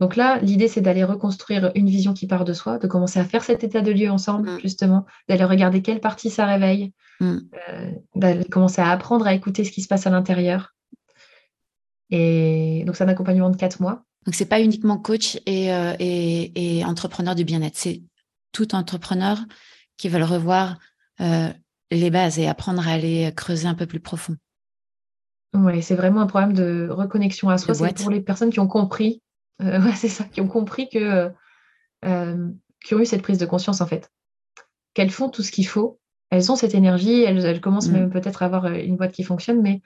Donc 0.00 0.16
là, 0.16 0.38
l'idée, 0.38 0.68
c'est 0.68 0.80
d'aller 0.80 1.04
reconstruire 1.04 1.70
une 1.74 1.90
vision 1.90 2.14
qui 2.14 2.26
part 2.26 2.46
de 2.46 2.54
soi, 2.54 2.78
de 2.78 2.86
commencer 2.86 3.20
à 3.20 3.26
faire 3.26 3.44
cet 3.44 3.62
état 3.62 3.82
de 3.82 3.92
lieu 3.92 4.10
ensemble, 4.10 4.52
mm. 4.52 4.60
justement, 4.60 5.04
d'aller 5.28 5.44
regarder 5.44 5.82
quelle 5.82 6.00
partie 6.00 6.30
ça 6.30 6.46
réveille, 6.46 6.94
mm. 7.20 7.38
euh, 7.68 7.90
d'aller 8.14 8.44
commencer 8.46 8.80
à 8.80 8.88
apprendre 8.88 9.26
à 9.26 9.34
écouter 9.34 9.64
ce 9.64 9.70
qui 9.70 9.82
se 9.82 9.86
passe 9.86 10.06
à 10.06 10.10
l'intérieur. 10.10 10.74
Et 12.08 12.84
donc, 12.86 12.96
c'est 12.96 13.04
un 13.04 13.08
accompagnement 13.08 13.50
de 13.50 13.56
quatre 13.56 13.82
mois. 13.82 14.04
Donc, 14.24 14.34
c'est 14.34 14.46
pas 14.46 14.62
uniquement 14.62 14.96
coach 14.96 15.38
et, 15.44 15.74
euh, 15.74 15.92
et, 15.98 16.82
entrepreneur 16.86 17.34
du 17.34 17.44
bien-être, 17.44 17.76
c'est 17.76 18.00
tout 18.52 18.74
entrepreneur 18.74 19.38
qui 19.98 20.08
veut 20.08 20.18
le 20.18 20.24
revoir 20.24 20.78
les 21.94 22.10
bases 22.10 22.38
et 22.38 22.48
apprendre 22.48 22.86
à 22.86 22.92
aller 22.92 23.32
creuser 23.36 23.66
un 23.66 23.74
peu 23.74 23.86
plus 23.86 24.00
profond. 24.00 24.36
Oui, 25.54 25.82
c'est 25.82 25.94
vraiment 25.94 26.20
un 26.20 26.26
problème 26.26 26.54
de 26.54 26.88
reconnexion 26.90 27.50
à 27.50 27.58
soi. 27.58 27.74
C'est 27.74 27.96
pour 27.96 28.10
les 28.10 28.20
personnes 28.20 28.50
qui 28.50 28.60
ont 28.60 28.68
compris, 28.68 29.22
euh, 29.60 29.80
c'est 29.96 30.08
ça, 30.08 30.24
qui 30.24 30.40
ont 30.40 30.48
compris 30.48 30.88
que, 30.88 31.30
euh, 32.04 32.48
qui 32.84 32.94
ont 32.94 33.00
eu 33.00 33.06
cette 33.06 33.22
prise 33.22 33.38
de 33.38 33.46
conscience 33.46 33.80
en 33.80 33.86
fait, 33.86 34.10
qu'elles 34.94 35.10
font 35.10 35.28
tout 35.28 35.42
ce 35.42 35.52
qu'il 35.52 35.66
faut, 35.66 36.00
elles 36.30 36.50
ont 36.50 36.56
cette 36.56 36.74
énergie, 36.74 37.22
elles, 37.22 37.60
commencent 37.60 37.88
mm. 37.88 37.92
même 37.92 38.10
peut-être 38.10 38.42
à 38.42 38.46
avoir 38.46 38.66
euh, 38.66 38.74
une 38.74 38.96
boîte 38.96 39.12
qui 39.12 39.24
fonctionne, 39.24 39.60
mais 39.60 39.82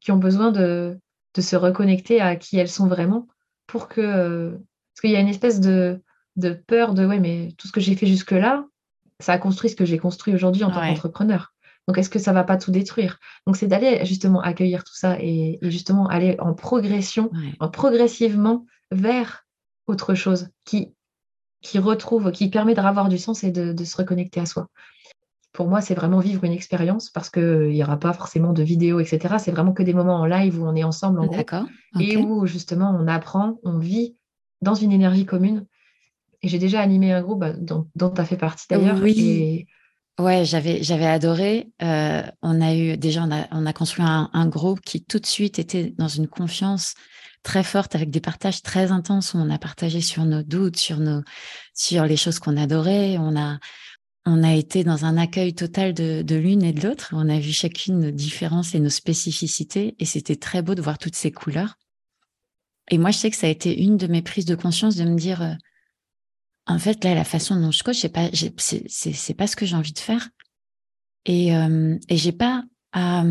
qui 0.00 0.12
ont 0.12 0.18
besoin 0.18 0.50
de, 0.50 0.98
se 1.38 1.56
reconnecter 1.56 2.20
à 2.20 2.36
qui 2.36 2.58
elles 2.58 2.68
sont 2.68 2.88
vraiment 2.88 3.26
pour 3.66 3.88
que, 3.88 4.50
parce 4.50 5.00
qu'il 5.00 5.10
y 5.10 5.16
a 5.16 5.20
une 5.20 5.28
espèce 5.28 5.60
de, 5.60 6.02
de 6.36 6.52
peur 6.52 6.94
de 6.94 7.06
ouais, 7.06 7.18
mais 7.18 7.52
tout 7.56 7.68
ce 7.68 7.72
que 7.72 7.80
j'ai 7.80 7.96
fait 7.96 8.06
jusque 8.06 8.32
là, 8.32 8.66
ça 9.22 9.32
a 9.32 9.38
construit 9.38 9.70
ce 9.70 9.76
que 9.76 9.84
j'ai 9.84 9.98
construit 9.98 10.34
aujourd'hui 10.34 10.64
en 10.64 10.70
tant 10.70 10.80
qu'entrepreneur. 10.80 11.52
Donc, 11.88 11.98
est-ce 11.98 12.10
que 12.10 12.18
ça 12.18 12.32
va 12.32 12.44
pas 12.44 12.56
tout 12.56 12.70
détruire? 12.70 13.18
Donc, 13.46 13.56
c'est 13.56 13.66
d'aller 13.66 14.04
justement 14.04 14.40
accueillir 14.40 14.84
tout 14.84 14.94
ça 14.94 15.16
et, 15.18 15.58
justement 15.62 16.06
aller 16.06 16.36
en 16.38 16.54
progression, 16.54 17.30
en 17.58 17.68
progressivement 17.68 18.66
vers 18.90 19.44
autre 19.86 20.14
chose 20.14 20.48
qui, 20.64 20.94
qui 21.60 21.78
retrouve, 21.78 22.30
qui 22.30 22.48
permet 22.50 22.74
de 22.74 22.80
avoir 22.80 23.08
du 23.08 23.18
sens 23.18 23.42
et 23.42 23.50
de, 23.50 23.84
se 23.84 23.96
reconnecter 23.96 24.40
à 24.40 24.46
soi. 24.46 24.68
Pour 25.52 25.68
moi, 25.68 25.80
c'est 25.80 25.94
vraiment 25.94 26.20
vivre 26.20 26.44
une 26.44 26.52
expérience 26.52 27.10
parce 27.10 27.28
qu'il 27.28 27.68
n'y 27.68 27.82
aura 27.82 27.98
pas 27.98 28.12
forcément 28.12 28.52
de 28.52 28.62
vidéos, 28.62 29.00
etc. 29.00 29.36
C'est 29.38 29.50
vraiment 29.50 29.72
que 29.72 29.82
des 29.82 29.92
moments 29.92 30.16
en 30.16 30.24
live 30.24 30.60
où 30.60 30.66
on 30.66 30.74
est 30.74 30.84
ensemble 30.84 31.20
en 31.20 31.26
groupe 31.26 31.52
et 32.00 32.16
où 32.16 32.46
justement 32.46 32.96
on 32.98 33.06
apprend, 33.06 33.58
on 33.62 33.78
vit 33.78 34.16
dans 34.62 34.74
une 34.74 34.92
énergie 34.92 35.26
commune 35.26 35.66
et 36.42 36.48
j'ai 36.48 36.58
déjà 36.58 36.80
animé 36.80 37.12
un 37.12 37.22
groupe 37.22 37.40
bah, 37.40 37.52
dont, 37.52 37.86
tu 37.96 38.20
as 38.20 38.24
fait 38.24 38.36
partie 38.36 38.66
d'ailleurs. 38.68 39.00
Oui. 39.00 39.66
Ouais, 40.18 40.44
j'avais, 40.44 40.82
j'avais 40.82 41.06
adoré. 41.06 41.70
Euh, 41.82 42.22
on 42.42 42.60
a 42.60 42.74
eu 42.74 42.96
déjà, 42.96 43.22
on 43.22 43.32
a, 43.32 43.46
on 43.50 43.64
a 43.64 43.72
construit 43.72 44.04
un, 44.06 44.46
groupe 44.48 44.80
qui 44.80 45.02
tout 45.02 45.18
de 45.18 45.26
suite 45.26 45.58
était 45.58 45.94
dans 45.96 46.08
une 46.08 46.28
confiance 46.28 46.94
très 47.42 47.62
forte 47.62 47.94
avec 47.94 48.10
des 48.10 48.20
partages 48.20 48.62
très 48.62 48.92
intenses 48.92 49.34
où 49.34 49.38
on 49.38 49.50
a 49.50 49.58
partagé 49.58 50.00
sur 50.00 50.24
nos 50.24 50.42
doutes, 50.42 50.76
sur 50.76 50.98
nos, 50.98 51.22
sur 51.74 52.04
les 52.04 52.16
choses 52.16 52.40
qu'on 52.40 52.56
adorait. 52.56 53.16
On 53.18 53.36
a, 53.36 53.58
on 54.26 54.44
a 54.44 54.52
été 54.52 54.84
dans 54.84 55.06
un 55.06 55.16
accueil 55.16 55.54
total 55.54 55.94
de, 55.94 56.22
de 56.22 56.36
l'une 56.36 56.62
et 56.62 56.72
de 56.72 56.86
l'autre. 56.86 57.10
On 57.12 57.28
a 57.28 57.38
vu 57.38 57.52
chacune 57.52 57.98
nos 57.98 58.10
différences 58.10 58.74
et 58.74 58.80
nos 58.80 58.90
spécificités 58.90 59.96
et 59.98 60.04
c'était 60.04 60.36
très 60.36 60.60
beau 60.60 60.74
de 60.74 60.82
voir 60.82 60.98
toutes 60.98 61.16
ces 61.16 61.32
couleurs. 61.32 61.78
Et 62.90 62.98
moi, 62.98 63.12
je 63.12 63.18
sais 63.18 63.30
que 63.30 63.36
ça 63.36 63.46
a 63.46 63.50
été 63.50 63.82
une 63.82 63.96
de 63.96 64.08
mes 64.08 64.22
prises 64.22 64.44
de 64.44 64.54
conscience 64.54 64.96
de 64.96 65.04
me 65.04 65.16
dire, 65.16 65.40
euh, 65.42 65.54
en 66.66 66.78
fait, 66.78 67.02
là, 67.04 67.14
la 67.14 67.24
façon 67.24 67.60
dont 67.60 67.70
je 67.70 67.82
coach, 67.82 67.98
c'est 67.98 68.08
pas, 68.08 68.28
c'est 68.32 69.34
pas 69.34 69.46
ce 69.46 69.56
que 69.56 69.66
j'ai 69.66 69.76
envie 69.76 69.92
de 69.92 69.98
faire. 69.98 70.28
Et, 71.24 71.54
euh, 71.56 71.96
et 72.08 72.16
j'ai 72.16 72.32
pas 72.32 72.64
à 72.92 73.24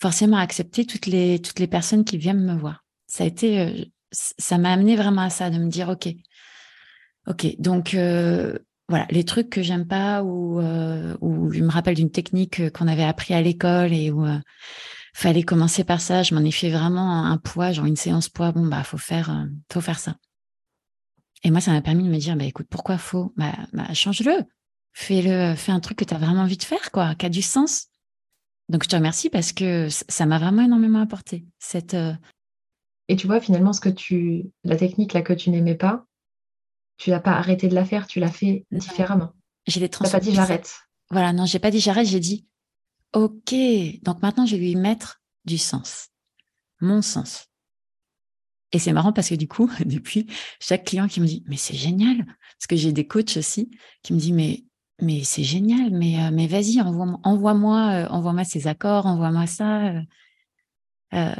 forcément 0.00 0.36
accepter 0.36 0.84
toutes 0.84 1.06
les, 1.06 1.40
toutes 1.40 1.58
les 1.58 1.66
personnes 1.66 2.04
qui 2.04 2.18
viennent 2.18 2.44
me 2.44 2.54
voir. 2.54 2.84
Ça 3.06 3.24
a 3.24 3.26
été, 3.26 3.60
euh, 3.60 3.84
ça 4.12 4.58
m'a 4.58 4.72
amené 4.72 4.96
vraiment 4.96 5.22
à 5.22 5.30
ça, 5.30 5.50
de 5.50 5.58
me 5.58 5.68
dire, 5.68 5.88
OK, 5.88 6.08
OK, 7.26 7.56
donc 7.58 7.94
euh, 7.94 8.56
voilà, 8.88 9.06
les 9.10 9.24
trucs 9.24 9.50
que 9.50 9.62
j'aime 9.62 9.86
pas 9.86 10.22
ou, 10.22 10.60
euh, 10.60 11.16
je 11.50 11.62
me 11.62 11.70
rappelle 11.70 11.96
d'une 11.96 12.10
technique 12.10 12.70
qu'on 12.72 12.86
avait 12.86 13.04
appris 13.04 13.34
à 13.34 13.42
l'école 13.42 13.92
et 13.92 14.10
où 14.12 14.24
euh, 14.24 14.38
fallait 15.12 15.42
commencer 15.42 15.82
par 15.82 16.00
ça, 16.00 16.22
je 16.22 16.34
m'en 16.34 16.42
ai 16.42 16.52
fait 16.52 16.70
vraiment 16.70 17.24
un 17.24 17.36
poids, 17.38 17.72
genre 17.72 17.86
une 17.86 17.96
séance 17.96 18.28
poids, 18.28 18.52
bon, 18.52 18.66
bah, 18.66 18.84
faut 18.84 18.98
faire, 18.98 19.46
faut 19.72 19.80
faire 19.80 19.98
ça. 19.98 20.14
Et 21.44 21.50
moi, 21.50 21.60
ça 21.60 21.72
m'a 21.72 21.82
permis 21.82 22.04
de 22.04 22.08
me 22.08 22.18
dire, 22.18 22.36
bah, 22.36 22.44
écoute, 22.44 22.66
pourquoi 22.70 22.98
faut 22.98 23.32
bah, 23.36 23.54
bah, 23.72 23.92
change-le. 23.94 24.44
Fais-le, 24.92 25.54
fais 25.54 25.72
un 25.72 25.80
truc 25.80 25.98
que 25.98 26.04
tu 26.04 26.14
as 26.14 26.18
vraiment 26.18 26.42
envie 26.42 26.56
de 26.56 26.62
faire, 26.62 26.90
quoi, 26.90 27.14
qui 27.14 27.26
a 27.26 27.28
du 27.28 27.42
sens. 27.42 27.88
Donc, 28.68 28.82
je 28.82 28.88
te 28.88 28.96
remercie 28.96 29.30
parce 29.30 29.52
que 29.52 29.88
ça 29.90 30.26
m'a 30.26 30.38
vraiment 30.38 30.62
énormément 30.62 31.00
apporté. 31.00 31.46
Cette, 31.58 31.94
euh, 31.94 32.14
Et 33.08 33.16
tu 33.16 33.26
vois, 33.26 33.40
finalement, 33.40 33.72
ce 33.72 33.80
que 33.80 33.88
tu, 33.88 34.46
la 34.64 34.76
technique 34.76 35.12
là 35.12 35.22
que 35.22 35.32
tu 35.32 35.50
n'aimais 35.50 35.76
pas, 35.76 36.06
tu 36.96 37.10
n'as 37.10 37.20
pas 37.20 37.32
arrêté 37.32 37.68
de 37.68 37.74
la 37.74 37.84
faire, 37.84 38.06
tu 38.06 38.20
l'as 38.20 38.30
fait 38.30 38.64
différemment. 38.70 39.32
Je 39.66 39.80
l'ai 39.80 39.88
Tu 39.88 40.02
n'as 40.02 40.10
pas 40.10 40.20
dit 40.20 40.34
j'arrête. 40.34 40.74
Voilà, 41.10 41.32
non, 41.32 41.44
j'ai 41.44 41.58
pas 41.58 41.70
dit 41.70 41.80
j'arrête, 41.80 42.06
j'ai 42.06 42.20
dit 42.20 42.46
OK. 43.12 43.54
Donc 44.02 44.22
maintenant, 44.22 44.46
je 44.46 44.56
vais 44.56 44.62
lui 44.62 44.76
mettre 44.76 45.20
du 45.44 45.58
sens, 45.58 46.08
mon 46.80 47.02
sens. 47.02 47.48
Et 48.72 48.78
c'est 48.78 48.92
marrant 48.92 49.12
parce 49.12 49.28
que 49.28 49.34
du 49.34 49.48
coup, 49.48 49.70
depuis, 49.84 50.26
chaque 50.60 50.84
client 50.84 51.08
qui 51.08 51.20
me 51.20 51.26
dit, 51.26 51.44
mais 51.46 51.56
c'est 51.56 51.76
génial, 51.76 52.24
parce 52.24 52.66
que 52.68 52.76
j'ai 52.76 52.92
des 52.92 53.06
coachs 53.06 53.36
aussi 53.36 53.70
qui 54.02 54.12
me 54.12 54.18
disent, 54.18 54.32
mais, 54.32 54.64
mais 55.00 55.24
c'est 55.24 55.44
génial, 55.44 55.90
mais, 55.90 56.22
euh, 56.22 56.30
mais 56.32 56.46
vas-y, 56.46 56.80
envoie-moi, 56.80 57.20
envoie-moi, 57.22 57.90
euh, 57.92 58.08
envoie-moi 58.08 58.44
ces 58.44 58.66
accords, 58.66 59.06
envoie-moi 59.06 59.46
ça. 59.46 60.02
Euh, 61.14 61.34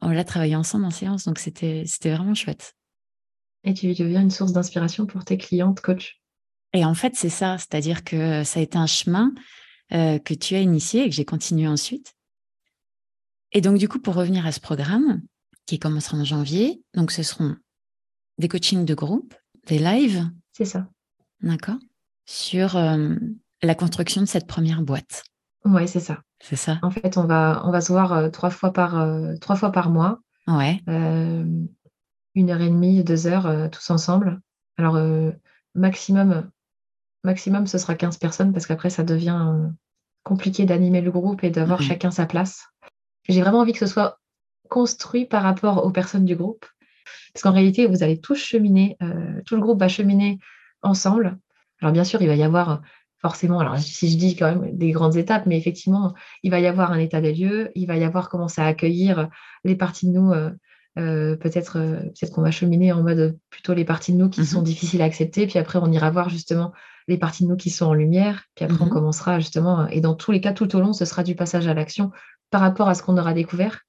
on 0.00 0.10
l'a 0.10 0.24
travaillé 0.24 0.56
ensemble 0.56 0.86
en 0.86 0.90
séance, 0.90 1.24
donc 1.24 1.38
c'était, 1.38 1.84
c'était 1.86 2.14
vraiment 2.14 2.34
chouette. 2.34 2.74
Et 3.64 3.74
tu 3.74 3.92
deviens 3.92 4.22
une 4.22 4.30
source 4.30 4.52
d'inspiration 4.52 5.06
pour 5.06 5.24
tes 5.24 5.36
clientes 5.36 5.80
coach. 5.80 6.20
Et 6.72 6.84
en 6.84 6.94
fait, 6.94 7.14
c'est 7.14 7.28
ça, 7.28 7.58
c'est-à-dire 7.58 8.04
que 8.04 8.42
ça 8.44 8.60
a 8.60 8.62
été 8.62 8.78
un 8.78 8.86
chemin 8.86 9.32
que 9.90 10.34
tu 10.34 10.54
as 10.54 10.60
initié 10.60 11.02
et 11.02 11.10
que 11.10 11.14
j'ai 11.16 11.24
continué 11.24 11.66
ensuite. 11.66 12.14
Et 13.50 13.60
donc, 13.60 13.76
du 13.76 13.88
coup, 13.88 13.98
pour 13.98 14.14
revenir 14.14 14.46
à 14.46 14.52
ce 14.52 14.60
programme, 14.60 15.20
qui 15.70 15.78
commencera 15.78 16.16
en 16.18 16.24
janvier. 16.24 16.82
Donc, 16.94 17.12
ce 17.12 17.22
seront 17.22 17.54
des 18.38 18.48
coachings 18.48 18.84
de 18.84 18.94
groupe, 18.94 19.34
des 19.68 19.78
lives. 19.78 20.28
C'est 20.52 20.64
ça. 20.64 20.88
D'accord. 21.42 21.78
Sur 22.26 22.76
euh, 22.76 23.14
la 23.62 23.76
construction 23.76 24.20
de 24.20 24.26
cette 24.26 24.48
première 24.48 24.82
boîte. 24.82 25.22
Oui, 25.64 25.86
c'est 25.86 26.00
ça. 26.00 26.22
C'est 26.40 26.56
ça. 26.56 26.80
En 26.82 26.90
fait, 26.90 27.16
on 27.16 27.24
va, 27.24 27.62
on 27.64 27.70
va 27.70 27.80
se 27.80 27.92
voir 27.92 28.12
euh, 28.12 28.30
trois, 28.30 28.50
fois 28.50 28.72
par, 28.72 28.98
euh, 28.98 29.36
trois 29.40 29.54
fois 29.54 29.70
par 29.70 29.90
mois. 29.90 30.18
Ouais. 30.48 30.82
une 30.88 32.50
heure 32.50 32.60
et 32.60 32.68
demie, 32.68 33.04
deux 33.04 33.28
heures, 33.28 33.70
tous 33.70 33.90
ensemble. 33.90 34.40
Alors, 34.76 34.98
maximum, 35.76 36.50
maximum, 37.22 37.68
ce 37.68 37.78
sera 37.78 37.94
15 37.94 38.16
personnes 38.16 38.52
parce 38.52 38.66
qu'après, 38.66 38.90
ça 38.90 39.04
devient 39.04 39.70
compliqué 40.24 40.64
d'animer 40.66 41.02
le 41.02 41.12
groupe 41.12 41.44
et 41.44 41.50
d'avoir 41.50 41.80
chacun 41.80 42.10
sa 42.10 42.26
place. 42.26 42.66
J'ai 43.28 43.42
vraiment 43.42 43.60
envie 43.60 43.72
que 43.72 43.78
ce 43.78 43.86
soit 43.86 44.19
construit 44.70 45.26
par 45.26 45.42
rapport 45.42 45.84
aux 45.84 45.90
personnes 45.90 46.24
du 46.24 46.36
groupe. 46.36 46.64
Parce 47.34 47.42
qu'en 47.42 47.52
réalité, 47.52 47.86
vous 47.86 48.02
allez 48.02 48.18
tous 48.18 48.36
cheminer, 48.36 48.96
euh, 49.02 49.40
tout 49.44 49.56
le 49.56 49.60
groupe 49.60 49.78
va 49.78 49.88
cheminer 49.88 50.38
ensemble. 50.82 51.38
Alors 51.82 51.92
bien 51.92 52.04
sûr, 52.04 52.22
il 52.22 52.28
va 52.28 52.36
y 52.36 52.42
avoir 52.42 52.80
forcément, 53.18 53.60
alors 53.60 53.78
si 53.78 54.10
je 54.10 54.16
dis 54.16 54.34
quand 54.34 54.54
même 54.54 54.76
des 54.76 54.92
grandes 54.92 55.16
étapes, 55.16 55.44
mais 55.44 55.58
effectivement, 55.58 56.14
il 56.42 56.50
va 56.50 56.60
y 56.60 56.66
avoir 56.66 56.90
un 56.92 56.98
état 56.98 57.20
des 57.20 57.34
lieux, 57.34 57.70
il 57.74 57.86
va 57.86 57.96
y 57.96 58.04
avoir 58.04 58.30
commencer 58.30 58.62
à 58.62 58.66
accueillir 58.66 59.28
les 59.64 59.76
parties 59.76 60.06
de 60.06 60.12
nous. 60.12 60.32
Euh, 60.32 60.50
euh, 60.98 61.36
peut-être 61.36 61.74
peut 61.74 62.26
qu'on 62.34 62.42
va 62.42 62.50
cheminer 62.50 62.92
en 62.92 63.02
mode 63.02 63.38
plutôt 63.48 63.74
les 63.74 63.84
parties 63.84 64.12
de 64.12 64.18
nous 64.18 64.28
qui 64.28 64.44
sont 64.44 64.58
mhm. 64.58 64.64
difficiles 64.64 65.02
à 65.02 65.04
accepter, 65.04 65.46
puis 65.46 65.58
après 65.58 65.78
on 65.80 65.90
ira 65.92 66.10
voir 66.10 66.28
justement 66.30 66.72
les 67.06 67.16
parties 67.16 67.44
de 67.44 67.48
nous 67.48 67.56
qui 67.56 67.70
sont 67.70 67.86
en 67.86 67.94
lumière, 67.94 68.44
puis 68.56 68.64
après 68.64 68.80
on 68.80 68.86
mhm. 68.86 68.92
commencera 68.92 69.38
justement, 69.38 69.86
et 69.86 70.00
dans 70.00 70.14
tous 70.14 70.32
les 70.32 70.40
cas, 70.40 70.52
tout 70.52 70.74
au 70.74 70.80
long, 70.80 70.92
ce 70.92 71.04
sera 71.04 71.22
du 71.22 71.34
passage 71.36 71.68
à 71.68 71.74
l'action 71.74 72.10
par 72.50 72.60
rapport 72.60 72.88
à 72.88 72.94
ce 72.94 73.02
qu'on 73.02 73.16
aura 73.18 73.34
découvert 73.34 73.82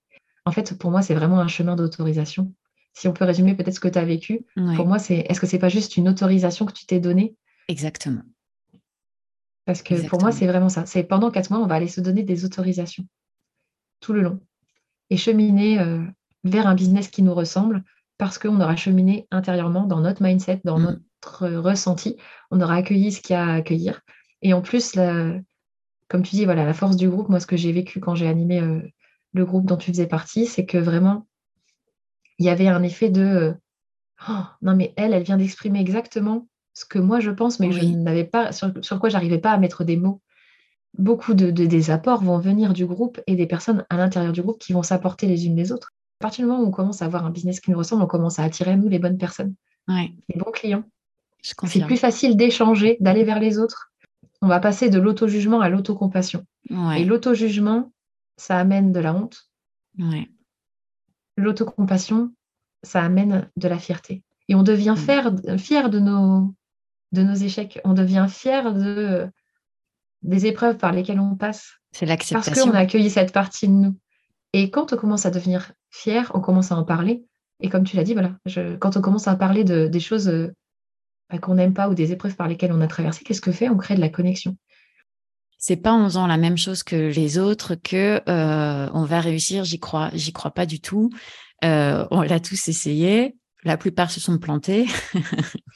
en 0.46 0.52
fait, 0.52 0.78
pour 0.78 0.92
moi, 0.92 1.02
c'est 1.02 1.14
vraiment 1.14 1.40
un 1.40 1.48
chemin 1.48 1.76
d'autorisation. 1.76 2.54
Si 2.94 3.08
on 3.08 3.14
peut 3.14 3.26
résumer 3.26 3.56
peut-être 3.56 3.76
ce 3.76 3.80
que 3.80 3.88
tu 3.88 4.00
as 4.00 4.06
vécu, 4.06 4.46
pour 4.76 4.86
moi, 4.86 5.00
c'est 5.00 5.20
est-ce 5.30 5.40
que 5.40 5.48
c'est 5.48 5.60
pas 5.60 5.70
juste 5.70 5.98
une 5.98 6.10
autorisation 6.10 6.66
que 6.66 6.74
tu 6.74 6.86
t'es 6.86 7.00
donnée? 7.00 7.36
Exactement. 7.68 8.24
Parce 9.66 9.82
que 9.82 10.08
pour 10.08 10.20
moi, 10.22 10.32
c'est 10.32 10.48
vraiment 10.48 10.70
ça. 10.70 10.86
C'est 10.86 11.04
pendant 11.04 11.32
quatre 11.32 11.52
mois, 11.52 11.60
on 11.60 11.68
va 11.68 11.76
aller 11.76 11.88
se 11.88 12.02
donner 12.02 12.24
des 12.24 12.44
autorisations 12.44 13.06
tout 14.02 14.14
le 14.14 14.22
long 14.22 14.40
et 15.10 15.18
cheminer 15.18 15.80
euh, 15.80 16.04
vers 16.44 16.68
un 16.68 16.74
business 16.74 17.08
qui 17.08 17.22
nous 17.22 17.34
ressemble 17.34 17.84
parce 18.18 18.38
qu'on 18.38 18.60
aura 18.60 18.76
cheminé 18.76 19.28
intérieurement 19.32 19.86
dans 19.86 20.02
notre 20.02 20.24
mindset, 20.24 20.62
dans 20.64 20.80
mm. 20.80 20.84
notre 20.84 21.48
ressenti. 21.50 22.18
On 22.50 22.60
aura 22.62 22.76
accueilli 22.76 23.12
ce 23.12 23.22
qu'il 23.22 23.36
y 23.36 23.38
a 23.38 23.46
à 23.46 23.54
accueillir. 23.54 24.02
Et 24.42 24.54
en 24.54 24.62
plus, 24.62 24.94
comme 26.08 26.24
tu 26.24 26.36
dis, 26.36 26.46
voilà, 26.46 26.66
la 26.66 26.74
force 26.74 26.98
du 26.98 27.10
groupe, 27.10 27.30
moi, 27.30 27.40
ce 27.40 27.48
que 27.48 27.58
j'ai 27.58 27.72
vécu 27.72 28.00
quand 28.00 28.16
j'ai 28.16 28.28
animé 28.28 28.60
euh, 28.60 28.82
le 29.34 29.46
groupe 29.46 29.66
dont 29.66 29.78
tu 29.78 29.92
faisais 29.92 30.08
partie, 30.08 30.46
c'est 30.46 30.66
que 30.66 30.78
vraiment, 30.78 31.28
il 32.38 32.46
y 32.46 32.50
avait 32.50 32.68
un 32.68 32.84
effet 32.84 33.10
de 33.10 33.22
euh, 33.22 33.54
oh, 34.30 34.44
non, 34.62 34.76
mais 34.76 34.94
elle, 34.98 35.14
elle 35.14 35.24
vient 35.24 35.38
d'exprimer 35.38 35.80
exactement 35.80 36.48
ce 36.74 36.86
que 36.86 37.00
moi 37.00 37.20
je 37.20 37.32
pense, 37.32 37.60
mais 37.60 37.72
je 37.72 37.86
n'avais 37.86 38.24
pas, 38.24 38.52
sur, 38.52 39.00
quoi 39.00 39.10
j'arrivais 39.10 39.40
pas 39.40 39.52
à 39.52 39.58
mettre 39.58 39.84
des 39.84 39.98
mots. 39.98 40.22
Beaucoup 40.98 41.34
de, 41.34 41.50
des 41.52 41.92
apports 41.92 42.24
vont 42.24 42.38
venir 42.38 42.74
du 42.74 42.86
groupe 42.86 43.22
et 43.28 43.36
des 43.36 43.48
personnes 43.48 43.86
à 43.90 43.98
l'intérieur 43.98 44.34
du 44.34 44.42
groupe 44.42 44.60
qui 44.60 44.74
vont 44.74 44.84
s'apporter 44.84 45.28
les 45.28 45.46
unes 45.46 45.56
les 45.56 45.72
autres. 45.72 45.94
À 46.20 46.24
partir 46.24 46.46
du 46.46 46.52
moment 46.52 46.64
où 46.64 46.68
on 46.68 46.72
commence 46.72 47.02
à 47.02 47.06
avoir 47.06 47.26
un 47.26 47.30
business 47.30 47.60
qui 47.60 47.72
nous 47.72 47.78
ressemble, 47.78 48.04
on 48.04 48.08
commence 48.08 48.40
à 48.40 48.44
attirer 48.44 48.72
à 48.72 48.76
nous 48.76 48.90
les 48.90 49.00
bonnes 49.00 49.18
personnes, 49.18 49.56
les 49.88 50.14
bons 50.36 50.52
clients. 50.52 50.84
C'est 51.42 51.86
plus 51.86 51.98
facile 51.98 52.38
d'échanger, 52.38 52.98
d'aller 53.00 53.24
vers 53.24 53.40
les 53.40 53.58
autres. 53.58 53.92
On 54.42 54.48
va 54.48 54.60
passer 54.60 54.90
de 54.90 55.00
l'auto-jugement 55.00 55.62
à 55.62 55.70
l'autocompassion. 55.70 56.46
Et 56.98 57.06
l'auto-jugement, 57.06 57.92
ça 58.38 58.58
amène 58.58 58.92
de 58.92 59.00
la 59.00 59.14
honte. 59.14 59.50
L'autocompassion, 61.38 62.34
ça 62.84 63.04
amène 63.04 63.50
de 63.56 63.68
la 63.68 63.78
fierté. 63.78 64.24
Et 64.48 64.56
on 64.56 64.64
devient 64.64 64.96
mm. 64.98 65.58
fier, 65.58 65.90
de, 65.90 66.00
nos, 66.00 66.54
de 67.12 67.24
nos 67.24 67.34
échecs. 67.34 67.80
On 67.84 67.94
devient 67.94 68.28
fier 68.30 68.74
de, 68.74 69.30
des 70.24 70.46
épreuves 70.46 70.78
par 70.78 70.92
lesquelles 70.92 71.20
on 71.20 71.36
passe. 71.36 71.74
C'est 71.92 72.06
l'acceptation. 72.06 72.54
Parce 72.54 72.66
qu'on 72.66 72.76
a 72.76 72.80
accueilli 72.80 73.10
cette 73.10 73.34
partie 73.34 73.68
de 73.68 73.74
nous. 73.74 73.98
Et 74.54 74.70
quand 74.70 74.94
on 74.94 74.98
commence 74.98 75.26
à 75.26 75.32
devenir 75.32 75.72
fier, 75.90 76.32
on 76.34 76.42
commence 76.42 76.72
à 76.72 76.76
en 76.76 76.84
parler. 76.84 77.24
Et 77.62 77.70
comme 77.70 77.84
tu 77.84 77.96
l'as 77.96 78.04
dit, 78.04 78.14
voilà, 78.14 78.36
quand 78.80 78.98
on 78.98 79.02
commence 79.02 79.28
à 79.28 79.36
parler 79.36 79.64
de, 79.64 79.88
des 79.88 80.00
choses 80.00 80.28
euh, 80.28 80.52
bah, 81.30 81.38
qu'on 81.38 81.56
n'aime 81.56 81.74
pas 81.74 81.90
ou 81.90 81.94
des 81.94 82.12
épreuves 82.12 82.36
par 82.36 82.48
lesquelles 82.48 82.74
on 82.74 82.82
a 82.82 82.88
traversé, 82.88 83.24
qu'est-ce 83.24 83.42
que 83.42 83.52
fait? 83.52 83.70
On 83.70 83.78
crée 83.78 83.96
de 83.96 84.02
la 84.02 84.10
connexion 84.10 84.58
c'est 85.62 85.78
pas 85.78 85.94
en 85.94 86.06
faisant 86.06 86.26
la 86.26 86.38
même 86.38 86.58
chose 86.58 86.82
que 86.82 86.96
les 86.96 87.38
autres 87.38 87.76
que 87.76 88.20
euh, 88.28 88.90
on 88.94 89.06
va 89.06 89.22
réussir. 89.22 89.64
J'y 89.64 89.80
crois, 89.80 90.10
j'y 90.16 90.34
crois 90.34 90.50
pas 90.50 90.66
du 90.66 90.82
tout. 90.82 91.12
Euh, 91.64 92.06
on 92.10 92.22
l'a 92.24 92.40
tous 92.40 92.68
essayé. 92.68 93.36
La 93.64 93.78
plupart 93.78 94.10
se 94.10 94.20
sont 94.20 94.40
plantés. 94.40 94.88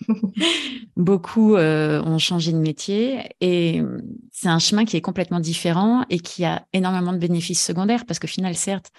Beaucoup 0.98 1.56
euh, 1.56 2.02
ont 2.02 2.18
changé 2.18 2.52
de 2.52 2.58
métier 2.58 3.30
et 3.42 3.84
c'est 4.32 4.48
un 4.48 4.58
chemin 4.58 4.86
qui 4.86 4.98
est 4.98 5.02
complètement 5.02 5.40
différent 5.40 6.04
et 6.10 6.18
qui 6.20 6.46
a 6.46 6.66
énormément 6.74 7.14
de 7.14 7.20
bénéfices 7.20 7.64
secondaires 7.64 8.08
parce 8.08 8.18
qu'au 8.18 8.26
final, 8.26 8.56
certes, 8.56 8.90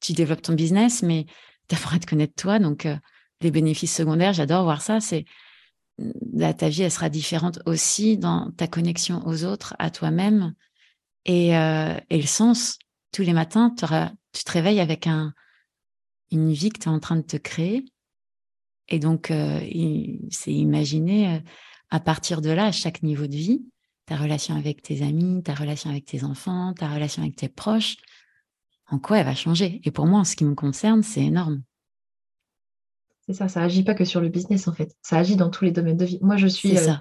tu 0.00 0.12
développes 0.12 0.42
ton 0.42 0.52
business, 0.52 1.02
mais 1.02 1.26
tu 1.68 1.74
apprends 1.74 1.96
à 1.96 1.98
te 1.98 2.06
connaître 2.06 2.34
toi. 2.36 2.60
Donc, 2.60 2.86
les 3.40 3.50
bénéfices 3.50 3.96
secondaires, 3.96 4.34
j'adore 4.34 4.62
voir 4.62 4.82
ça. 4.82 5.00
C'est 5.00 5.24
ta 6.56 6.68
vie, 6.68 6.82
elle 6.82 6.90
sera 6.90 7.08
différente 7.08 7.60
aussi 7.66 8.18
dans 8.18 8.50
ta 8.52 8.66
connexion 8.66 9.26
aux 9.26 9.44
autres, 9.44 9.74
à 9.78 9.90
toi-même 9.90 10.54
et, 11.24 11.56
euh, 11.56 11.94
le 12.10 12.22
sens. 12.22 12.78
Tous 13.12 13.22
les 13.22 13.32
matins, 13.32 13.74
tu 13.74 14.44
te 14.44 14.52
réveilles 14.52 14.80
avec 14.80 15.06
un, 15.06 15.32
une 16.30 16.52
vie 16.52 16.68
que 16.70 16.78
tu 16.78 16.88
es 16.88 16.92
en 16.92 17.00
train 17.00 17.16
de 17.16 17.22
te 17.22 17.36
créer. 17.36 17.84
Et 18.88 18.98
donc, 18.98 19.30
euh, 19.30 19.60
c'est 20.30 20.52
imaginer 20.52 21.36
euh, 21.36 21.40
à 21.90 22.00
partir 22.00 22.40
de 22.40 22.50
là, 22.50 22.66
à 22.66 22.72
chaque 22.72 23.02
niveau 23.02 23.26
de 23.26 23.34
vie, 23.34 23.64
ta 24.06 24.16
relation 24.16 24.56
avec 24.56 24.82
tes 24.82 25.02
amis, 25.02 25.42
ta 25.42 25.54
relation 25.54 25.90
avec 25.90 26.04
tes 26.04 26.24
enfants, 26.24 26.74
ta 26.74 26.88
relation 26.88 27.22
avec 27.22 27.36
tes 27.36 27.48
proches, 27.48 27.96
en 28.88 28.98
quoi 28.98 29.18
elle 29.18 29.26
va 29.26 29.34
changer. 29.34 29.80
Et 29.84 29.90
pour 29.90 30.06
moi, 30.06 30.20
en 30.20 30.24
ce 30.24 30.36
qui 30.36 30.44
me 30.44 30.54
concerne, 30.54 31.02
c'est 31.02 31.24
énorme. 31.24 31.62
C'est 33.28 33.34
ça, 33.34 33.48
ça 33.48 33.62
agit 33.62 33.82
pas 33.82 33.94
que 33.94 34.06
sur 34.06 34.22
le 34.22 34.30
business 34.30 34.68
en 34.68 34.72
fait. 34.72 34.96
Ça 35.02 35.18
agit 35.18 35.36
dans 35.36 35.50
tous 35.50 35.64
les 35.64 35.70
domaines 35.70 35.98
de 35.98 36.04
vie. 36.06 36.18
Moi, 36.22 36.38
je 36.38 36.46
suis 36.46 36.78
euh, 36.78 36.92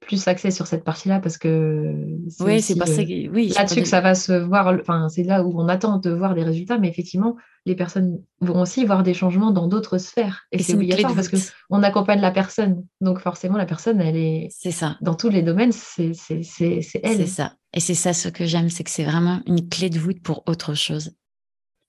plus 0.00 0.26
axée 0.28 0.50
sur 0.50 0.66
cette 0.66 0.82
partie-là 0.82 1.20
parce 1.20 1.36
que 1.36 1.94
oui, 2.40 2.62
c'est 2.62 2.80
euh, 2.80 3.28
oui, 3.30 3.52
là-dessus 3.54 3.82
que 3.82 3.88
ça 3.88 4.00
va 4.00 4.14
se 4.14 4.32
voir. 4.32 4.74
Enfin, 4.80 5.10
c'est 5.10 5.24
là 5.24 5.44
où 5.44 5.60
on 5.60 5.68
attend 5.68 5.98
de 5.98 6.10
voir 6.10 6.34
des 6.34 6.42
résultats, 6.42 6.78
mais 6.78 6.88
effectivement, 6.88 7.36
les 7.66 7.74
personnes 7.74 8.18
vont 8.40 8.62
aussi 8.62 8.86
voir 8.86 9.02
des 9.02 9.12
changements 9.12 9.50
dans 9.50 9.68
d'autres 9.68 9.98
sphères. 9.98 10.46
Et, 10.52 10.62
c'est 10.62 10.72
obligatoire 10.72 11.14
parce 11.14 11.28
qu'on 11.28 11.82
accompagne 11.82 12.22
la 12.22 12.30
personne. 12.30 12.86
Donc 13.02 13.18
forcément, 13.18 13.58
la 13.58 13.66
personne, 13.66 14.00
elle 14.00 14.16
est. 14.16 14.48
C'est 14.50 14.70
ça. 14.70 14.96
Dans 15.02 15.14
tous 15.14 15.28
les 15.28 15.42
domaines, 15.42 15.72
c'est 15.72 16.12
elle. 16.30 16.44
C'est 16.44 17.26
ça. 17.26 17.52
Et 17.74 17.80
c'est 17.80 17.94
ça 17.94 18.14
ce 18.14 18.30
que 18.30 18.46
j'aime, 18.46 18.70
c'est 18.70 18.84
que 18.84 18.90
c'est 18.90 19.04
vraiment 19.04 19.42
une 19.46 19.68
clé 19.68 19.90
de 19.90 19.98
voûte 19.98 20.22
pour 20.22 20.44
autre 20.46 20.72
chose. 20.72 21.14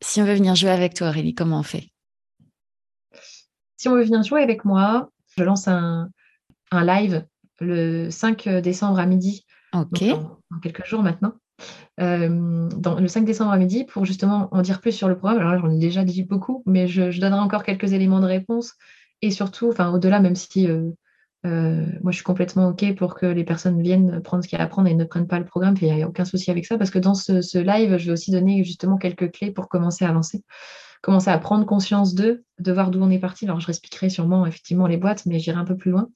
Si 0.04 0.22
on 0.22 0.26
veut 0.26 0.34
venir 0.34 0.54
jouer 0.56 0.72
avec 0.72 0.96
toi, 0.96 1.08
Aurélie, 1.08 1.34
comment 1.34 1.60
on 1.60 1.64
fait? 1.64 1.88
Si 3.78 3.88
on 3.88 3.96
veut 3.96 4.04
venir 4.04 4.24
jouer 4.24 4.42
avec 4.42 4.66
moi, 4.66 5.10
je 5.38 5.44
lance 5.44 5.68
un, 5.68 6.10
live 6.72 7.26
le 7.60 8.10
5 8.10 8.48
décembre 8.50 9.00
à 9.00 9.06
midi. 9.06 9.46
Ok. 9.74 10.04
dans, 10.04 10.60
quelques 10.62 10.86
jours 10.86 11.04
maintenant. 11.04 11.34
Euh, 12.02 12.68
dans, 12.76 13.00
le 13.00 13.08
5 13.08 13.24
décembre 13.24 13.52
à 13.52 13.58
midi 13.58 13.86
pour 13.86 14.06
justement 14.06 14.50
en 14.52 14.62
dire 14.62 14.82
plus 14.82 14.92
sur 14.92 15.08
le 15.08 15.18
programme. 15.18 15.40
Alors 15.40 15.54
là, 15.54 15.60
j'en 15.60 15.72
ai 15.72 15.80
déjà 15.80 16.04
dit 16.04 16.24
beaucoup, 16.24 16.64
mais 16.66 16.88
je, 16.88 17.20
donnerai 17.20 17.40
encore 17.40 17.64
quelques 17.64 17.94
éléments 17.94 18.20
de 18.20 18.26
réponse. 18.26 18.74
Et 19.22 19.32
surtout, 19.32 19.70
enfin, 19.70 19.94
au-delà, 19.94 20.20
même 20.20 20.36
si 20.36 20.68
euh, 20.68 20.90
euh, 21.46 21.86
moi, 22.02 22.12
je 22.12 22.18
suis 22.18 22.24
complètement 22.24 22.70
OK 22.70 22.96
pour 22.96 23.16
que 23.16 23.26
les 23.26 23.44
personnes 23.44 23.82
viennent 23.82 24.22
prendre 24.22 24.44
ce 24.44 24.50
qu'il 24.50 24.58
y 24.58 24.60
a 24.60 24.64
à 24.64 24.66
apprendre 24.66 24.90
et 24.90 24.96
ne 24.96 25.06
prennent 25.06 25.28
pas 25.28 25.40
le 25.40 25.46
programme. 25.46 25.76
Il 25.82 25.94
n'y 25.94 26.04
a, 26.04 26.08
aucun 26.08 26.26
souci 26.26 26.52
avec 26.52 26.66
ça 26.66 26.78
parce 26.78 26.90
que 26.90 27.00
dans 27.00 27.14
ce, 27.14 27.58
live, 27.58 27.98
je 27.98 28.08
vais 28.08 28.12
aussi 28.12 28.32
donner 28.32 28.64
justement 28.64 28.98
quelques 28.98 29.32
clés 29.32 29.52
pour 29.52 29.70
commencer 29.70 30.06
à 30.06 30.10
avancer, 30.10 30.44
commencer 31.06 31.30
à 31.30 31.38
prendre 31.38 31.68
conscience 31.68 32.16
d'eux, 32.16 32.44
de 32.58 32.72
voir 32.72 32.90
d'où 32.90 33.00
on 33.00 33.12
est 33.12 33.20
parti. 33.20 33.46
Alors, 33.46 33.60
je 33.60 33.70
expliquerai 33.70 34.10
sûrement 34.10 34.48
effectivement 34.48 34.88
les 34.88 34.98
boîtes, 34.98 35.28
mais 35.28 35.38
j'irai 35.38 35.58
un 35.58 35.64
peu 35.64 35.78
plus 35.78 35.92
loin 35.92 36.10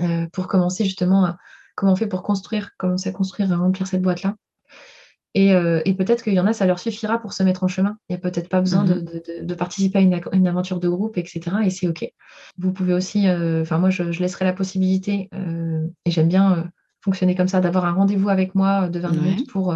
euh, 0.00 0.26
pour 0.32 0.48
commencer 0.48 0.84
justement 0.84 1.26
à 1.26 1.36
comment 1.74 1.92
on 1.92 1.96
fait 1.96 2.06
pour 2.06 2.22
construire, 2.22 2.70
commencer 2.78 3.10
à 3.10 3.12
construire, 3.12 3.52
à 3.52 3.58
remplir 3.58 3.86
cette 3.86 4.00
boîte-là. 4.00 4.36
Euh, 5.36 5.82
et, 5.84 5.92
peut-être 5.92 6.24
qu'il 6.24 6.32
y 6.32 6.40
en 6.40 6.46
a, 6.46 6.54
ça 6.54 6.64
leur 6.64 6.78
suffira 6.78 7.18
pour 7.18 7.34
se 7.34 7.42
mettre 7.42 7.62
en 7.62 7.68
chemin. 7.68 7.98
Il 8.08 8.14
n'y 8.14 8.16
a 8.16 8.20
peut-être 8.20 8.48
pas 8.48 8.60
besoin 8.60 8.84
de, 8.84 9.04
mhm. 9.42 9.54
participer 9.54 9.98
à 9.98 10.00
une, 10.00 10.46
aventure 10.46 10.80
de 10.80 10.88
groupe, 10.88 11.18
etc. 11.18 11.58
Et 11.64 11.68
c'est 11.68 11.86
OK. 11.86 12.10
Vous 12.56 12.72
pouvez 12.72 12.94
aussi, 12.94 13.28
euh, 13.28 13.60
enfin 13.60 13.76
moi, 13.76 13.90
je, 13.90 14.04
laisserai 14.04 14.46
la 14.46 14.54
possibilité, 14.54 15.28
et 16.06 16.10
j'aime 16.10 16.28
bien 16.28 16.70
fonctionner 17.02 17.34
comme 17.34 17.48
ça, 17.48 17.60
d'avoir 17.60 17.84
un 17.84 17.92
rendez-vous 17.92 18.30
avec 18.30 18.54
moi 18.54 18.88
de 18.88 18.98
20 18.98 19.10
minutes 19.10 19.50
pour, 19.50 19.74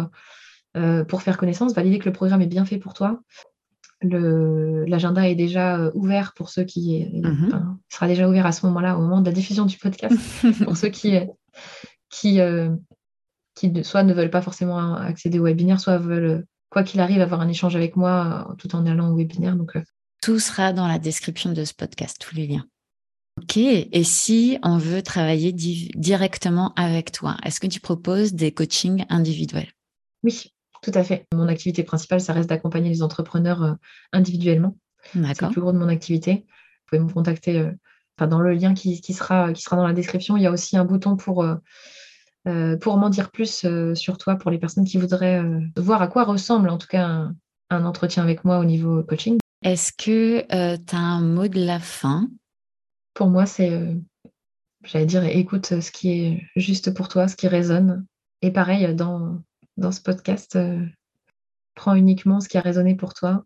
pour 1.07 1.21
faire 1.21 1.37
connaissance, 1.37 1.75
valider 1.75 1.99
que 1.99 2.09
le 2.09 2.13
programme 2.13 2.41
est 2.41 2.47
bien 2.47 2.65
fait 2.65 2.79
pour 2.79 2.95
toi. 2.95 3.21
L'agenda 4.87 5.27
est 5.27 5.35
déjà 5.35 5.91
ouvert 5.93 6.33
pour 6.33 6.49
ceux 6.49 6.63
qui... 6.63 7.07
Mhm. 7.13 7.77
sera 7.89 8.07
déjà 8.07 8.27
ouvert 8.27 8.45
à 8.45 8.51
ce 8.51 8.65
moment-là, 8.67 8.97
au 8.97 9.01
moment 9.01 9.21
de 9.21 9.25
la 9.25 9.31
diffusion 9.31 9.65
du 9.65 9.77
podcast, 9.77 10.15
pour 10.63 10.77
ceux 10.77 10.89
qui... 10.89 11.17
qui 12.09 12.39
qui 13.55 13.71
soit 13.83 14.03
ne 14.03 14.13
veulent 14.13 14.29
pas 14.29 14.41
forcément 14.41 14.95
accéder 14.95 15.39
au 15.39 15.45
webinaire, 15.45 15.79
soit 15.79 15.97
veulent, 15.97 16.45
quoi 16.69 16.83
qu'il 16.83 16.99
arrive, 16.99 17.21
avoir 17.21 17.41
un 17.41 17.47
échange 17.47 17.75
avec 17.75 17.95
moi 17.95 18.47
euh, 18.49 18.55
tout 18.55 18.75
en 18.75 18.85
allant 18.85 19.11
au 19.11 19.15
webinaire. 19.15 19.55
Donc, 19.55 19.75
euh. 19.75 19.83
Tout 20.21 20.39
sera 20.39 20.73
dans 20.73 20.87
la 20.87 20.99
description 20.99 21.51
de 21.51 21.63
ce 21.63 21.73
podcast, 21.73 22.17
tous 22.19 22.35
les 22.35 22.47
liens. 22.47 22.65
Ok, 23.41 23.57
et 23.57 24.03
si 24.03 24.57
on 24.63 24.77
veut 24.77 25.01
travailler 25.01 25.51
directement 25.51 26.73
avec 26.75 27.11
toi, 27.11 27.37
est-ce 27.43 27.59
que 27.59 27.67
tu 27.67 27.81
proposes 27.81 28.33
des 28.33 28.53
coachings 28.53 29.05
individuels? 29.09 29.71
Oui, 30.23 30.53
tout 30.85 30.97
à 30.97 31.03
fait. 31.03 31.25
Mon 31.33 31.47
activité 31.47 31.83
principale, 31.83 32.21
ça 32.21 32.33
reste 32.33 32.49
d'accompagner 32.49 32.89
les 32.89 33.01
entrepreneurs 33.01 33.63
euh, 33.63 33.73
individuellement. 34.13 34.77
C'est 35.13 35.41
le 35.41 35.49
plus 35.49 35.61
gros 35.61 35.71
de 35.71 35.77
mon 35.77 35.89
activité. 35.89 36.45
Vous 36.47 36.97
pouvez 36.97 36.99
me 36.99 37.11
contacter 37.11 37.69
dans 38.17 38.39
le 38.39 38.53
lien 38.53 38.73
qui, 38.73 38.97
sera, 39.13 39.53
qui 39.53 39.61
sera 39.61 39.75
dans 39.75 39.85
la 39.85 39.93
description. 39.93 40.35
Il 40.35 40.43
y 40.43 40.47
a 40.47 40.51
aussi 40.51 40.77
un 40.77 40.85
bouton 40.85 41.15
pour 41.15 41.45
euh, 42.47 42.77
pour 42.77 42.97
m'en 42.97 43.09
dire 43.09 43.31
plus 43.31 43.65
euh, 43.65 43.95
sur 43.95 44.19
toi 44.19 44.35
pour 44.35 44.51
les 44.51 44.59
personnes 44.59 44.85
qui 44.85 44.99
voudraient 44.99 45.43
euh, 45.43 45.61
voir 45.77 46.03
à 46.03 46.07
quoi 46.07 46.25
ressemble 46.25 46.69
en 46.69 46.77
tout 46.77 46.87
cas 46.87 47.29
un, 47.71 47.85
entretien 47.85 48.21
avec 48.21 48.45
moi 48.45 48.59
au 48.59 48.65
niveau 48.65 49.01
coaching. 49.03 49.39
Est-ce 49.63 49.91
que 49.91 50.41
tu 50.41 50.95
as 50.95 50.99
un 50.99 51.21
mot 51.21 51.47
de 51.47 51.65
la 51.65 51.79
fin? 51.79 52.29
Pour 53.15 53.29
moi, 53.29 53.47
c'est, 53.47 53.97
j'allais 54.83 55.07
dire, 55.07 55.23
écoute 55.23 55.79
ce 55.81 55.91
qui 55.91 56.11
est 56.11 56.43
juste 56.55 56.93
pour 56.93 57.07
toi, 57.07 57.27
ce 57.27 57.35
qui 57.35 57.47
résonne. 57.47 58.05
Et 58.43 58.51
pareil, 58.51 58.93
dans, 58.93 59.41
dans 59.77 59.91
ce 59.91 60.01
podcast, 60.01 60.57
prends 61.75 61.95
uniquement 61.95 62.39
ce 62.39 62.49
qui 62.49 62.57
a 62.57 62.61
résonné 62.61 62.95
pour 62.95 63.13
toi. 63.13 63.43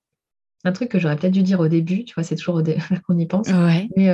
Un 0.63 0.71
truc 0.71 0.89
que 0.89 0.99
j'aurais 0.99 1.15
peut-être 1.15 1.33
dû 1.33 1.43
dire 1.43 1.59
au 1.59 1.67
début, 1.67 2.03
tu 2.03 2.13
vois, 2.13 2.23
c'est 2.23 2.35
toujours 2.35 2.55
au 2.55 2.63
qu'on 3.07 3.17
y 3.17 3.25
pense. 3.25 3.49
Mais 3.95 4.13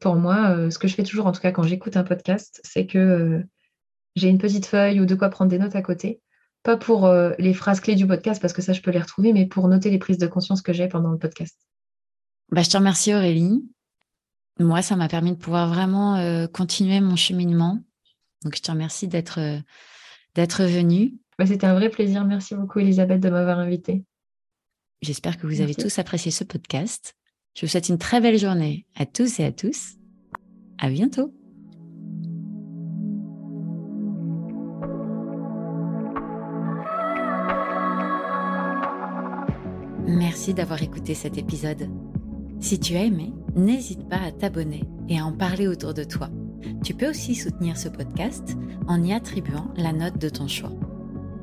pour 0.00 0.16
moi, 0.16 0.70
ce 0.70 0.78
que 0.78 0.88
je 0.88 0.94
fais 0.94 1.04
toujours, 1.04 1.26
en 1.26 1.32
tout 1.32 1.40
cas 1.40 1.52
quand 1.52 1.62
j'écoute 1.62 1.96
un 1.96 2.04
podcast, 2.04 2.60
c'est 2.64 2.86
que 2.86 3.44
j'ai 4.16 4.28
une 4.28 4.38
petite 4.38 4.66
feuille 4.66 5.00
ou 5.00 5.06
de 5.06 5.14
quoi 5.14 5.28
prendre 5.28 5.50
des 5.50 5.58
notes 5.58 5.76
à 5.76 5.82
côté. 5.82 6.20
Pas 6.62 6.76
pour 6.76 7.06
euh, 7.06 7.32
les 7.38 7.54
phrases 7.54 7.80
clés 7.80 7.94
du 7.94 8.08
podcast, 8.08 8.40
parce 8.42 8.52
que 8.52 8.62
ça, 8.62 8.72
je 8.72 8.80
peux 8.80 8.90
les 8.90 8.98
retrouver, 8.98 9.32
mais 9.32 9.46
pour 9.46 9.68
noter 9.68 9.90
les 9.90 9.98
prises 9.98 10.18
de 10.18 10.26
conscience 10.26 10.62
que 10.62 10.72
j'ai 10.72 10.88
pendant 10.88 11.12
le 11.12 11.18
podcast. 11.18 11.56
Bah, 12.50 12.62
je 12.62 12.70
te 12.70 12.76
remercie, 12.76 13.14
Aurélie. 13.14 13.70
Moi, 14.58 14.82
ça 14.82 14.96
m'a 14.96 15.06
permis 15.06 15.32
de 15.32 15.36
pouvoir 15.36 15.68
vraiment 15.68 16.16
euh, 16.16 16.48
continuer 16.48 17.00
mon 17.00 17.14
cheminement. 17.14 17.78
Donc, 18.42 18.56
je 18.56 18.62
te 18.62 18.70
remercie 18.70 19.06
d'être 19.06 19.38
euh, 19.38 19.60
d'être 20.34 20.64
venue. 20.64 21.14
Bah, 21.38 21.46
C'était 21.46 21.66
un 21.66 21.74
vrai 21.74 21.90
plaisir. 21.90 22.24
Merci 22.24 22.54
beaucoup, 22.54 22.78
Elisabeth, 22.78 23.20
de 23.20 23.28
m'avoir 23.28 23.58
invitée. 23.58 24.04
J'espère 25.02 25.36
que 25.36 25.46
vous 25.46 25.60
avez 25.60 25.74
tous 25.74 25.98
apprécié 25.98 26.30
ce 26.30 26.44
podcast. 26.44 27.14
Je 27.54 27.62
vous 27.62 27.70
souhaite 27.70 27.88
une 27.88 27.98
très 27.98 28.20
belle 28.20 28.38
journée 28.38 28.86
à 28.96 29.06
tous 29.06 29.40
et 29.40 29.44
à 29.44 29.52
tous. 29.52 29.94
À 30.78 30.88
bientôt. 30.88 31.34
Merci 40.06 40.54
d'avoir 40.54 40.82
écouté 40.82 41.14
cet 41.14 41.36
épisode. 41.36 41.88
Si 42.60 42.78
tu 42.78 42.96
as 42.96 43.04
aimé, 43.04 43.32
n'hésite 43.54 44.08
pas 44.08 44.20
à 44.20 44.32
t'abonner 44.32 44.84
et 45.08 45.18
à 45.18 45.24
en 45.24 45.32
parler 45.32 45.66
autour 45.66 45.94
de 45.94 46.04
toi. 46.04 46.30
Tu 46.84 46.94
peux 46.94 47.10
aussi 47.10 47.34
soutenir 47.34 47.76
ce 47.76 47.88
podcast 47.88 48.56
en 48.86 49.02
y 49.02 49.12
attribuant 49.12 49.72
la 49.76 49.92
note 49.92 50.18
de 50.18 50.28
ton 50.28 50.48
choix. 50.48 50.72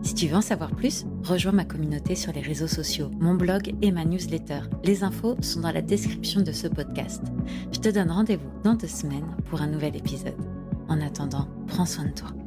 Si 0.04 0.14
tu 0.16 0.28
veux 0.28 0.36
en 0.36 0.42
savoir 0.42 0.72
plus, 0.72 1.06
rejoins 1.24 1.54
ma 1.54 1.64
communauté 1.64 2.16
sur 2.16 2.34
les 2.34 2.42
réseaux 2.42 2.68
sociaux, 2.68 3.10
mon 3.20 3.36
blog 3.36 3.74
et 3.82 3.92
ma 3.92 4.04
newsletter. 4.04 4.60
Les 4.84 5.04
infos 5.04 5.38
sont 5.42 5.62
dans 5.62 5.72
la 5.72 5.82
description 5.82 6.42
de 6.42 6.52
ce 6.52 6.68
podcast. 6.68 7.24
Je 7.72 7.80
te 7.80 7.90
donne 7.90 8.12
rendez-vous 8.12 8.52
dans 8.64 8.76
deux 8.76 8.88
semaines 8.88 9.36
pour 9.50 9.62
un 9.62 9.68
nouvel 9.68 9.96
épisode. 9.96 10.36
En 10.90 11.00
attendant, 11.00 11.48
prends 11.68 11.86
soin 11.86 12.06
de 12.06 12.14
toi. 12.14 12.43